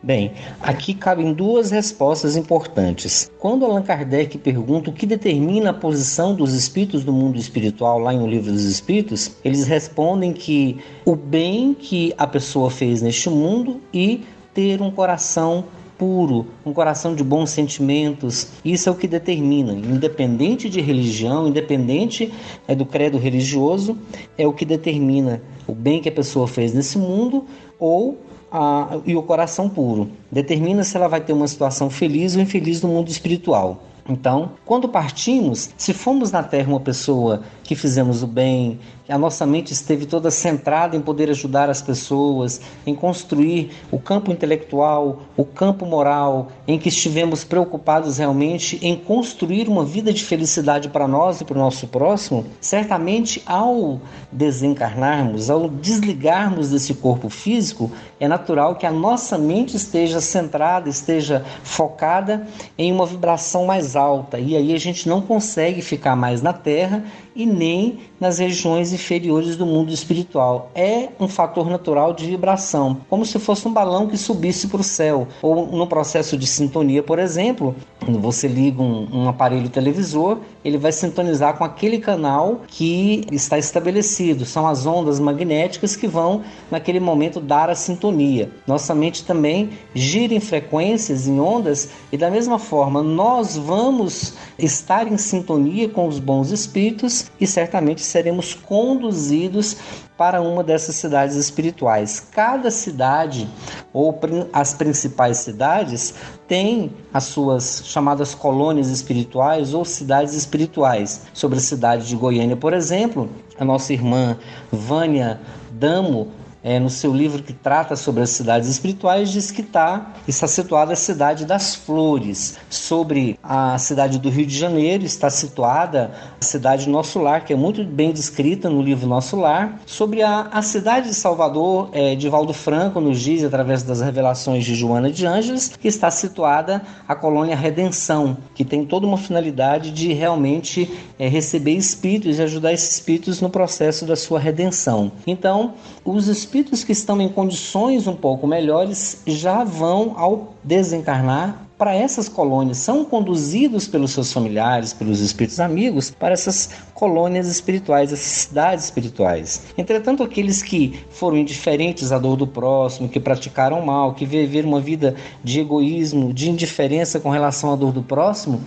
Bem, 0.01 0.33
aqui 0.61 0.93
cabem 0.93 1.33
duas 1.33 1.71
respostas 1.71 2.35
importantes. 2.35 3.31
Quando 3.39 3.65
Allan 3.65 3.81
Kardec 3.81 4.37
pergunta 4.37 4.89
o 4.89 4.93
que 4.93 5.05
determina 5.05 5.69
a 5.69 5.73
posição 5.73 6.35
dos 6.35 6.53
espíritos 6.53 7.03
do 7.03 7.13
mundo 7.13 7.37
espiritual 7.37 7.99
lá 7.99 8.13
em 8.13 8.19
O 8.21 8.27
Livro 8.27 8.51
dos 8.51 8.65
Espíritos, 8.65 9.37
eles 9.43 9.65
respondem 9.65 10.33
que 10.33 10.77
o 11.05 11.15
bem 11.15 11.73
que 11.73 12.13
a 12.17 12.27
pessoa 12.27 12.69
fez 12.69 13.01
neste 13.01 13.29
mundo 13.29 13.81
e 13.93 14.23
ter 14.53 14.81
um 14.81 14.91
coração 14.91 15.65
puro, 15.97 16.47
um 16.65 16.73
coração 16.73 17.15
de 17.15 17.23
bons 17.23 17.49
sentimentos. 17.49 18.49
Isso 18.63 18.89
é 18.89 18.91
o 18.91 18.95
que 18.95 19.07
determina, 19.07 19.73
independente 19.73 20.69
de 20.69 20.81
religião, 20.81 21.47
independente 21.47 22.33
é, 22.67 22.75
do 22.75 22.85
credo 22.85 23.17
religioso, 23.17 23.97
é 24.37 24.45
o 24.45 24.53
que 24.53 24.65
determina 24.65 25.41
o 25.67 25.73
bem 25.73 26.01
que 26.01 26.09
a 26.09 26.11
pessoa 26.11 26.47
fez 26.47 26.73
nesse 26.73 26.97
mundo 26.97 27.45
ou 27.79 28.17
a, 28.53 28.99
e 29.03 29.15
o 29.15 29.23
coração 29.23 29.67
puro. 29.67 30.11
Determina 30.31 30.83
se 30.83 30.95
ela 30.95 31.07
vai 31.07 31.19
ter 31.19 31.33
uma 31.33 31.47
situação 31.47 31.89
feliz 31.89 32.35
ou 32.35 32.41
infeliz 32.41 32.83
no 32.83 32.89
mundo 32.89 33.09
espiritual. 33.09 33.81
Então, 34.07 34.51
quando 34.65 34.89
partimos, 34.89 35.69
se 35.77 35.93
fomos 35.93 36.29
na 36.29 36.43
Terra 36.43 36.67
uma 36.67 36.79
pessoa 36.79 37.43
que 37.63 37.73
fizemos 37.73 38.21
o 38.21 38.27
bem, 38.27 38.79
a 39.07 39.17
nossa 39.17 39.45
mente 39.45 39.71
esteve 39.71 40.05
toda 40.05 40.31
centrada 40.31 40.95
em 40.95 41.01
poder 41.01 41.29
ajudar 41.29 41.69
as 41.69 41.81
pessoas, 41.81 42.59
em 42.85 42.95
construir 42.95 43.71
o 43.91 43.99
campo 43.99 44.31
intelectual, 44.31 45.21
o 45.37 45.45
campo 45.45 45.85
moral, 45.85 46.49
em 46.67 46.77
que 46.77 46.89
estivemos 46.89 47.43
preocupados 47.43 48.17
realmente 48.17 48.77
em 48.81 48.95
construir 48.95 49.67
uma 49.67 49.85
vida 49.85 50.11
de 50.11 50.23
felicidade 50.23 50.89
para 50.89 51.07
nós 51.07 51.41
e 51.41 51.45
para 51.45 51.57
o 51.57 51.61
nosso 51.61 51.87
próximo, 51.87 52.45
certamente 52.59 53.41
ao 53.45 54.01
desencarnarmos, 54.31 55.49
ao 55.49 55.69
desligarmos 55.69 56.69
desse 56.69 56.93
corpo 56.93 57.29
físico, 57.29 57.91
é 58.19 58.27
natural 58.27 58.75
que 58.75 58.85
a 58.85 58.91
nossa 58.91 59.37
mente 59.37 59.75
esteja 59.75 60.21
centrada, 60.21 60.89
esteja 60.89 61.45
focada 61.63 62.47
em 62.77 62.91
uma 62.91 63.05
vibração 63.05 63.65
mais 63.65 63.92
alta, 63.95 64.39
e 64.39 64.55
aí 64.55 64.73
a 64.73 64.79
gente 64.79 65.07
não 65.07 65.21
consegue 65.21 65.81
ficar 65.81 66.15
mais 66.15 66.41
na 66.41 66.53
terra 66.53 67.03
e 67.35 67.45
nem 67.45 67.99
nas 68.19 68.39
regiões 68.39 68.93
inferiores 68.93 69.55
do 69.55 69.65
mundo 69.65 69.91
espiritual. 69.91 70.71
É 70.73 71.09
um 71.19 71.27
fator 71.27 71.69
natural 71.69 72.13
de 72.13 72.25
vibração, 72.25 73.01
como 73.09 73.25
se 73.25 73.39
fosse 73.39 73.67
um 73.67 73.73
balão 73.73 74.07
que 74.07 74.17
subisse 74.17 74.67
para 74.67 74.81
o 74.81 74.83
céu. 74.83 75.27
Ou 75.41 75.67
no 75.67 75.87
processo 75.87 76.37
de 76.37 76.47
sintonia, 76.47 77.03
por 77.03 77.19
exemplo, 77.19 77.75
quando 77.99 78.19
você 78.19 78.47
liga 78.47 78.81
um, 78.81 79.07
um 79.11 79.29
aparelho 79.29 79.69
televisor, 79.69 80.39
ele 80.63 80.77
vai 80.77 80.91
sintonizar 80.91 81.57
com 81.57 81.63
aquele 81.63 81.99
canal 81.99 82.61
que 82.67 83.25
está 83.31 83.57
estabelecido. 83.57 84.45
São 84.45 84.67
as 84.67 84.85
ondas 84.85 85.19
magnéticas 85.19 85.95
que 85.95 86.07
vão, 86.07 86.43
naquele 86.71 86.99
momento, 86.99 87.39
dar 87.39 87.69
a 87.69 87.75
sintonia. 87.75 88.49
Nossa 88.65 88.93
mente 88.93 89.25
também 89.25 89.71
gira 89.93 90.33
em 90.33 90.39
frequências, 90.39 91.27
em 91.27 91.39
ondas, 91.39 91.89
e 92.11 92.17
da 92.17 92.29
mesma 92.29 92.59
forma, 92.59 93.03
nós 93.03 93.57
vamos 93.57 94.33
estar 94.57 95.11
em 95.11 95.17
sintonia 95.17 95.89
com 95.89 96.07
os 96.07 96.19
bons 96.19 96.51
espíritos 96.51 97.22
e 97.39 97.47
certamente 97.47 98.01
seremos 98.01 98.53
conduzidos 98.53 99.77
para 100.17 100.41
uma 100.41 100.63
dessas 100.63 100.95
cidades 100.95 101.35
espirituais. 101.35 102.19
Cada 102.31 102.69
cidade 102.69 103.49
ou 103.91 104.19
as 104.51 104.73
principais 104.73 105.37
cidades 105.37 106.13
têm 106.47 106.93
as 107.13 107.25
suas 107.25 107.83
chamadas 107.85 108.35
colônias 108.35 108.89
espirituais 108.89 109.73
ou 109.73 109.83
cidades 109.83 110.33
espirituais. 110.33 111.21
Sobre 111.33 111.57
a 111.57 111.61
cidade 111.61 112.07
de 112.07 112.15
Goiânia, 112.15 112.55
por 112.55 112.73
exemplo, 112.73 113.29
a 113.57 113.65
nossa 113.65 113.93
irmã 113.93 114.37
Vânia 114.71 115.39
Damo 115.71 116.31
é, 116.63 116.79
no 116.79 116.89
seu 116.89 117.13
livro 117.13 117.43
que 117.43 117.51
trata 117.51 117.95
sobre 117.95 118.23
as 118.23 118.29
cidades 118.29 118.69
espirituais, 118.69 119.29
diz 119.29 119.51
que 119.51 119.61
tá, 119.61 120.13
está 120.25 120.47
situada 120.47 120.93
a 120.93 120.95
cidade 120.95 121.45
das 121.45 121.75
flores. 121.75 122.57
Sobre 122.69 123.37
a 123.43 123.77
cidade 123.77 124.17
do 124.17 124.29
Rio 124.29 124.45
de 124.45 124.57
Janeiro, 124.57 125.03
está 125.03 125.29
situada 125.29 126.11
a 126.39 126.43
cidade 126.43 126.87
Nosso 126.87 127.19
Lar, 127.19 127.43
que 127.43 127.51
é 127.51 127.55
muito 127.55 127.83
bem 127.83 128.13
descrita 128.13 128.69
no 128.69 128.81
livro 128.81 129.07
Nosso 129.07 129.35
Lar. 129.35 129.81
Sobre 129.85 130.21
a, 130.21 130.47
a 130.51 130.61
cidade 130.61 131.09
de 131.09 131.15
Salvador, 131.15 131.89
é, 131.91 132.15
de 132.15 132.29
Valdo 132.29 132.53
Franco, 132.53 133.01
nos 133.01 133.19
diz, 133.19 133.43
através 133.43 133.83
das 133.83 133.99
revelações 133.99 134.63
de 134.63 134.73
Joana 134.73 135.11
de 135.11 135.25
Ângeles, 135.25 135.75
que 135.77 135.87
está 135.89 136.09
situada 136.09 136.81
a 137.07 137.13
colônia 137.13 137.55
Redenção, 137.55 138.37
que 138.55 138.63
tem 138.63 138.85
toda 138.85 139.05
uma 139.05 139.17
finalidade 139.17 139.91
de 139.91 140.13
realmente 140.13 140.89
é, 141.19 141.27
receber 141.27 141.73
espíritos 141.73 142.39
e 142.39 142.41
ajudar 142.41 142.71
esses 142.71 142.93
espíritos 142.93 143.41
no 143.41 143.49
processo 143.49 144.05
da 144.05 144.15
sua 144.15 144.39
redenção. 144.39 145.11
Então, 145.27 145.73
os 146.05 146.27
espíritos 146.27 146.52
espíritos 146.53 146.83
que 146.83 146.91
estão 146.91 147.19
em 147.19 147.27
condições 147.27 148.05
um 148.05 148.13
pouco 148.13 148.45
melhores 148.45 149.23
já 149.25 149.63
vão, 149.63 150.13
ao 150.15 150.53
desencarnar, 150.63 151.65
para 151.79 151.95
essas 151.95 152.29
colônias, 152.29 152.77
são 152.77 153.03
conduzidos 153.03 153.87
pelos 153.87 154.11
seus 154.11 154.31
familiares, 154.31 154.93
pelos 154.93 155.19
espíritos 155.19 155.59
amigos, 155.59 156.11
para 156.11 156.31
essas 156.31 156.69
colônias 156.93 157.47
espirituais, 157.47 158.13
essas 158.13 158.25
cidades 158.25 158.85
espirituais. 158.85 159.63
Entretanto, 159.75 160.21
aqueles 160.21 160.61
que 160.61 161.03
foram 161.09 161.37
indiferentes 161.37 162.11
à 162.11 162.19
dor 162.19 162.37
do 162.37 162.45
próximo, 162.45 163.09
que 163.09 163.19
praticaram 163.19 163.83
mal, 163.83 164.13
que 164.13 164.23
viveram 164.23 164.69
uma 164.69 164.79
vida 164.79 165.15
de 165.43 165.59
egoísmo, 165.59 166.31
de 166.31 166.51
indiferença 166.51 167.19
com 167.19 167.31
relação 167.31 167.73
à 167.73 167.75
dor 167.75 167.91
do 167.91 168.03
próximo, 168.03 168.61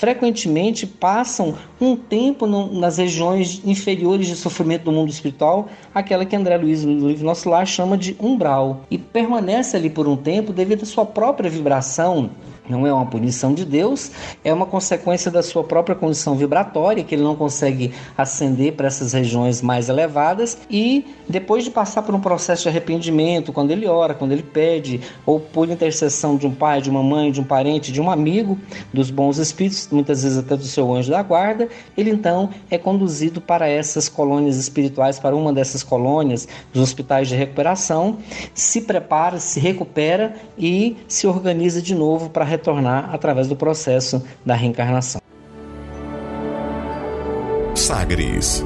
frequentemente 0.00 0.86
passam 0.86 1.54
um 1.78 1.94
tempo 1.94 2.46
no, 2.46 2.72
nas 2.72 2.96
regiões 2.96 3.60
inferiores 3.66 4.26
de 4.26 4.34
sofrimento 4.34 4.84
do 4.84 4.92
mundo 4.92 5.10
espiritual, 5.10 5.68
aquela 5.94 6.24
que 6.24 6.34
André 6.34 6.56
Luiz, 6.56 6.82
no 6.82 7.06
livro 7.06 7.26
Nosso 7.26 7.50
Lar, 7.50 7.66
chama 7.66 7.98
de 7.98 8.16
umbral, 8.18 8.80
e 8.90 8.96
permanece 8.96 9.76
ali 9.76 9.90
por 9.90 10.08
um 10.08 10.16
tempo 10.16 10.54
devido 10.54 10.84
à 10.84 10.86
sua 10.86 11.04
própria 11.04 11.50
vibração 11.50 12.30
não 12.70 12.86
é 12.86 12.92
uma 12.92 13.06
punição 13.06 13.52
de 13.52 13.64
Deus, 13.64 14.10
é 14.44 14.52
uma 14.52 14.66
consequência 14.66 15.30
da 15.30 15.42
sua 15.42 15.64
própria 15.64 15.94
condição 15.94 16.36
vibratória, 16.36 17.04
que 17.04 17.14
ele 17.14 17.22
não 17.22 17.34
consegue 17.34 17.92
ascender 18.16 18.74
para 18.74 18.86
essas 18.86 19.12
regiões 19.12 19.60
mais 19.60 19.88
elevadas. 19.88 20.58
E 20.70 21.04
depois 21.28 21.64
de 21.64 21.70
passar 21.70 22.02
por 22.02 22.14
um 22.14 22.20
processo 22.20 22.62
de 22.62 22.68
arrependimento, 22.68 23.52
quando 23.52 23.70
ele 23.70 23.86
ora, 23.86 24.14
quando 24.14 24.32
ele 24.32 24.42
pede, 24.42 25.00
ou 25.26 25.40
por 25.40 25.68
intercessão 25.68 26.36
de 26.36 26.46
um 26.46 26.54
pai, 26.54 26.80
de 26.80 26.90
uma 26.90 27.02
mãe, 27.02 27.30
de 27.30 27.40
um 27.40 27.44
parente, 27.44 27.92
de 27.92 28.00
um 28.00 28.10
amigo, 28.10 28.58
dos 28.92 29.10
bons 29.10 29.38
espíritos, 29.38 29.88
muitas 29.90 30.22
vezes 30.22 30.38
até 30.38 30.56
do 30.56 30.64
seu 30.64 30.92
anjo 30.94 31.10
da 31.10 31.22
guarda, 31.22 31.68
ele 31.96 32.10
então 32.10 32.50
é 32.70 32.78
conduzido 32.78 33.40
para 33.40 33.68
essas 33.68 34.08
colônias 34.08 34.56
espirituais, 34.56 35.18
para 35.18 35.34
uma 35.34 35.52
dessas 35.52 35.82
colônias, 35.82 36.46
dos 36.72 36.82
hospitais 36.82 37.28
de 37.28 37.34
recuperação, 37.34 38.18
se 38.54 38.82
prepara, 38.82 39.38
se 39.38 39.60
recupera 39.60 40.34
e 40.58 40.96
se 41.08 41.26
organiza 41.26 41.80
de 41.80 41.94
novo 41.94 42.30
para 42.30 42.44
retornar 42.60 43.10
através 43.12 43.48
do 43.48 43.56
processo 43.56 44.22
da 44.44 44.54
reencarnação. 44.54 45.20
Sagres. 47.74 48.62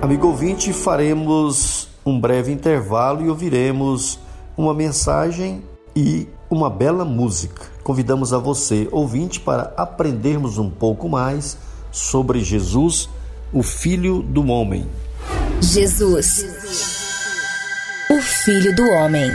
Amigo 0.00 0.28
ouvinte, 0.28 0.72
faremos 0.72 1.88
um 2.04 2.18
breve 2.18 2.50
intervalo 2.50 3.24
e 3.24 3.28
ouviremos 3.28 4.18
uma 4.56 4.72
mensagem 4.72 5.62
e 5.94 6.26
uma 6.50 6.70
bela 6.70 7.04
música. 7.04 7.66
Convidamos 7.84 8.32
a 8.32 8.38
você, 8.38 8.88
ouvinte, 8.90 9.38
para 9.38 9.74
aprendermos 9.76 10.56
um 10.56 10.70
pouco 10.70 11.08
mais 11.08 11.58
sobre 11.90 12.40
Jesus, 12.40 13.08
o 13.52 13.62
Filho 13.62 14.22
do 14.22 14.46
Homem. 14.46 14.86
Jesus, 15.60 16.46
o 18.10 18.20
Filho 18.20 18.74
do 18.74 18.82
Homem. 18.82 19.30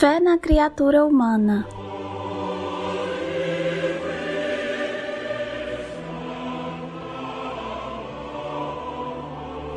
Fé 0.00 0.18
na 0.18 0.38
criatura 0.38 1.04
humana. 1.04 1.68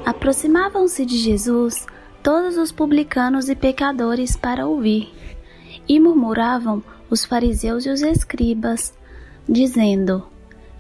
Aproximavam-se 0.06 1.06
de 1.06 1.18
Jesus 1.18 1.86
todos 2.24 2.56
os 2.56 2.72
publicanos 2.72 3.50
e 3.50 3.56
pecadores 3.56 4.38
para 4.38 4.66
ouvir, 4.66 5.14
e 5.90 6.00
murmuravam 6.00 6.82
os 7.10 7.26
fariseus 7.26 7.86
e 7.86 7.90
os 7.90 8.02
escribas, 8.02 8.94
dizendo: 9.46 10.26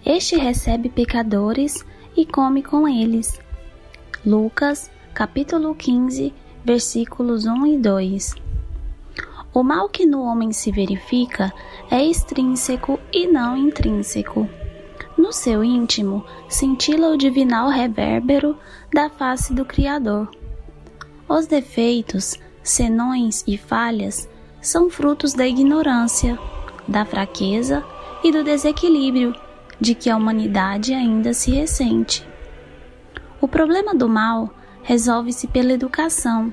Este 0.05 0.37
recebe 0.37 0.87
pecadores 0.87 1.85
e 2.15 2.25
come 2.25 2.63
com 2.63 2.87
eles. 2.87 3.41
Lucas, 4.25 4.89
capítulo 5.13 5.75
15, 5.75 6.33
versículos 6.63 7.45
1 7.45 7.65
e 7.65 7.77
2. 7.77 8.42
O 9.53 9.61
mal 9.61 9.87
que 9.87 10.03
no 10.03 10.23
homem 10.23 10.51
se 10.51 10.71
verifica 10.71 11.53
é 11.91 12.03
extrínseco 12.03 12.99
e 13.11 13.27
não 13.27 13.55
intrínseco. 13.55 14.49
No 15.15 15.31
seu 15.31 15.63
íntimo, 15.63 16.25
cintila 16.49 17.09
o 17.09 17.17
divinal 17.17 17.69
revérbero 17.69 18.57
da 18.91 19.11
face 19.11 19.53
do 19.53 19.63
Criador. 19.63 20.27
Os 21.29 21.45
defeitos, 21.45 22.39
senões 22.63 23.43
e 23.45 23.55
falhas 23.55 24.27
são 24.59 24.89
frutos 24.89 25.33
da 25.33 25.45
ignorância, 25.47 26.39
da 26.87 27.05
fraqueza 27.05 27.83
e 28.23 28.31
do 28.31 28.43
desequilíbrio 28.43 29.35
de 29.79 29.93
que 29.93 30.09
a 30.09 30.17
humanidade 30.17 30.93
ainda 30.93 31.31
se 31.33 31.51
ressente. 31.51 32.27
O 33.39 33.47
problema 33.47 33.93
do 33.93 34.09
mal 34.09 34.49
resolve-se 34.81 35.47
pela 35.47 35.73
educação. 35.73 36.51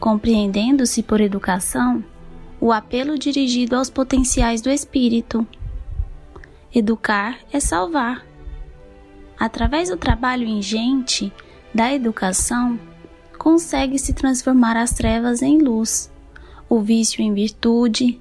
Compreendendo-se 0.00 1.02
por 1.02 1.20
educação, 1.20 2.04
o 2.64 2.72
apelo 2.72 3.18
dirigido 3.18 3.76
aos 3.76 3.90
potenciais 3.90 4.62
do 4.62 4.70
espírito. 4.70 5.46
Educar 6.74 7.36
é 7.52 7.60
salvar. 7.60 8.24
Através 9.38 9.90
do 9.90 9.98
trabalho 9.98 10.48
ingente 10.48 11.30
da 11.74 11.92
educação, 11.92 12.80
consegue-se 13.36 14.14
transformar 14.14 14.78
as 14.78 14.94
trevas 14.94 15.42
em 15.42 15.58
luz, 15.58 16.10
o 16.66 16.80
vício 16.80 17.20
em 17.20 17.34
virtude, 17.34 18.18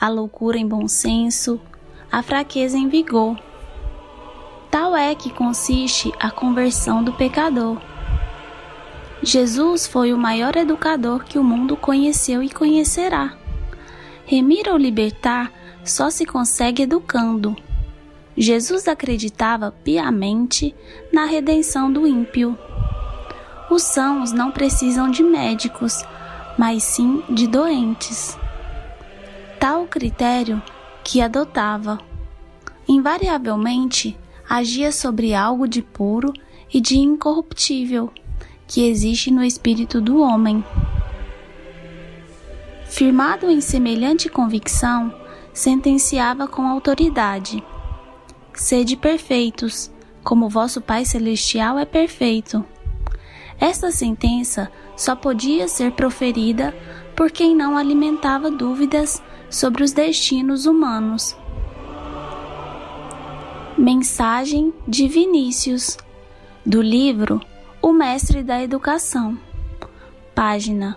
a 0.00 0.08
loucura 0.08 0.58
em 0.58 0.66
bom 0.66 0.88
senso, 0.88 1.60
a 2.10 2.20
fraqueza 2.20 2.76
em 2.76 2.88
vigor. 2.88 3.38
Tal 4.72 4.96
é 4.96 5.14
que 5.14 5.30
consiste 5.30 6.12
a 6.18 6.32
conversão 6.32 7.00
do 7.00 7.12
pecador. 7.12 7.80
Jesus 9.22 9.86
foi 9.86 10.12
o 10.12 10.18
maior 10.18 10.56
educador 10.56 11.22
que 11.22 11.38
o 11.38 11.44
mundo 11.44 11.76
conheceu 11.76 12.42
e 12.42 12.50
conhecerá. 12.50 13.43
Remir 14.26 14.68
ou 14.68 14.76
libertar 14.76 15.52
só 15.84 16.10
se 16.10 16.24
consegue 16.24 16.82
educando. 16.84 17.54
Jesus 18.36 18.88
acreditava 18.88 19.70
piamente 19.70 20.74
na 21.12 21.24
redenção 21.24 21.92
do 21.92 22.06
ímpio. 22.06 22.58
Os 23.70 23.82
sãos 23.82 24.32
não 24.32 24.50
precisam 24.50 25.10
de 25.10 25.22
médicos, 25.22 26.04
mas 26.58 26.82
sim 26.82 27.22
de 27.28 27.46
doentes. 27.46 28.36
Tal 29.60 29.86
critério 29.86 30.62
que 31.04 31.20
adotava. 31.20 31.98
Invariavelmente 32.88 34.18
agia 34.48 34.90
sobre 34.90 35.34
algo 35.34 35.68
de 35.68 35.82
puro 35.82 36.32
e 36.72 36.80
de 36.80 36.98
incorruptível, 36.98 38.10
que 38.66 38.86
existe 38.86 39.30
no 39.30 39.44
espírito 39.44 40.00
do 40.00 40.20
homem. 40.20 40.64
Firmado 42.94 43.50
em 43.50 43.60
semelhante 43.60 44.28
convicção, 44.28 45.12
sentenciava 45.52 46.46
com 46.46 46.64
autoridade: 46.64 47.60
Sede 48.54 48.96
perfeitos, 48.96 49.90
como 50.22 50.48
vosso 50.48 50.80
Pai 50.80 51.04
Celestial 51.04 51.76
é 51.76 51.84
perfeito. 51.84 52.64
Esta 53.58 53.90
sentença 53.90 54.70
só 54.96 55.16
podia 55.16 55.66
ser 55.66 55.90
proferida 55.90 56.72
por 57.16 57.32
quem 57.32 57.52
não 57.56 57.76
alimentava 57.76 58.48
dúvidas 58.48 59.20
sobre 59.50 59.82
os 59.82 59.90
destinos 59.90 60.64
humanos. 60.64 61.36
Mensagem 63.76 64.72
de 64.86 65.08
Vinícius, 65.08 65.98
do 66.64 66.80
livro 66.80 67.40
O 67.82 67.92
Mestre 67.92 68.44
da 68.44 68.62
Educação, 68.62 69.36
página 70.32 70.96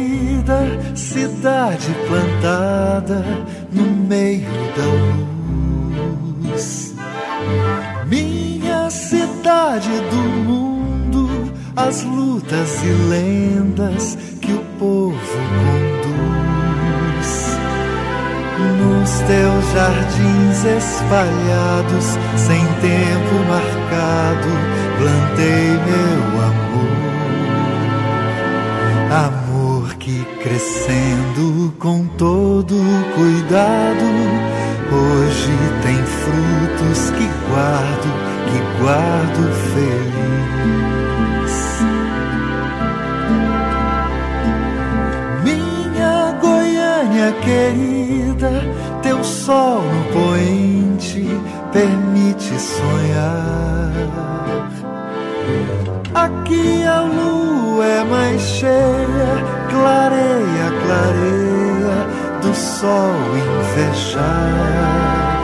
cidade 0.99 1.93
plantada 2.07 3.23
no 3.71 3.85
meio 3.85 4.47
da 4.75 4.85
luz. 6.49 6.93
Minha 8.07 8.89
cidade 8.89 9.89
do 10.09 10.23
mundo, 10.45 11.29
as 11.75 12.03
lutas 12.03 12.83
e 12.83 12.89
lendas 13.09 14.17
que 14.41 14.53
o 14.53 14.63
povo 14.79 15.17
conduz. 15.61 17.31
Nos 18.79 19.11
teus 19.21 19.65
jardins 19.73 20.65
espalhados, 20.65 22.05
sem 22.37 22.65
tempo 22.81 23.35
marcado, 23.47 24.49
plantei 24.97 25.69
meu 25.85 26.41
amor 26.41 26.71
crescendo 30.43 31.73
com 31.77 32.05
todo 32.17 32.75
cuidado, 33.15 34.05
hoje 34.91 35.51
tem 35.83 35.97
frutos 35.97 37.11
que 37.11 37.27
guardo, 37.49 38.09
que 38.47 38.59
guardo 38.81 39.43
feliz. 39.73 40.21
Minha 45.43 46.31
Goiânia 46.41 47.31
querida, 47.43 48.51
teu 49.03 49.23
sol 49.23 49.81
no 49.83 50.03
poente 50.11 51.27
permite 51.71 52.59
sonhar. 52.59 53.91
Aqui 56.13 56.83
a 56.83 57.01
luz 57.01 57.85
é 57.85 58.03
mais 58.03 58.41
cheia, 58.41 59.60
clareia, 59.71 60.67
clareia 60.85 61.97
do 62.41 62.53
sol 62.53 63.31
fechar. 63.73 65.41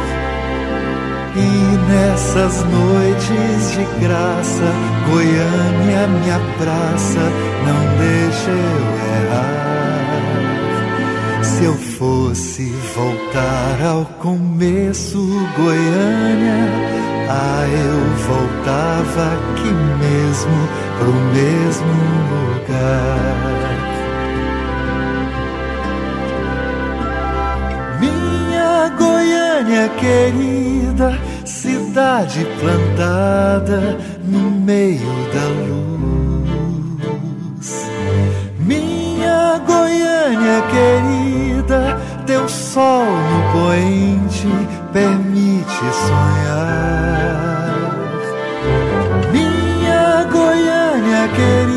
E 1.36 1.50
nessas 1.92 2.64
noites 2.64 3.72
de 3.72 3.84
graça, 4.02 4.74
Goiânia, 5.10 6.08
minha 6.08 6.40
praça, 6.58 7.24
não 7.66 7.82
deixa 7.98 8.50
eu 8.50 8.82
errar. 9.24 9.68
Se 11.44 11.64
eu 11.64 11.76
fosse 11.76 12.74
voltar 12.96 13.78
ao 13.88 14.06
começo, 14.20 15.20
Goiânia, 15.56 16.72
ah, 17.30 17.68
eu 17.68 18.00
voltava 18.26 19.34
aqui 19.36 19.72
mesmo 20.00 20.58
pro 20.98 21.14
mesmo 21.34 21.94
lugar. 22.56 23.67
Goiânia 29.68 29.90
querida, 30.00 31.20
cidade 31.44 32.48
plantada 32.58 33.98
no 34.24 34.50
meio 34.50 35.28
da 35.34 35.46
luz. 36.48 37.68
Minha 38.60 39.60
Goiânia 39.68 40.64
querida, 40.72 42.00
teu 42.26 42.48
sol 42.48 43.04
no 43.04 43.52
poente 43.52 44.48
permite 44.94 45.94
sonhar. 46.08 47.28
Goiânia 50.32 51.28
querida, 51.36 51.77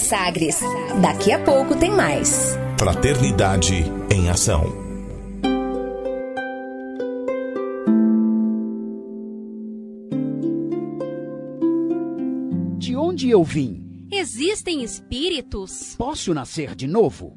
Sagres. 0.00 0.60
Daqui 1.00 1.32
a 1.32 1.38
pouco 1.38 1.76
tem 1.76 1.90
mais. 1.90 2.58
Fraternidade 2.78 3.84
em 4.10 4.28
ação. 4.30 4.90
eu 13.30 13.44
vim? 13.44 14.06
Existem 14.12 14.82
espíritos? 14.82 15.94
Posso 15.96 16.34
nascer 16.34 16.74
de 16.74 16.86
novo? 16.86 17.36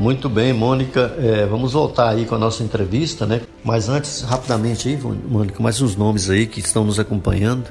Muito 0.00 0.30
bem, 0.30 0.54
Mônica. 0.54 1.14
É, 1.18 1.44
vamos 1.44 1.74
voltar 1.74 2.08
aí 2.08 2.24
com 2.24 2.34
a 2.34 2.38
nossa 2.38 2.62
entrevista, 2.64 3.26
né? 3.26 3.42
Mas 3.62 3.86
antes, 3.86 4.22
rapidamente 4.22 4.88
aí, 4.88 4.96
Mônica, 4.96 5.62
mais 5.62 5.82
uns 5.82 5.94
nomes 5.94 6.30
aí 6.30 6.46
que 6.46 6.58
estão 6.58 6.84
nos 6.84 6.98
acompanhando. 6.98 7.68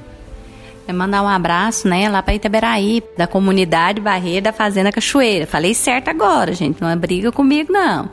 É 0.86 0.92
mandar 0.92 1.24
um 1.24 1.28
abraço, 1.28 1.88
né, 1.88 2.08
lá 2.08 2.22
para 2.22 2.34
Itaberaí, 2.34 3.02
da 3.18 3.26
comunidade 3.26 4.00
Barreira 4.00 4.42
da 4.42 4.52
Fazenda 4.52 4.92
Cachoeira. 4.92 5.44
Falei 5.44 5.74
certo 5.74 6.08
agora, 6.08 6.52
gente, 6.54 6.80
não 6.80 6.88
é 6.88 6.94
briga 6.94 7.32
comigo, 7.32 7.72
não. 7.72 8.08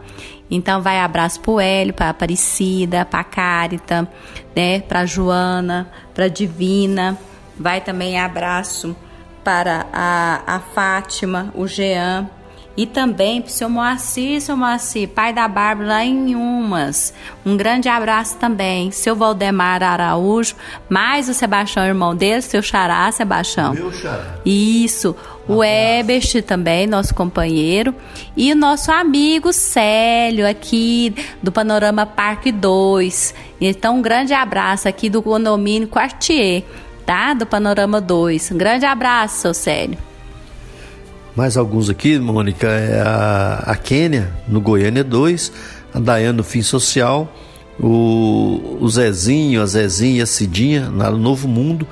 Então 0.50 0.82
vai 0.82 1.00
abraço 1.00 1.40
pro 1.40 1.60
Hélio, 1.60 1.94
pra 1.94 2.10
Aparecida, 2.10 3.06
pra 3.06 3.24
Cárita, 3.24 4.08
né, 4.56 4.80
pra 4.80 5.06
Joana, 5.06 5.92
pra 6.16 6.28
Divina. 6.28 7.16
Vai 7.56 7.82
também 7.82 8.20
abraço 8.20 8.96
para 9.44 9.86
a, 9.94 10.42
a 10.56 10.60
Fátima, 10.60 11.52
o 11.56 11.68
Jean, 11.68 12.28
E 12.78 12.86
também 12.86 13.42
para 13.42 13.50
o 13.50 13.52
seu 13.52 13.68
Moacir, 13.68 14.40
seu 14.40 14.56
Moacir, 14.56 15.10
pai 15.10 15.34
da 15.34 15.48
Bárbara 15.48 15.90
lá 15.90 16.06
em 16.06 16.36
Umas. 16.36 17.12
Um 17.44 17.58
grande 17.58 17.90
abraço 17.90 18.38
também. 18.38 18.92
Seu 18.92 19.16
Valdemar 19.16 19.82
Araújo, 19.82 20.56
mais 20.88 21.28
o 21.28 21.34
Sebastião, 21.34 21.84
irmão 21.84 22.16
dele, 22.16 22.44
seu 22.44 22.62
Xará, 22.62 23.12
Sebastião. 23.12 23.74
Meu 23.74 23.92
xará. 23.92 24.36
Isso. 24.46 25.16
O 25.48 25.64
Ebert 25.64 26.44
também, 26.44 26.86
nosso 26.86 27.16
companheiro. 27.16 27.96
E 28.36 28.54
o 28.54 28.56
nosso 28.56 28.92
amigo 28.92 29.52
Célio, 29.52 30.48
aqui 30.48 31.16
do 31.42 31.52
Panorama 31.52 32.06
Parque 32.06 32.52
2. 32.52 33.34
Então, 33.60 33.98
um 33.98 34.02
grande 34.04 34.34
abraço 34.34 34.88
aqui 34.88 35.10
do 35.10 35.24
condomínio 35.24 35.88
Quartier, 35.88 36.64
tá? 37.08 37.34
Do 37.34 37.48
Panorama 37.48 38.00
2. 38.00 38.52
Um 38.52 38.58
grande 38.58 38.86
abraço, 38.86 39.42
seu 39.42 39.54
Célio. 39.56 40.07
Mais 41.38 41.56
alguns 41.56 41.88
aqui, 41.88 42.18
Mônica, 42.18 42.66
é 42.66 43.00
a, 43.00 43.62
a 43.68 43.76
Quênia, 43.76 44.28
no 44.48 44.60
Goiânia 44.60 45.04
2, 45.04 45.52
a 45.94 46.00
Dayane 46.00 46.36
no 46.36 46.44
Fim 46.44 46.64
Social, 46.64 47.32
o, 47.80 48.80
o 48.82 48.90
Zezinho, 48.90 49.62
a 49.62 49.68
Zezinha 49.68 50.18
e 50.18 50.22
a 50.24 50.26
Cidinha, 50.26 50.90
no 50.90 51.16
Novo 51.16 51.48
Mundo, 51.48 51.88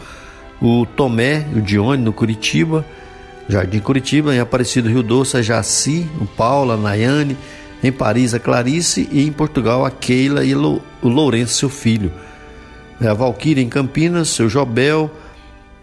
o 0.59 0.87
Tomé 0.87 1.45
o 1.55 1.61
Dione, 1.61 2.01
no 2.01 2.11
Curitiba, 2.11 2.83
Jardim 3.47 3.77
Curitiba, 3.77 4.33
em 4.33 4.39
Aparecido 4.39 4.89
Rio 4.89 5.03
Doce, 5.03 5.37
a 5.37 5.43
Jaci, 5.43 6.09
o 6.19 6.25
Paula, 6.25 6.73
a 6.73 6.77
Nayane, 6.77 7.37
em 7.83 7.91
Paris, 7.91 8.33
a 8.33 8.39
Clarice 8.39 9.07
e 9.11 9.27
em 9.27 9.31
Portugal, 9.31 9.85
a 9.85 9.91
Keila 9.91 10.43
e 10.43 10.55
o 10.55 10.81
Lourenço, 11.03 11.53
seu 11.53 11.69
filho. 11.69 12.11
É, 12.99 13.09
a 13.09 13.13
Valquíria 13.13 13.61
em 13.61 13.69
Campinas, 13.69 14.29
seu 14.29 14.49
Jobel, 14.49 15.11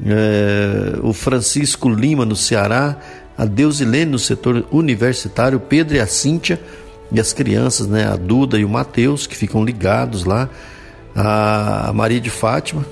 é, 0.05 0.99
o 1.01 1.13
Francisco 1.13 1.89
Lima 1.89 2.27
no 2.27 2.35
Ceará, 2.35 2.97
a 3.43 3.45
Deusilene 3.45 4.13
no 4.13 4.21
setor 4.21 4.65
universitário, 4.71 5.59
Pedro 5.59 5.97
e 5.97 6.01
a 6.01 6.07
Cíntia 6.07 6.61
e 7.11 7.19
as 7.19 7.33
crianças, 7.33 7.89
né, 7.89 8.07
a 8.07 8.15
Duda 8.15 8.57
e 8.57 8.65
o 8.65 8.69
Mateus, 8.69 9.27
que 9.27 9.37
ficam 9.37 9.65
ligados 9.65 10.25
lá, 10.25 10.49
a 11.13 11.91
Maria 11.93 12.21
de 12.21 12.31
Fátima, 12.31 12.87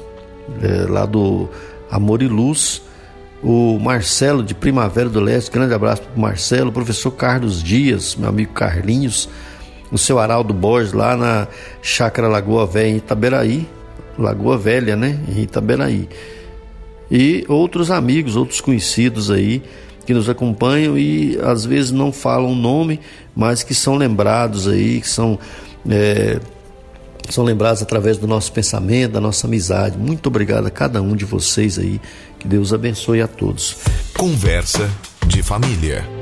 é, 0.61 0.91
lá 0.91 1.07
do 1.07 1.49
Amor 1.89 2.21
e 2.21 2.27
Luz, 2.27 2.83
o 3.41 3.79
Marcelo 3.79 4.43
de 4.43 4.53
Primavera 4.53 5.09
do 5.09 5.21
Leste, 5.21 5.53
grande 5.53 5.73
abraço 5.73 6.03
para 6.03 6.17
o 6.17 6.21
Marcelo, 6.21 6.73
professor 6.73 7.13
Carlos 7.13 7.63
Dias, 7.63 8.17
meu 8.17 8.29
amigo 8.29 8.53
Carlinhos, 8.53 9.29
o 9.93 9.97
seu 9.97 10.19
Araldo 10.19 10.53
Borges 10.53 10.93
lá 10.93 11.17
na 11.17 11.47
Chácara 11.81 12.27
Lagoa 12.27 12.67
Velha 12.67 12.89
em 12.89 12.97
Itaberaí, 12.97 13.69
Lagoa 14.19 14.59
Velha, 14.59 14.97
né, 14.97 15.17
em 15.29 15.43
Itaberaí. 15.43 16.09
E 17.09 17.45
outros 17.49 17.89
amigos, 17.89 18.35
outros 18.35 18.61
conhecidos 18.61 19.31
aí 19.31 19.63
que 20.11 20.15
nos 20.15 20.29
acompanham 20.29 20.99
e 20.99 21.39
às 21.41 21.65
vezes 21.65 21.93
não 21.93 22.11
falam 22.11 22.51
o 22.51 22.55
nome, 22.57 22.99
mas 23.33 23.63
que 23.63 23.73
são 23.73 23.95
lembrados 23.95 24.67
aí, 24.67 25.01
que 25.01 25.09
são 25.09 25.39
é, 25.89 26.41
são 27.29 27.45
lembrados 27.45 27.81
através 27.81 28.19
do 28.19 28.27
nosso 28.27 28.51
pensamento, 28.51 29.13
da 29.13 29.21
nossa 29.21 29.47
amizade. 29.47 29.97
Muito 29.97 30.27
obrigado 30.27 30.67
a 30.67 30.71
cada 30.71 31.01
um 31.01 31.15
de 31.15 31.25
vocês 31.25 31.79
aí. 31.79 32.01
Que 32.41 32.49
Deus 32.49 32.73
abençoe 32.73 33.23
a 33.23 33.29
todos. 33.29 33.77
Conversa 34.17 34.91
de 35.29 35.45
família. 35.45 36.20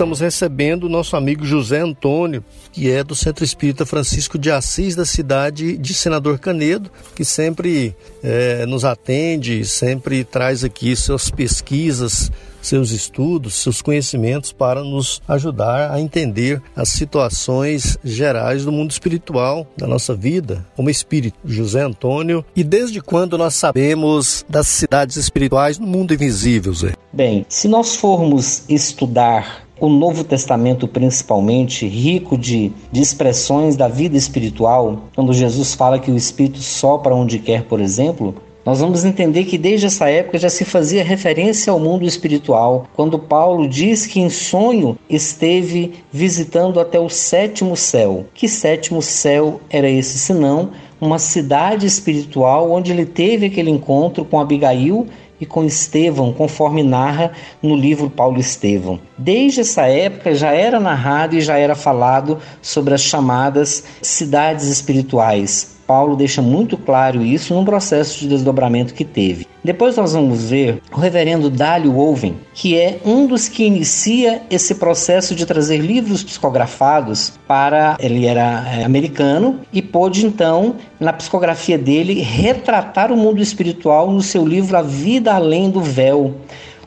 Estamos 0.00 0.20
recebendo 0.20 0.84
o 0.84 0.88
nosso 0.88 1.14
amigo 1.14 1.44
José 1.44 1.80
Antônio, 1.80 2.42
que 2.72 2.90
é 2.90 3.04
do 3.04 3.14
Centro 3.14 3.44
Espírita 3.44 3.84
Francisco 3.84 4.38
de 4.38 4.50
Assis, 4.50 4.96
da 4.96 5.04
cidade 5.04 5.76
de 5.76 5.92
Senador 5.92 6.38
Canedo, 6.38 6.90
que 7.14 7.22
sempre 7.22 7.94
é, 8.22 8.64
nos 8.64 8.82
atende, 8.82 9.62
sempre 9.66 10.24
traz 10.24 10.64
aqui 10.64 10.96
suas 10.96 11.30
pesquisas, 11.30 12.32
seus 12.62 12.92
estudos, 12.92 13.56
seus 13.56 13.82
conhecimentos 13.82 14.52
para 14.52 14.82
nos 14.82 15.20
ajudar 15.28 15.92
a 15.92 16.00
entender 16.00 16.62
as 16.74 16.88
situações 16.88 17.98
gerais 18.02 18.64
do 18.64 18.72
mundo 18.72 18.92
espiritual, 18.92 19.66
da 19.76 19.86
nossa 19.86 20.14
vida, 20.14 20.66
como 20.74 20.88
espírito. 20.88 21.38
José 21.44 21.82
Antônio, 21.82 22.42
e 22.56 22.64
desde 22.64 23.02
quando 23.02 23.36
nós 23.36 23.54
sabemos 23.54 24.46
das 24.48 24.66
cidades 24.66 25.18
espirituais 25.18 25.78
no 25.78 25.86
mundo 25.86 26.14
invisível, 26.14 26.72
Zé? 26.72 26.94
Bem, 27.12 27.44
se 27.50 27.68
nós 27.68 27.96
formos 27.96 28.62
estudar 28.66 29.68
o 29.80 29.88
Novo 29.88 30.22
Testamento, 30.22 30.86
principalmente, 30.86 31.86
rico 31.86 32.36
de, 32.36 32.70
de 32.92 33.00
expressões 33.00 33.76
da 33.76 33.88
vida 33.88 34.16
espiritual, 34.16 35.04
quando 35.14 35.32
Jesus 35.32 35.74
fala 35.74 35.98
que 35.98 36.10
o 36.10 36.16
Espírito 36.16 36.58
sopra 36.58 37.14
onde 37.14 37.38
quer, 37.38 37.64
por 37.64 37.80
exemplo, 37.80 38.34
nós 38.64 38.78
vamos 38.78 39.06
entender 39.06 39.44
que 39.44 39.56
desde 39.56 39.86
essa 39.86 40.10
época 40.10 40.38
já 40.38 40.50
se 40.50 40.66
fazia 40.66 41.02
referência 41.02 41.72
ao 41.72 41.80
mundo 41.80 42.04
espiritual, 42.04 42.86
quando 42.94 43.18
Paulo 43.18 43.66
diz 43.66 44.06
que 44.06 44.20
em 44.20 44.28
sonho 44.28 44.98
esteve 45.08 45.94
visitando 46.12 46.78
até 46.78 47.00
o 47.00 47.08
sétimo 47.08 47.74
céu. 47.74 48.26
Que 48.34 48.46
sétimo 48.46 49.00
céu 49.00 49.60
era 49.70 49.88
esse, 49.88 50.18
senão 50.18 50.70
uma 51.00 51.18
cidade 51.18 51.86
espiritual 51.86 52.70
onde 52.70 52.92
ele 52.92 53.06
teve 53.06 53.46
aquele 53.46 53.70
encontro 53.70 54.24
com 54.24 54.38
Abigail 54.38 55.06
e 55.40 55.46
com 55.46 55.64
Estevão, 55.64 56.32
conforme 56.32 56.82
narra 56.82 57.32
no 57.62 57.74
livro 57.74 58.10
Paulo 58.10 58.38
Estevão. 58.38 59.00
Desde 59.16 59.60
essa 59.60 59.86
época 59.86 60.34
já 60.34 60.52
era 60.52 60.78
narrado 60.78 61.36
e 61.36 61.40
já 61.40 61.56
era 61.56 61.74
falado 61.74 62.38
sobre 62.60 62.94
as 62.94 63.00
chamadas 63.00 63.84
cidades 64.02 64.66
espirituais. 64.66 65.79
Paulo 65.90 66.14
deixa 66.14 66.40
muito 66.40 66.78
claro 66.78 67.20
isso 67.20 67.52
num 67.52 67.64
processo 67.64 68.20
de 68.20 68.28
desdobramento 68.28 68.94
que 68.94 69.04
teve. 69.04 69.48
Depois 69.64 69.96
nós 69.96 70.12
vamos 70.12 70.48
ver 70.48 70.80
o 70.92 71.00
reverendo 71.00 71.50
Dálio 71.50 71.98
Owen, 71.98 72.36
que 72.54 72.78
é 72.78 73.00
um 73.04 73.26
dos 73.26 73.48
que 73.48 73.64
inicia 73.64 74.40
esse 74.48 74.76
processo 74.76 75.34
de 75.34 75.44
trazer 75.44 75.78
livros 75.78 76.22
psicografados 76.22 77.32
para. 77.44 77.96
Ele 77.98 78.24
era 78.24 78.64
é, 78.72 78.84
americano 78.84 79.62
e 79.72 79.82
pôde 79.82 80.24
então, 80.24 80.76
na 81.00 81.12
psicografia 81.12 81.76
dele, 81.76 82.20
retratar 82.22 83.10
o 83.10 83.16
mundo 83.16 83.42
espiritual 83.42 84.12
no 84.12 84.22
seu 84.22 84.46
livro 84.46 84.76
A 84.76 84.82
Vida 84.82 85.34
Além 85.34 85.70
do 85.70 85.80
Véu 85.80 86.36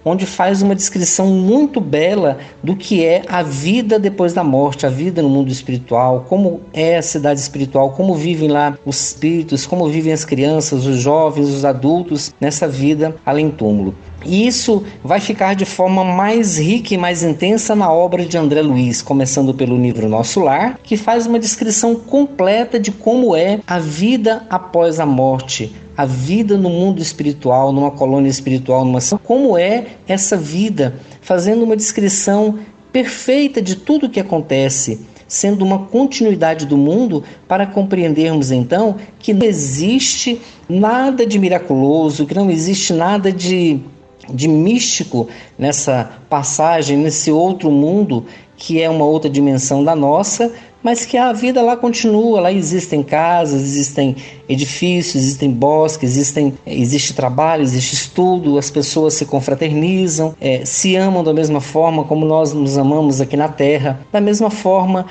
onde 0.06 0.26
faz 0.26 0.62
uma 0.62 0.76
descrição 0.76 1.28
muito 1.28 1.80
bela 1.80 2.38
do 2.62 2.76
que 2.76 3.06
é 3.06 3.24
a 3.28 3.41
vida 3.41 3.97
depois 3.97 4.34
da 4.34 4.43
morte, 4.43 4.86
a 4.86 4.89
vida 4.89 5.22
no 5.22 5.30
mundo 5.30 5.51
espiritual, 5.51 6.26
como 6.28 6.62
é 6.74 6.97
a 6.97 7.01
cidade 7.01 7.39
espiritual, 7.39 7.91
como 7.91 8.16
vivem 8.16 8.49
lá 8.49 8.78
os 8.86 9.10
espíritos, 9.10 9.66
como 9.66 9.88
vivem 9.88 10.14
as 10.14 10.26
crianças, 10.26 10.86
os 10.86 10.97
jovens, 10.97 11.49
os 11.49 11.66
adultos 11.66 12.34
nessa 12.39 12.68
vida 12.68 13.16
além 13.26 13.49
túmulo. 13.49 13.95
E 14.26 14.47
isso 14.47 14.84
vai 15.03 15.19
ficar 15.19 15.53
de 15.53 15.65
forma 15.65 16.03
mais 16.03 16.57
rica 16.57 16.93
e 16.93 16.97
mais 16.97 17.24
intensa 17.24 17.76
na 17.76 17.91
obra 17.91 18.26
de 18.26 18.38
André 18.38 18.61
Luiz, 18.61 19.01
começando 19.01 19.53
pelo 19.53 19.78
livro 19.78 20.07
Nosso 20.07 20.39
Lar, 20.39 20.80
que 20.84 20.97
faz 20.97 21.28
uma 21.28 21.39
descrição 21.39 21.95
completa 21.95 22.80
de 22.80 22.91
como 22.91 23.36
é 23.36 23.59
a 23.67 23.80
vida 23.80 24.45
após 24.49 24.99
a 24.99 25.05
morte, 25.05 25.74
a 25.95 26.05
vida 26.05 26.57
no 26.57 26.69
mundo 26.69 27.01
espiritual, 27.01 27.71
numa 27.71 27.91
colônia 27.91 28.30
espiritual, 28.30 28.86
numa 28.86 28.99
como 29.24 29.57
é 29.57 29.86
essa 30.07 30.38
vida, 30.38 30.95
fazendo 31.21 31.63
uma 31.63 31.76
descrição 31.76 32.59
perfeita 32.91 33.61
de 33.61 33.76
tudo 33.76 34.05
o 34.05 34.09
que 34.09 34.19
acontece, 34.19 35.05
sendo 35.28 35.65
uma 35.65 35.80
continuidade 35.80 36.65
do 36.65 36.78
mundo 36.78 37.24
para 37.47 37.65
compreendermos 37.65 38.51
então 38.51 38.97
que 39.17 39.34
não 39.34 39.45
existe 39.45 40.39
nada 40.69 41.26
de 41.26 41.39
miraculoso, 41.39 42.26
que 42.26 42.36
não 42.36 42.51
existe 42.51 42.93
nada 42.93 43.32
de 43.32 43.80
de 44.30 44.47
místico 44.47 45.28
nessa 45.57 46.11
passagem, 46.30 46.97
nesse 46.97 47.32
outro 47.32 47.71
mundo 47.71 48.26
que 48.55 48.82
é 48.82 48.89
uma 48.89 49.03
outra 49.03 49.30
dimensão 49.30 49.84
da 49.84 49.95
nossa, 49.95 50.51
mas 50.82 51.05
que 51.05 51.17
a 51.17 51.32
vida 51.34 51.61
lá 51.61 51.76
continua, 51.78 52.41
lá 52.41 52.51
existem 52.51 53.01
casas, 53.01 53.61
existem 53.61 54.15
edifícios, 54.47 55.15
existem 55.15 55.49
bosques, 55.49 56.11
existem, 56.11 56.53
existe 56.65 57.13
trabalho, 57.13 57.63
existe 57.63 57.93
estudo, 57.93 58.57
as 58.57 58.69
pessoas 58.69 59.13
se 59.13 59.26
confraternizam, 59.26 60.36
é, 60.39 60.65
se 60.65 60.95
amam 60.95 61.24
da 61.24 61.34
mesma 61.34 61.61
forma 61.61 62.03
como 62.03 62.26
nós 62.26 62.53
nos 62.53 62.78
amamos 62.78 63.21
aqui 63.21 63.38
na 63.38 63.47
Terra, 63.47 64.01
da 64.11 64.21
mesma 64.21 64.49
forma 64.49 65.05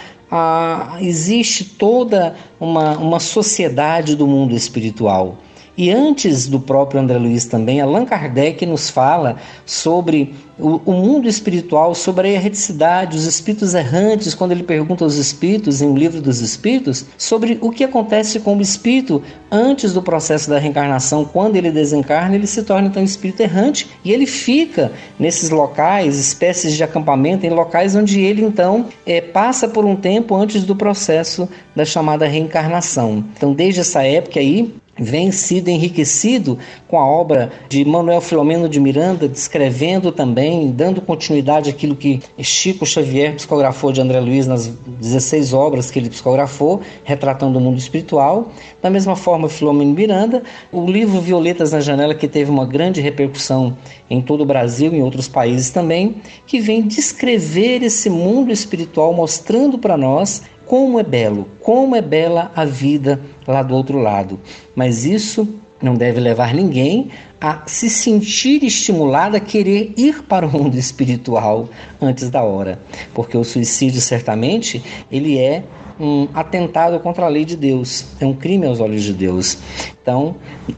existe 1.00 1.64
toda 1.64 2.34
uma, 2.58 2.96
uma 2.96 3.20
sociedade 3.20 4.16
do 4.16 4.26
mundo 4.26 4.56
espiritual. 4.56 5.36
E 5.76 5.90
antes 5.90 6.46
do 6.48 6.60
próprio 6.60 7.00
André 7.00 7.16
Luiz 7.16 7.46
também, 7.46 7.80
Allan 7.80 8.04
Kardec 8.04 8.66
nos 8.66 8.90
fala 8.90 9.36
sobre 9.64 10.34
o, 10.58 10.80
o, 10.84 10.92
mundo 10.92 11.26
espiritual, 11.26 11.94
sobre 11.94 12.28
a 12.28 12.30
erreticidade, 12.32 13.16
os 13.16 13.24
espíritos 13.24 13.74
errantes, 13.74 14.34
quando 14.34 14.52
ele 14.52 14.62
pergunta 14.62 15.02
aos 15.02 15.16
espíritos, 15.16 15.80
em 15.80 15.88
O 15.88 15.96
Livro 15.96 16.20
dos 16.20 16.40
Espíritos, 16.40 17.06
sobre 17.16 17.58
o 17.62 17.70
que 17.70 17.84
acontece 17.84 18.38
com 18.40 18.56
o 18.56 18.60
espírito 18.60 19.22
antes 19.50 19.94
do 19.94 20.02
processo 20.02 20.50
da 20.50 20.58
reencarnação. 20.58 21.24
Quando 21.24 21.56
ele 21.56 21.70
desencarna, 21.70 22.34
ele 22.34 22.46
se 22.46 22.62
torna 22.62 22.88
então 22.88 23.02
espírito 23.02 23.40
errante 23.40 23.88
e 24.04 24.12
ele 24.12 24.26
fica 24.26 24.92
nesses 25.18 25.48
locais, 25.48 26.18
espécies 26.18 26.74
de 26.74 26.84
acampamento, 26.84 27.46
em 27.46 27.50
locais 27.50 27.96
onde 27.96 28.20
ele 28.20 28.44
então 28.44 28.86
é, 29.06 29.22
passa 29.22 29.66
por 29.66 29.86
um 29.86 29.96
tempo 29.96 30.34
antes 30.34 30.64
do 30.64 30.76
processo 30.76 31.48
da 31.74 31.84
chamada 31.84 32.26
reencarnação. 32.26 33.24
Então, 33.34 33.54
desde 33.54 33.80
essa 33.80 34.02
época 34.02 34.38
aí, 34.38 34.74
vem 34.98 35.32
sido 35.32 35.68
enriquecido 35.68 36.58
com 36.86 36.98
a 36.98 37.06
obra 37.06 37.50
de 37.68 37.84
Manuel 37.84 38.20
Filomeno 38.20 38.68
de 38.68 38.78
Miranda, 38.78 39.26
descrevendo 39.26 40.12
também, 40.12 40.70
dando 40.70 41.00
continuidade 41.00 41.70
àquilo 41.70 41.96
que 41.96 42.20
Chico 42.38 42.84
Xavier 42.84 43.34
psicografou 43.34 43.90
de 43.90 44.00
André 44.00 44.20
Luiz 44.20 44.46
nas 44.46 44.66
16 44.66 45.54
obras 45.54 45.90
que 45.90 45.98
ele 45.98 46.10
psicografou, 46.10 46.82
retratando 47.04 47.58
o 47.58 47.62
mundo 47.62 47.78
espiritual. 47.78 48.48
Da 48.82 48.90
mesma 48.90 49.16
forma, 49.16 49.48
Filomeno 49.48 49.94
Miranda, 49.94 50.42
o 50.70 50.84
livro 50.84 51.20
Violetas 51.20 51.72
na 51.72 51.80
Janela, 51.80 52.14
que 52.14 52.28
teve 52.28 52.50
uma 52.50 52.66
grande 52.66 53.00
repercussão 53.00 53.76
em 54.10 54.20
todo 54.20 54.42
o 54.42 54.46
Brasil 54.46 54.92
e 54.92 54.98
em 54.98 55.02
outros 55.02 55.26
países 55.26 55.70
também, 55.70 56.16
que 56.46 56.60
vem 56.60 56.82
descrever 56.82 57.82
esse 57.82 58.10
mundo 58.10 58.52
espiritual, 58.52 59.14
mostrando 59.14 59.78
para 59.78 59.96
nós 59.96 60.42
como 60.72 60.98
é 60.98 61.02
belo, 61.02 61.48
como 61.60 61.94
é 61.94 62.00
bela 62.00 62.50
a 62.56 62.64
vida 62.64 63.20
lá 63.46 63.62
do 63.62 63.74
outro 63.74 63.98
lado. 63.98 64.40
Mas 64.74 65.04
isso 65.04 65.46
não 65.82 65.92
deve 65.92 66.18
levar 66.18 66.54
ninguém 66.54 67.10
a 67.38 67.64
se 67.66 67.90
sentir 67.90 68.64
estimulado 68.64 69.36
a 69.36 69.40
querer 69.40 69.92
ir 69.98 70.22
para 70.22 70.46
o 70.46 70.50
mundo 70.50 70.74
espiritual 70.80 71.68
antes 72.00 72.30
da 72.30 72.42
hora, 72.42 72.80
porque 73.12 73.36
o 73.36 73.44
suicídio 73.44 74.00
certamente 74.00 74.82
ele 75.10 75.38
é 75.38 75.62
um 76.00 76.26
atentado 76.32 76.98
contra 77.00 77.26
a 77.26 77.28
lei 77.28 77.44
de 77.44 77.54
Deus, 77.54 78.06
é 78.18 78.24
um 78.24 78.32
crime 78.32 78.66
aos 78.66 78.80
olhos 78.80 79.02
de 79.02 79.12
Deus. 79.12 79.58
Então, 80.00 80.36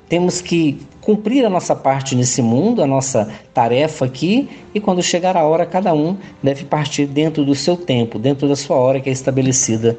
temos 0.08 0.40
que 0.40 0.76
cumprir 1.04 1.44
a 1.44 1.50
nossa 1.50 1.76
parte 1.76 2.16
nesse 2.16 2.40
mundo, 2.40 2.82
a 2.82 2.86
nossa 2.86 3.28
tarefa 3.52 4.06
aqui, 4.06 4.48
e 4.74 4.80
quando 4.80 5.02
chegar 5.02 5.36
a 5.36 5.44
hora, 5.44 5.66
cada 5.66 5.92
um 5.92 6.16
deve 6.42 6.64
partir 6.64 7.06
dentro 7.06 7.44
do 7.44 7.54
seu 7.54 7.76
tempo, 7.76 8.18
dentro 8.18 8.48
da 8.48 8.56
sua 8.56 8.76
hora 8.76 9.00
que 9.00 9.10
é 9.10 9.12
estabelecida. 9.12 9.98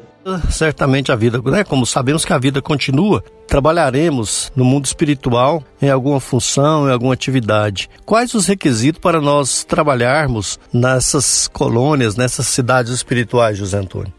Certamente 0.50 1.12
a 1.12 1.16
vida, 1.16 1.40
né? 1.40 1.62
Como 1.62 1.86
sabemos 1.86 2.24
que 2.24 2.32
a 2.32 2.38
vida 2.38 2.60
continua, 2.60 3.22
trabalharemos 3.46 4.50
no 4.56 4.64
mundo 4.64 4.84
espiritual 4.84 5.62
em 5.80 5.88
alguma 5.88 6.18
função, 6.18 6.88
em 6.88 6.92
alguma 6.92 7.14
atividade. 7.14 7.88
Quais 8.04 8.34
os 8.34 8.46
requisitos 8.46 9.00
para 9.00 9.20
nós 9.20 9.62
trabalharmos 9.62 10.58
nessas 10.72 11.46
colônias, 11.46 12.16
nessas 12.16 12.48
cidades 12.48 12.92
espirituais, 12.92 13.56
José 13.56 13.78
Antônio? 13.78 14.12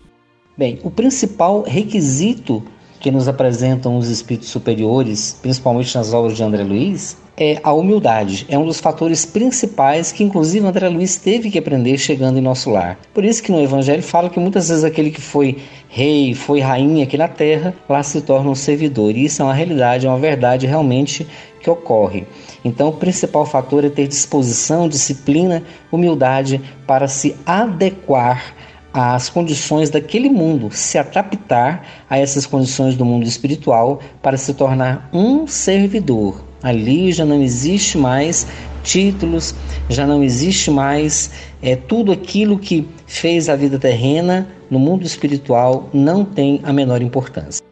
Bem, 0.58 0.80
o 0.82 0.90
principal 0.90 1.64
requisito 1.64 2.64
que 3.00 3.12
nos 3.12 3.28
apresentam 3.28 3.98
os 3.98 4.10
espíritos 4.10 4.50
superiores, 4.50 5.38
principalmente 5.42 5.96
nas 5.96 6.14
obras 6.14 6.36
de 6.36 6.44
André 6.44 6.64
Luiz, 6.64 7.18
é 7.40 7.60
a 7.64 7.72
humildade. 7.72 8.48
É 8.50 8.58
um 8.58 8.66
dos 8.66 8.80
fatores 8.80 9.24
principais 9.24 10.12
que, 10.12 10.24
inclusive, 10.24 10.66
André 10.66 10.90
Luiz 10.90 11.18
teve 11.18 11.52
que 11.52 11.60
aprender 11.60 11.98
chegando 12.00 12.40
em 12.40 12.42
nosso 12.42 12.72
lar. 12.72 12.98
Por 13.14 13.24
isso 13.24 13.44
que 13.44 13.52
no 13.52 13.62
Evangelho 13.62 14.02
fala 14.02 14.30
que 14.30 14.40
muitas 14.40 14.70
vezes 14.70 14.84
aquele 14.84 15.12
que 15.12 15.22
foi 15.22 15.58
rei, 15.88 16.34
foi 16.34 16.60
rainha 16.60 17.04
aqui 17.04 17.16
na 17.16 17.28
terra, 17.28 17.76
lá 17.88 18.02
se 18.02 18.22
torna 18.22 18.50
um 18.50 18.56
servidor. 18.56 19.16
E 19.16 19.26
isso 19.26 19.42
é 19.44 19.46
uma 19.46 19.54
realidade, 19.54 20.08
é 20.08 20.10
uma 20.10 20.18
verdade 20.18 20.66
realmente 20.66 21.28
que 21.62 21.70
ocorre. 21.70 22.26
Então, 22.66 22.90
o 22.90 22.94
principal 22.94 23.46
fator 23.46 23.86
é 23.86 23.90
ter 23.90 24.08
disposição, 24.08 24.90
disciplina, 24.90 25.64
humildade 25.92 26.60
para 26.88 27.08
se 27.08 27.36
adequar 27.46 28.56
às 28.94 29.30
condições 29.30 29.90
daquele 29.90 30.30
mundo, 30.30 30.70
se 30.72 30.98
adaptar 30.98 31.86
a 32.10 32.18
essas 32.18 32.46
condições 32.46 32.96
do 32.96 33.06
mundo 33.06 33.28
espiritual 33.28 34.00
para 34.22 34.38
se 34.38 34.54
tornar 34.54 35.10
um 35.14 35.46
servidor. 35.48 36.44
Ali 36.64 37.12
já 37.12 37.26
não 37.26 37.42
existe 37.42 37.98
mais 37.98 38.48
títulos, 38.84 39.54
já 39.90 40.08
não 40.08 40.24
existe 40.24 40.72
mais 40.72 41.30
é, 41.62 41.76
tudo 41.76 42.12
aquilo 42.12 42.58
que 42.58 42.88
fez 43.06 43.50
a 43.50 43.56
vida 43.56 43.78
terrena 43.78 44.48
no 44.70 44.80
mundo 44.80 45.06
espiritual 45.06 45.90
não 45.94 46.26
tem 46.26 46.60
a 46.64 46.74
menor 46.74 47.02
importância. 47.02 47.64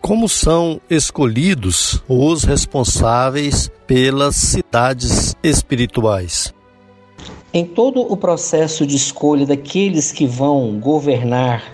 Como 0.00 0.28
são 0.28 0.80
escolhidos 0.88 2.02
os 2.08 2.44
responsáveis 2.44 3.70
pelas 3.86 4.34
cidades 4.34 5.36
espirituais? 5.42 6.54
Em 7.52 7.64
todo 7.64 8.00
o 8.00 8.16
processo 8.16 8.86
de 8.86 8.94
escolha 8.94 9.44
daqueles 9.44 10.12
que 10.12 10.24
vão 10.24 10.78
governar, 10.78 11.64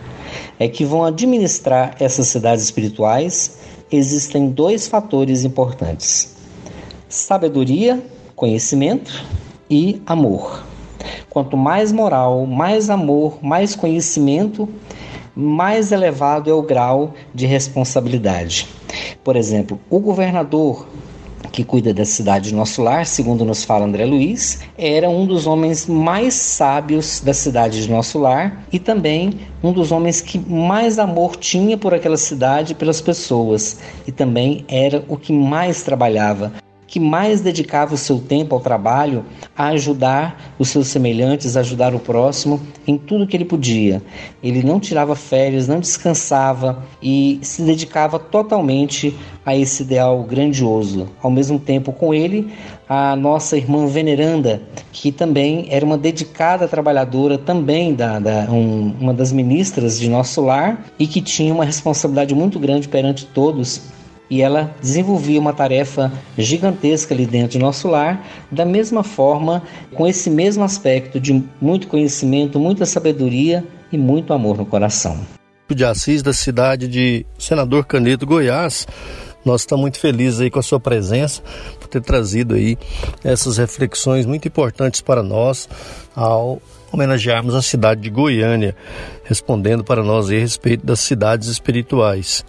é 0.58 0.66
que 0.68 0.86
vão 0.86 1.04
administrar 1.04 1.94
essas 2.00 2.28
cidades 2.28 2.64
espirituais, 2.64 3.58
existem 3.92 4.48
dois 4.48 4.88
fatores 4.88 5.44
importantes: 5.44 6.34
sabedoria, 7.10 8.02
conhecimento 8.34 9.22
e 9.68 10.00
amor. 10.06 10.64
Quanto 11.28 11.58
mais 11.58 11.92
moral, 11.92 12.46
mais 12.46 12.88
amor, 12.88 13.38
mais 13.42 13.76
conhecimento, 13.76 14.66
mais 15.34 15.92
elevado 15.92 16.48
é 16.48 16.54
o 16.54 16.62
grau 16.62 17.12
de 17.34 17.44
responsabilidade. 17.44 18.66
Por 19.22 19.36
exemplo, 19.36 19.78
o 19.90 19.98
governador 19.98 20.86
que 21.56 21.64
cuida 21.64 21.94
da 21.94 22.04
cidade 22.04 22.50
de 22.50 22.54
nosso 22.54 22.82
lar, 22.82 23.06
segundo 23.06 23.42
nos 23.42 23.64
fala 23.64 23.86
André 23.86 24.04
Luiz, 24.04 24.60
era 24.76 25.08
um 25.08 25.24
dos 25.24 25.46
homens 25.46 25.86
mais 25.86 26.34
sábios 26.34 27.22
da 27.24 27.32
cidade 27.32 27.82
de 27.82 27.90
nosso 27.90 28.18
lar 28.18 28.66
e 28.70 28.78
também 28.78 29.40
um 29.64 29.72
dos 29.72 29.90
homens 29.90 30.20
que 30.20 30.38
mais 30.38 30.98
amor 30.98 31.34
tinha 31.34 31.78
por 31.78 31.94
aquela 31.94 32.18
cidade 32.18 32.72
e 32.72 32.74
pelas 32.74 33.00
pessoas, 33.00 33.78
e 34.06 34.12
também 34.12 34.66
era 34.68 35.02
o 35.08 35.16
que 35.16 35.32
mais 35.32 35.82
trabalhava 35.82 36.52
que 36.96 37.00
mais 37.00 37.42
dedicava 37.42 37.92
o 37.92 37.98
seu 37.98 38.18
tempo 38.18 38.54
ao 38.54 38.60
trabalho 38.62 39.22
a 39.54 39.66
ajudar 39.66 40.54
os 40.58 40.70
seus 40.70 40.88
semelhantes, 40.88 41.54
a 41.54 41.60
ajudar 41.60 41.94
o 41.94 41.98
próximo 41.98 42.58
em 42.86 42.96
tudo 42.96 43.26
que 43.26 43.36
ele 43.36 43.44
podia. 43.44 44.02
Ele 44.42 44.62
não 44.62 44.80
tirava 44.80 45.14
férias, 45.14 45.68
não 45.68 45.78
descansava 45.78 46.82
e 47.02 47.38
se 47.42 47.60
dedicava 47.60 48.18
totalmente 48.18 49.14
a 49.44 49.54
esse 49.54 49.82
ideal 49.82 50.22
grandioso. 50.22 51.06
Ao 51.22 51.30
mesmo 51.30 51.58
tempo, 51.58 51.92
com 51.92 52.14
ele, 52.14 52.50
a 52.88 53.14
nossa 53.14 53.58
irmã 53.58 53.86
veneranda, 53.86 54.62
que 54.90 55.12
também 55.12 55.66
era 55.68 55.84
uma 55.84 55.98
dedicada 55.98 56.66
trabalhadora, 56.66 57.36
também 57.36 57.94
da, 57.94 58.18
da 58.18 58.50
um, 58.50 58.94
uma 58.98 59.12
das 59.12 59.32
ministras 59.32 60.00
de 60.00 60.08
nosso 60.08 60.40
lar 60.40 60.82
e 60.98 61.06
que 61.06 61.20
tinha 61.20 61.52
uma 61.52 61.66
responsabilidade 61.66 62.34
muito 62.34 62.58
grande 62.58 62.88
perante 62.88 63.26
todos 63.26 63.94
e 64.28 64.42
ela 64.42 64.74
desenvolvia 64.80 65.40
uma 65.40 65.52
tarefa 65.52 66.12
gigantesca 66.36 67.14
ali 67.14 67.26
dentro 67.26 67.50
de 67.50 67.58
nosso 67.58 67.88
lar, 67.88 68.26
da 68.50 68.64
mesma 68.64 69.02
forma, 69.02 69.62
com 69.94 70.06
esse 70.06 70.28
mesmo 70.28 70.64
aspecto 70.64 71.20
de 71.20 71.44
muito 71.60 71.86
conhecimento, 71.86 72.58
muita 72.58 72.84
sabedoria 72.84 73.64
e 73.90 73.96
muito 73.96 74.32
amor 74.32 74.56
no 74.56 74.66
coração. 74.66 75.18
De 75.68 75.84
Assis, 75.84 76.22
da 76.22 76.32
cidade 76.32 76.86
de 76.86 77.26
Senador 77.38 77.84
Canedo, 77.86 78.26
Goiás, 78.26 78.86
nós 79.44 79.62
estamos 79.62 79.82
muito 79.82 80.00
felizes 80.00 80.40
aí 80.40 80.50
com 80.50 80.58
a 80.58 80.62
sua 80.62 80.80
presença, 80.80 81.42
por 81.78 81.88
ter 81.88 82.00
trazido 82.00 82.54
aí 82.54 82.76
essas 83.22 83.58
reflexões 83.58 84.26
muito 84.26 84.46
importantes 84.48 85.00
para 85.00 85.22
nós 85.22 85.68
ao 86.14 86.60
homenagearmos 86.92 87.54
a 87.54 87.62
cidade 87.62 88.00
de 88.00 88.10
Goiânia, 88.10 88.74
respondendo 89.24 89.84
para 89.84 90.02
nós 90.02 90.30
a 90.30 90.32
respeito 90.32 90.84
das 90.84 91.00
cidades 91.00 91.48
espirituais 91.48 92.44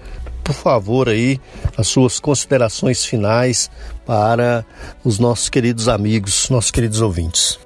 por 0.47 0.53
favor, 0.53 1.09
aí 1.09 1.41
as 1.77 1.87
suas 1.87 2.21
considerações 2.21 3.03
finais 3.03 3.69
para 4.05 4.65
os 5.03 5.19
nossos 5.19 5.49
queridos 5.49 5.89
amigos, 5.89 6.49
nossos 6.49 6.71
queridos 6.71 7.01
ouvintes. 7.01 7.59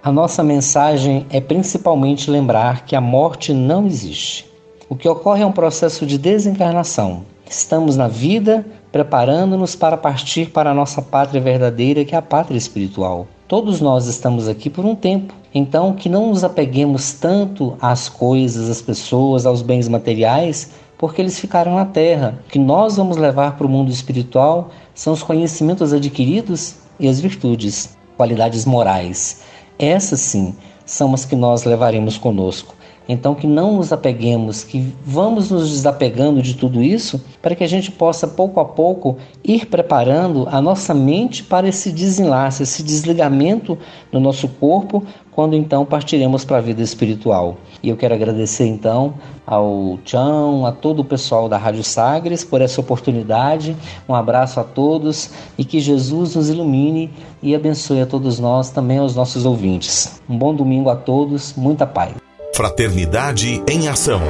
A 0.00 0.12
nossa 0.12 0.44
mensagem 0.44 1.26
é 1.28 1.40
principalmente 1.40 2.30
lembrar 2.30 2.86
que 2.86 2.94
a 2.94 3.00
morte 3.00 3.52
não 3.52 3.88
existe. 3.88 4.48
O 4.88 4.94
que 4.94 5.08
ocorre 5.08 5.42
é 5.42 5.46
um 5.46 5.50
processo 5.50 6.06
de 6.06 6.16
desencarnação. 6.16 7.24
Estamos 7.50 7.96
na 7.96 8.06
vida 8.06 8.64
preparando-nos 8.92 9.74
para 9.74 9.96
partir 9.96 10.50
para 10.50 10.70
a 10.70 10.74
nossa 10.74 11.02
pátria 11.02 11.40
verdadeira, 11.40 12.04
que 12.04 12.14
é 12.14 12.18
a 12.18 12.22
pátria 12.22 12.56
espiritual. 12.56 13.26
Todos 13.48 13.80
nós 13.80 14.06
estamos 14.06 14.46
aqui 14.46 14.70
por 14.70 14.84
um 14.84 14.94
tempo, 14.94 15.34
então 15.52 15.92
que 15.92 16.08
não 16.08 16.28
nos 16.28 16.44
apeguemos 16.44 17.12
tanto 17.12 17.76
às 17.80 18.08
coisas, 18.08 18.70
às 18.70 18.80
pessoas, 18.80 19.44
aos 19.44 19.60
bens 19.60 19.88
materiais, 19.88 20.70
porque 20.98 21.22
eles 21.22 21.38
ficaram 21.38 21.76
na 21.76 21.84
terra. 21.84 22.42
O 22.44 22.50
que 22.50 22.58
nós 22.58 22.96
vamos 22.96 23.16
levar 23.16 23.56
para 23.56 23.66
o 23.66 23.70
mundo 23.70 23.90
espiritual 23.90 24.70
são 24.94 25.12
os 25.12 25.22
conhecimentos 25.22 25.92
adquiridos 25.92 26.74
e 26.98 27.08
as 27.08 27.20
virtudes, 27.20 27.96
qualidades 28.16 28.64
morais. 28.64 29.42
Essas 29.78 30.20
sim 30.20 30.54
são 30.84 31.14
as 31.14 31.24
que 31.24 31.36
nós 31.36 31.62
levaremos 31.62 32.18
conosco. 32.18 32.74
Então, 33.08 33.34
que 33.34 33.46
não 33.46 33.76
nos 33.76 33.90
apeguemos, 33.90 34.62
que 34.62 34.92
vamos 35.02 35.50
nos 35.50 35.70
desapegando 35.70 36.42
de 36.42 36.54
tudo 36.54 36.82
isso, 36.82 37.18
para 37.40 37.54
que 37.54 37.64
a 37.64 37.68
gente 37.68 37.90
possa, 37.90 38.28
pouco 38.28 38.60
a 38.60 38.64
pouco, 38.66 39.16
ir 39.42 39.66
preparando 39.66 40.46
a 40.50 40.60
nossa 40.60 40.92
mente 40.92 41.42
para 41.42 41.66
esse 41.66 41.90
desenlace, 41.90 42.62
esse 42.62 42.82
desligamento 42.82 43.78
do 44.12 44.20
nosso 44.20 44.46
corpo, 44.46 45.02
quando 45.32 45.54
então 45.54 45.86
partiremos 45.86 46.44
para 46.44 46.58
a 46.58 46.60
vida 46.60 46.82
espiritual. 46.82 47.56
E 47.82 47.88
eu 47.88 47.96
quero 47.96 48.12
agradecer 48.12 48.66
então 48.66 49.14
ao 49.46 49.96
Tchão, 50.04 50.66
a 50.66 50.72
todo 50.72 51.00
o 51.00 51.04
pessoal 51.04 51.48
da 51.48 51.56
Rádio 51.56 51.84
Sagres 51.84 52.44
por 52.44 52.60
essa 52.60 52.80
oportunidade. 52.80 53.74
Um 54.08 54.14
abraço 54.14 54.60
a 54.60 54.64
todos 54.64 55.30
e 55.56 55.64
que 55.64 55.80
Jesus 55.80 56.34
nos 56.34 56.50
ilumine 56.50 57.10
e 57.42 57.54
abençoe 57.54 58.00
a 58.00 58.06
todos 58.06 58.38
nós, 58.38 58.70
também 58.70 58.98
aos 58.98 59.14
nossos 59.14 59.46
ouvintes. 59.46 60.20
Um 60.28 60.36
bom 60.36 60.52
domingo 60.52 60.90
a 60.90 60.96
todos, 60.96 61.54
muita 61.56 61.86
paz. 61.86 62.17
Fraternidade 62.58 63.62
em 63.68 63.86
Ação. 63.86 64.20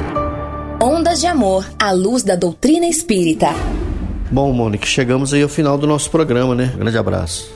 Ondas 0.79 1.19
de 1.19 1.25
Amor 1.25 1.65
à 1.79 1.91
luz 1.91 2.21
da 2.21 2.35
doutrina 2.35 2.85
espírita. 2.85 3.47
Bom, 4.29 4.53
Mônica, 4.53 4.85
chegamos 4.85 5.33
aí 5.33 5.41
ao 5.41 5.49
final 5.49 5.79
do 5.79 5.87
nosso 5.87 6.11
programa, 6.11 6.53
né? 6.53 6.71
Grande 6.77 6.95
abraço. 6.95 7.51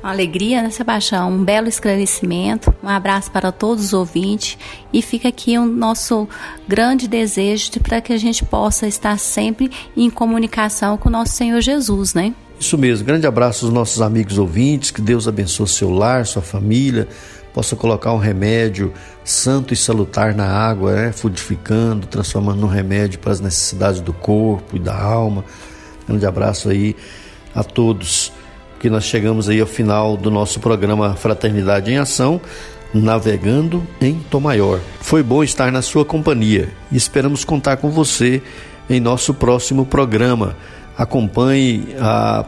Uma 0.00 0.12
alegria, 0.12 0.62
né, 0.62 0.70
Sebastião? 0.70 1.32
Um 1.32 1.42
belo 1.42 1.66
esclarecimento. 1.66 2.72
Um 2.80 2.88
abraço 2.88 3.28
para 3.32 3.50
todos 3.50 3.86
os 3.86 3.92
ouvintes. 3.92 4.56
E 4.92 5.02
fica 5.02 5.30
aqui 5.30 5.58
o 5.58 5.66
nosso 5.66 6.28
grande 6.68 7.08
desejo 7.08 7.72
de, 7.72 7.80
para 7.80 8.00
que 8.00 8.12
a 8.12 8.16
gente 8.16 8.44
possa 8.44 8.86
estar 8.86 9.18
sempre 9.18 9.68
em 9.96 10.08
comunicação 10.08 10.96
com 10.96 11.08
o 11.08 11.12
nosso 11.12 11.32
Senhor 11.32 11.60
Jesus, 11.60 12.14
né? 12.14 12.32
Isso 12.60 12.78
mesmo. 12.78 13.04
Grande 13.04 13.26
abraço 13.26 13.66
aos 13.66 13.74
nossos 13.74 14.00
amigos 14.00 14.38
ouvintes. 14.38 14.92
Que 14.92 15.00
Deus 15.00 15.26
abençoe 15.26 15.66
seu 15.66 15.90
lar, 15.90 16.24
sua 16.24 16.40
família. 16.40 17.08
Possa 17.54 17.76
colocar 17.76 18.12
um 18.12 18.18
remédio 18.18 18.92
santo 19.24 19.72
e 19.72 19.76
salutar 19.76 20.34
na 20.34 20.44
água, 20.44 20.92
né? 20.92 21.12
Fudificando, 21.12 22.04
transformando 22.04 22.60
num 22.60 22.66
remédio 22.66 23.20
para 23.20 23.30
as 23.30 23.40
necessidades 23.40 24.00
do 24.00 24.12
corpo 24.12 24.76
e 24.76 24.80
da 24.80 25.00
alma. 25.00 25.44
Grande 26.06 26.26
abraço 26.26 26.68
aí 26.68 26.96
a 27.54 27.62
todos. 27.62 28.32
Que 28.80 28.90
nós 28.90 29.04
chegamos 29.04 29.48
aí 29.48 29.60
ao 29.60 29.68
final 29.68 30.16
do 30.16 30.32
nosso 30.32 30.58
programa 30.58 31.14
Fraternidade 31.14 31.92
em 31.92 31.96
Ação, 31.96 32.40
navegando 32.92 33.86
em 34.00 34.14
Tomaior. 34.28 34.80
Foi 35.00 35.22
bom 35.22 35.44
estar 35.44 35.70
na 35.70 35.80
sua 35.80 36.04
companhia 36.04 36.68
e 36.90 36.96
esperamos 36.96 37.44
contar 37.44 37.76
com 37.76 37.88
você 37.88 38.42
em 38.90 38.98
nosso 38.98 39.32
próximo 39.32 39.86
programa. 39.86 40.56
Acompanhe 40.98 41.94
a 42.00 42.44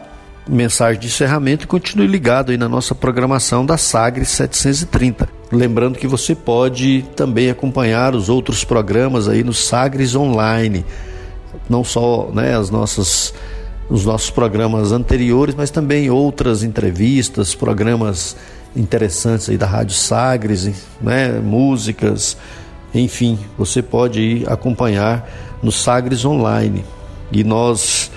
mensagem 0.49 1.01
de 1.01 1.07
encerramento 1.09 1.65
e 1.65 1.67
continue 1.67 2.07
ligado 2.07 2.51
aí 2.51 2.57
na 2.57 2.69
nossa 2.69 2.95
programação 2.95 3.65
da 3.67 3.77
Sagres 3.77 4.29
730. 4.31 5.29
Lembrando 5.51 5.99
que 5.99 6.07
você 6.07 6.35
pode 6.35 7.05
também 7.15 7.51
acompanhar 7.51 8.15
os 8.15 8.29
outros 8.29 8.65
programas 8.65 9.29
aí 9.29 9.43
no 9.43 9.53
Sagres 9.53 10.15
Online, 10.15 10.85
não 11.69 11.83
só 11.83 12.31
né, 12.33 12.57
as 12.57 12.71
nossas 12.71 13.35
os 13.89 14.05
nossos 14.05 14.31
programas 14.31 14.91
anteriores, 14.91 15.55
mas 15.55 15.71
também 15.71 16.11
outras 16.11 16.65
entrevistas, 16.65 17.55
programas 17.55 18.37
interessantes 18.75 19.49
aí 19.49 19.57
da 19.57 19.67
Rádio 19.67 19.95
Sagres, 19.95 20.69
né, 21.01 21.39
músicas, 21.39 22.37
enfim, 22.93 23.39
você 23.57 23.83
pode 23.83 24.45
acompanhar 24.49 25.29
no 25.63 25.71
Sagres 25.71 26.25
Online. 26.25 26.85
E 27.31 27.45
nós 27.45 28.11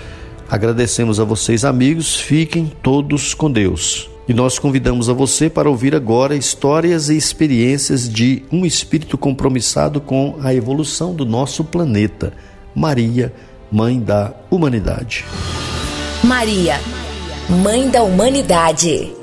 Agradecemos 0.49 1.19
a 1.19 1.23
vocês, 1.23 1.63
amigos. 1.63 2.19
Fiquem 2.19 2.71
todos 2.81 3.35
com 3.35 3.51
Deus. 3.51 4.09
E 4.27 4.33
nós 4.33 4.57
convidamos 4.57 5.07
a 5.07 5.13
você 5.13 5.47
para 5.47 5.69
ouvir 5.69 5.93
agora 5.93 6.35
histórias 6.35 7.09
e 7.09 7.15
experiências 7.15 8.09
de 8.09 8.43
um 8.51 8.65
espírito 8.65 9.15
compromissado 9.15 10.01
com 10.01 10.39
a 10.41 10.51
evolução 10.51 11.13
do 11.13 11.23
nosso 11.23 11.63
planeta. 11.63 12.33
Maria, 12.73 13.31
Mãe 13.71 13.99
da 13.99 14.33
Humanidade. 14.49 15.23
Maria, 16.23 16.79
Mãe 17.63 17.87
da 17.87 18.01
Humanidade. 18.01 19.13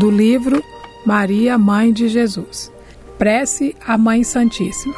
Do 0.00 0.10
livro 0.10 0.62
Maria, 1.04 1.56
Mãe 1.56 1.92
de 1.92 2.08
Jesus. 2.08 2.70
Prece 3.18 3.74
à 3.86 3.96
Mãe 3.96 4.22
Santíssima. 4.22 4.94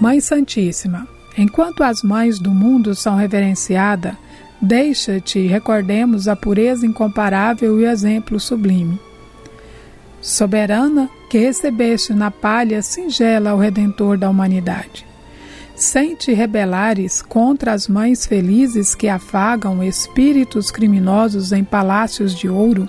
Mãe 0.00 0.20
Santíssima, 0.20 1.06
enquanto 1.36 1.82
as 1.82 2.02
mães 2.02 2.38
do 2.38 2.50
mundo 2.50 2.94
são 2.94 3.16
reverenciadas, 3.16 4.14
deixa-te 4.60 5.46
recordemos 5.46 6.28
a 6.28 6.36
pureza 6.36 6.86
incomparável 6.86 7.80
e 7.80 7.84
o 7.84 7.88
exemplo 7.88 8.38
sublime. 8.38 9.00
Soberana, 10.20 11.08
que 11.30 11.38
recebeste 11.38 12.12
na 12.12 12.30
palha 12.30 12.82
singela 12.82 13.54
o 13.54 13.58
Redentor 13.58 14.18
da 14.18 14.28
humanidade 14.28 15.05
sem 15.76 16.16
te 16.16 16.32
rebelares 16.32 17.20
contra 17.20 17.72
as 17.72 17.86
mães 17.86 18.24
felizes 18.24 18.94
que 18.94 19.08
afagam 19.08 19.84
espíritos 19.84 20.70
criminosos 20.70 21.52
em 21.52 21.62
palácios 21.62 22.34
de 22.34 22.48
ouro, 22.48 22.88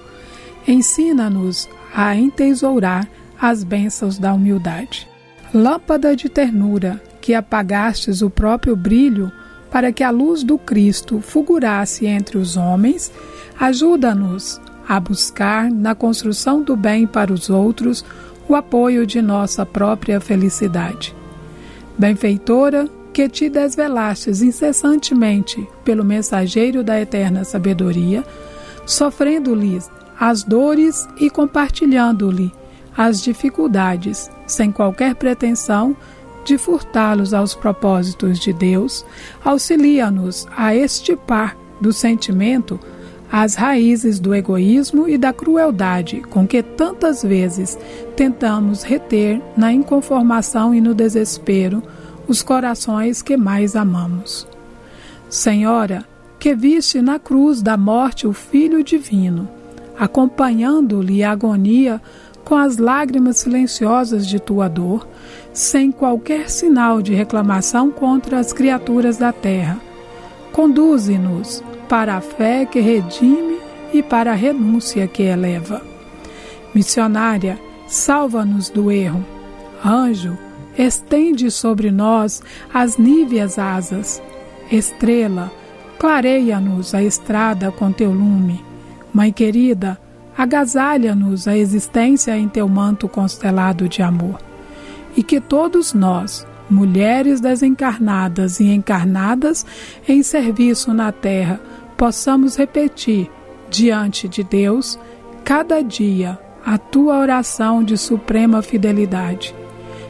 ensina-nos 0.66 1.68
a 1.94 2.16
entesourar 2.16 3.06
as 3.40 3.62
bênçãos 3.62 4.18
da 4.18 4.34
humildade. 4.34 5.08
Lâmpada 5.54 6.16
de 6.16 6.30
ternura, 6.30 7.02
que 7.20 7.34
apagastes 7.34 8.22
o 8.22 8.30
próprio 8.30 8.74
brilho 8.74 9.30
para 9.70 9.92
que 9.92 10.02
a 10.02 10.10
luz 10.10 10.42
do 10.44 10.58
Cristo 10.58 11.20
fulgurasse 11.20 12.06
entre 12.06 12.38
os 12.38 12.56
homens, 12.56 13.12
ajuda-nos 13.60 14.62
a 14.88 14.98
buscar 14.98 15.70
na 15.70 15.94
construção 15.94 16.62
do 16.62 16.74
bem 16.78 17.06
para 17.06 17.34
os 17.34 17.50
outros 17.50 18.06
o 18.48 18.56
apoio 18.56 19.06
de 19.06 19.22
nossa 19.22 19.66
própria 19.66 20.22
felicidade. 20.22 21.17
Benfeitora, 21.98 22.88
que 23.12 23.28
te 23.28 23.50
desvelastes 23.50 24.42
incessantemente 24.42 25.68
pelo 25.84 26.06
mensageiro 26.06 26.84
da 26.84 27.00
eterna 27.02 27.44
sabedoria, 27.44 28.24
sofrendo-lhes 28.86 29.90
as 30.20 30.44
dores 30.44 31.08
e 31.20 31.30
compartilhando-lhe 31.30 32.52
as 32.96 33.22
dificuldades, 33.22 34.30
sem 34.46 34.72
qualquer 34.72 35.16
pretensão 35.16 35.96
de 36.46 36.58
furtá-los 36.58 37.34
aos 37.34 37.54
propósitos 37.54 38.40
de 38.40 38.54
Deus, 38.54 39.06
auxilia-nos 39.44 40.48
a 40.56 40.76
estipar 40.76 41.58
do 41.82 41.92
sentimento 41.92 42.80
as 43.32 43.56
raízes 43.56 44.20
do 44.20 44.34
egoísmo 44.34 45.08
e 45.08 45.18
da 45.18 45.34
crueldade 45.34 46.22
com 46.22 46.48
que 46.48 46.64
tantas 46.64 47.22
vezes 47.22 47.78
tentamos 48.16 48.84
reter 48.84 49.42
na 49.56 49.72
inconformação 49.72 50.74
e 50.74 50.80
no 50.80 50.94
desespero 50.94 51.84
os 52.28 52.42
corações 52.42 53.22
que 53.22 53.36
mais 53.36 53.76
amamos. 53.76 54.48
Senhora, 55.30 56.06
que 56.40 56.56
viste 56.56 57.02
na 57.02 57.20
cruz 57.20 57.62
da 57.62 57.76
morte 57.76 58.28
o 58.28 58.34
Filho 58.34 58.84
Divino, 58.84 59.48
acompanhando-lhe 59.98 61.24
a 61.24 61.32
agonia 61.32 62.02
com 62.46 62.56
as 62.56 62.78
lágrimas 62.78 63.40
silenciosas 63.40 64.26
de 64.26 64.40
tua 64.40 64.70
dor, 64.70 65.06
sem 65.52 65.92
qualquer 65.92 66.50
sinal 66.50 67.02
de 67.02 67.14
reclamação 67.14 67.92
contra 67.92 68.40
as 68.40 68.54
criaturas 68.54 69.18
da 69.18 69.34
terra. 69.34 69.82
Conduze-nos 70.54 71.62
para 71.88 72.16
a 72.16 72.22
fé 72.22 72.66
que 72.66 72.80
redime 72.80 73.60
e 73.94 74.04
para 74.04 74.32
a 74.32 74.36
renúncia 74.36 75.08
que 75.08 75.24
eleva. 75.24 75.82
Missionária, 76.74 77.60
salva-nos 77.88 78.70
do 78.70 78.92
erro. 78.92 79.26
Anjo, 79.84 80.38
estende 80.78 81.50
sobre 81.50 81.92
nós 81.92 82.42
as 82.74 82.98
níveas 82.98 83.58
asas. 83.58 84.22
Estrela, 84.72 85.52
clareia-nos 85.98 86.94
a 86.94 87.02
estrada 87.02 87.72
com 87.72 87.92
teu 87.92 88.12
lume. 88.12 88.64
Mãe 89.14 89.32
querida, 89.32 89.98
agasalha-nos 90.38 91.48
a 91.48 91.58
existência 91.58 92.38
em 92.38 92.48
teu 92.48 92.68
manto 92.68 93.08
constelado 93.08 93.88
de 93.88 94.02
amor. 94.02 94.40
E 95.16 95.24
que 95.24 95.40
todos 95.42 95.94
nós, 95.94 96.46
mulheres 96.70 97.42
desencarnadas 97.42 98.60
e 98.60 98.66
encarnadas 98.66 99.66
em 100.08 100.22
serviço 100.22 100.94
na 100.94 101.12
terra, 101.12 101.60
possamos 101.98 102.56
repetir 102.56 103.30
diante 103.70 104.30
de 104.30 104.44
Deus 104.44 104.98
cada 105.44 105.82
dia 105.82 106.40
a 106.66 106.78
tua 106.78 107.18
oração 107.18 107.84
de 107.84 107.98
suprema 107.98 108.62
fidelidade. 108.62 109.56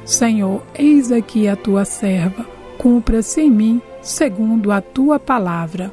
Senhor, 0.03 0.63
eis 0.75 1.11
aqui 1.11 1.47
a 1.47 1.55
tua 1.55 1.85
serva, 1.85 2.45
cumpra-se 2.77 3.41
em 3.41 3.49
mim 3.49 3.81
segundo 4.01 4.71
a 4.71 4.81
tua 4.81 5.19
palavra. 5.19 5.91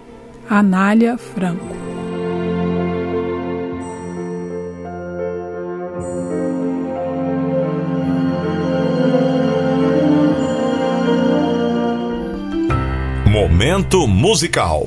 Anália 0.48 1.16
Franco 1.16 1.84
Momento 13.34 14.06
musical. 14.06 14.84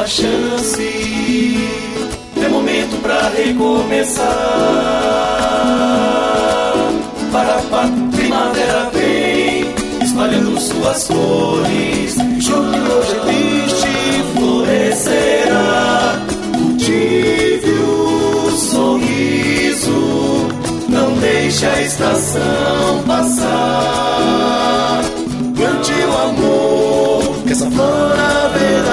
uma 0.00 0.06
chance, 0.06 1.58
é 2.42 2.48
momento 2.48 2.96
para 3.02 3.28
recomeçar. 3.28 4.24
Para 7.30 7.56
a 7.56 7.88
primavera 8.10 8.90
vem, 8.94 9.66
espalhando 10.02 10.58
suas 10.58 11.04
cores, 11.04 12.14
Junho 12.38 12.72
que 12.72 12.92
hoje 12.92 13.12
é 13.12 13.18
triste 13.26 13.88
florescerá. 14.34 16.22
Cultive 16.54 17.70
o 17.70 18.50
sorriso, 18.52 20.48
não 20.88 21.12
deixe 21.18 21.66
a 21.66 21.82
estação 21.82 23.02
passar. 23.06 25.02
Plante 25.54 25.92
o 25.92 26.16
amor 26.16 26.99
que 27.50 27.54
essa 27.54 27.68
flor 27.68 28.12
a 28.12 28.48
verdade. 28.56 28.90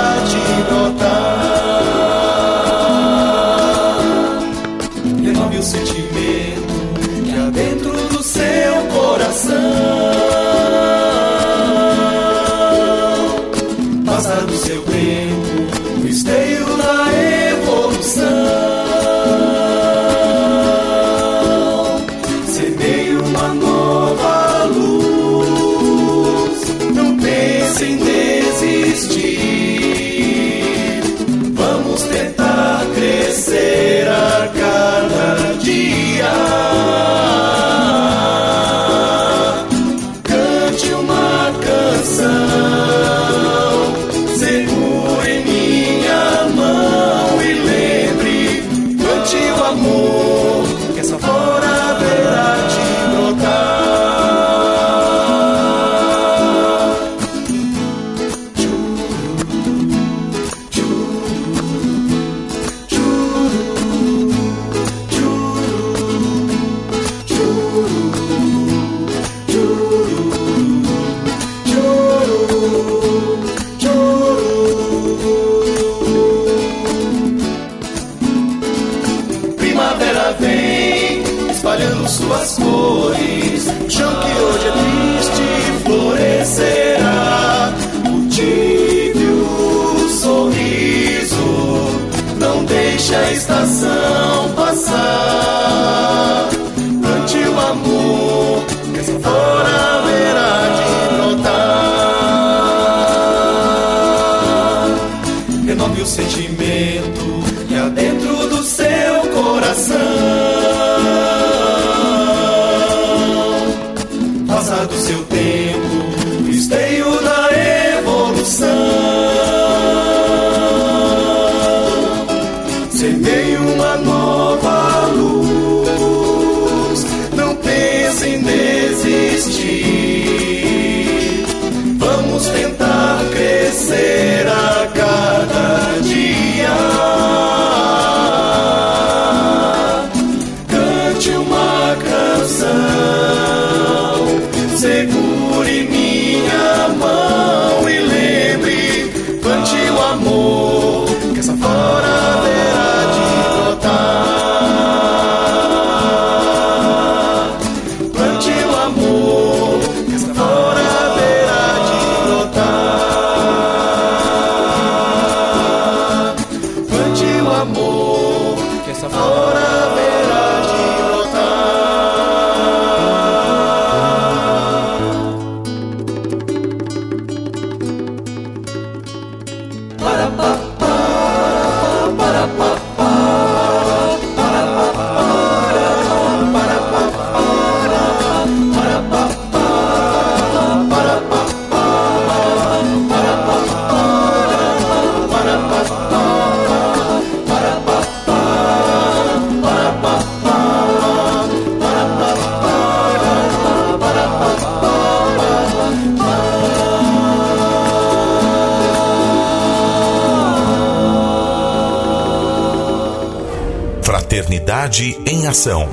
Em 214.99 215.45
Ação. 215.45 215.87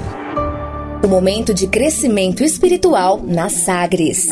O 1.05 1.09
momento 1.09 1.53
de 1.53 1.67
crescimento 1.67 2.43
espiritual 2.43 3.23
na 3.23 3.51
Sagres. 3.51 4.29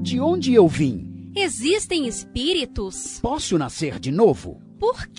De 0.00 0.20
onde 0.20 0.54
eu 0.54 0.68
vim? 0.68 1.32
Existem 1.34 2.06
espíritos? 2.06 3.18
Posso 3.20 3.58
nascer 3.58 3.98
de 3.98 4.12
novo? 4.12 4.65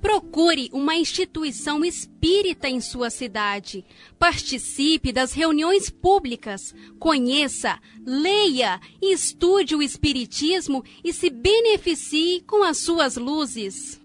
Procure 0.00 0.70
uma 0.72 0.96
instituição 0.96 1.84
espírita 1.84 2.68
em 2.68 2.80
sua 2.80 3.10
cidade. 3.10 3.84
Participe 4.18 5.12
das 5.12 5.32
reuniões 5.32 5.90
públicas. 5.90 6.74
Conheça, 6.98 7.78
leia 8.06 8.80
e 9.00 9.12
estude 9.12 9.76
o 9.76 9.82
Espiritismo 9.82 10.82
e 11.04 11.12
se 11.12 11.28
beneficie 11.28 12.40
com 12.46 12.64
as 12.64 12.78
suas 12.78 13.16
luzes. 13.16 13.99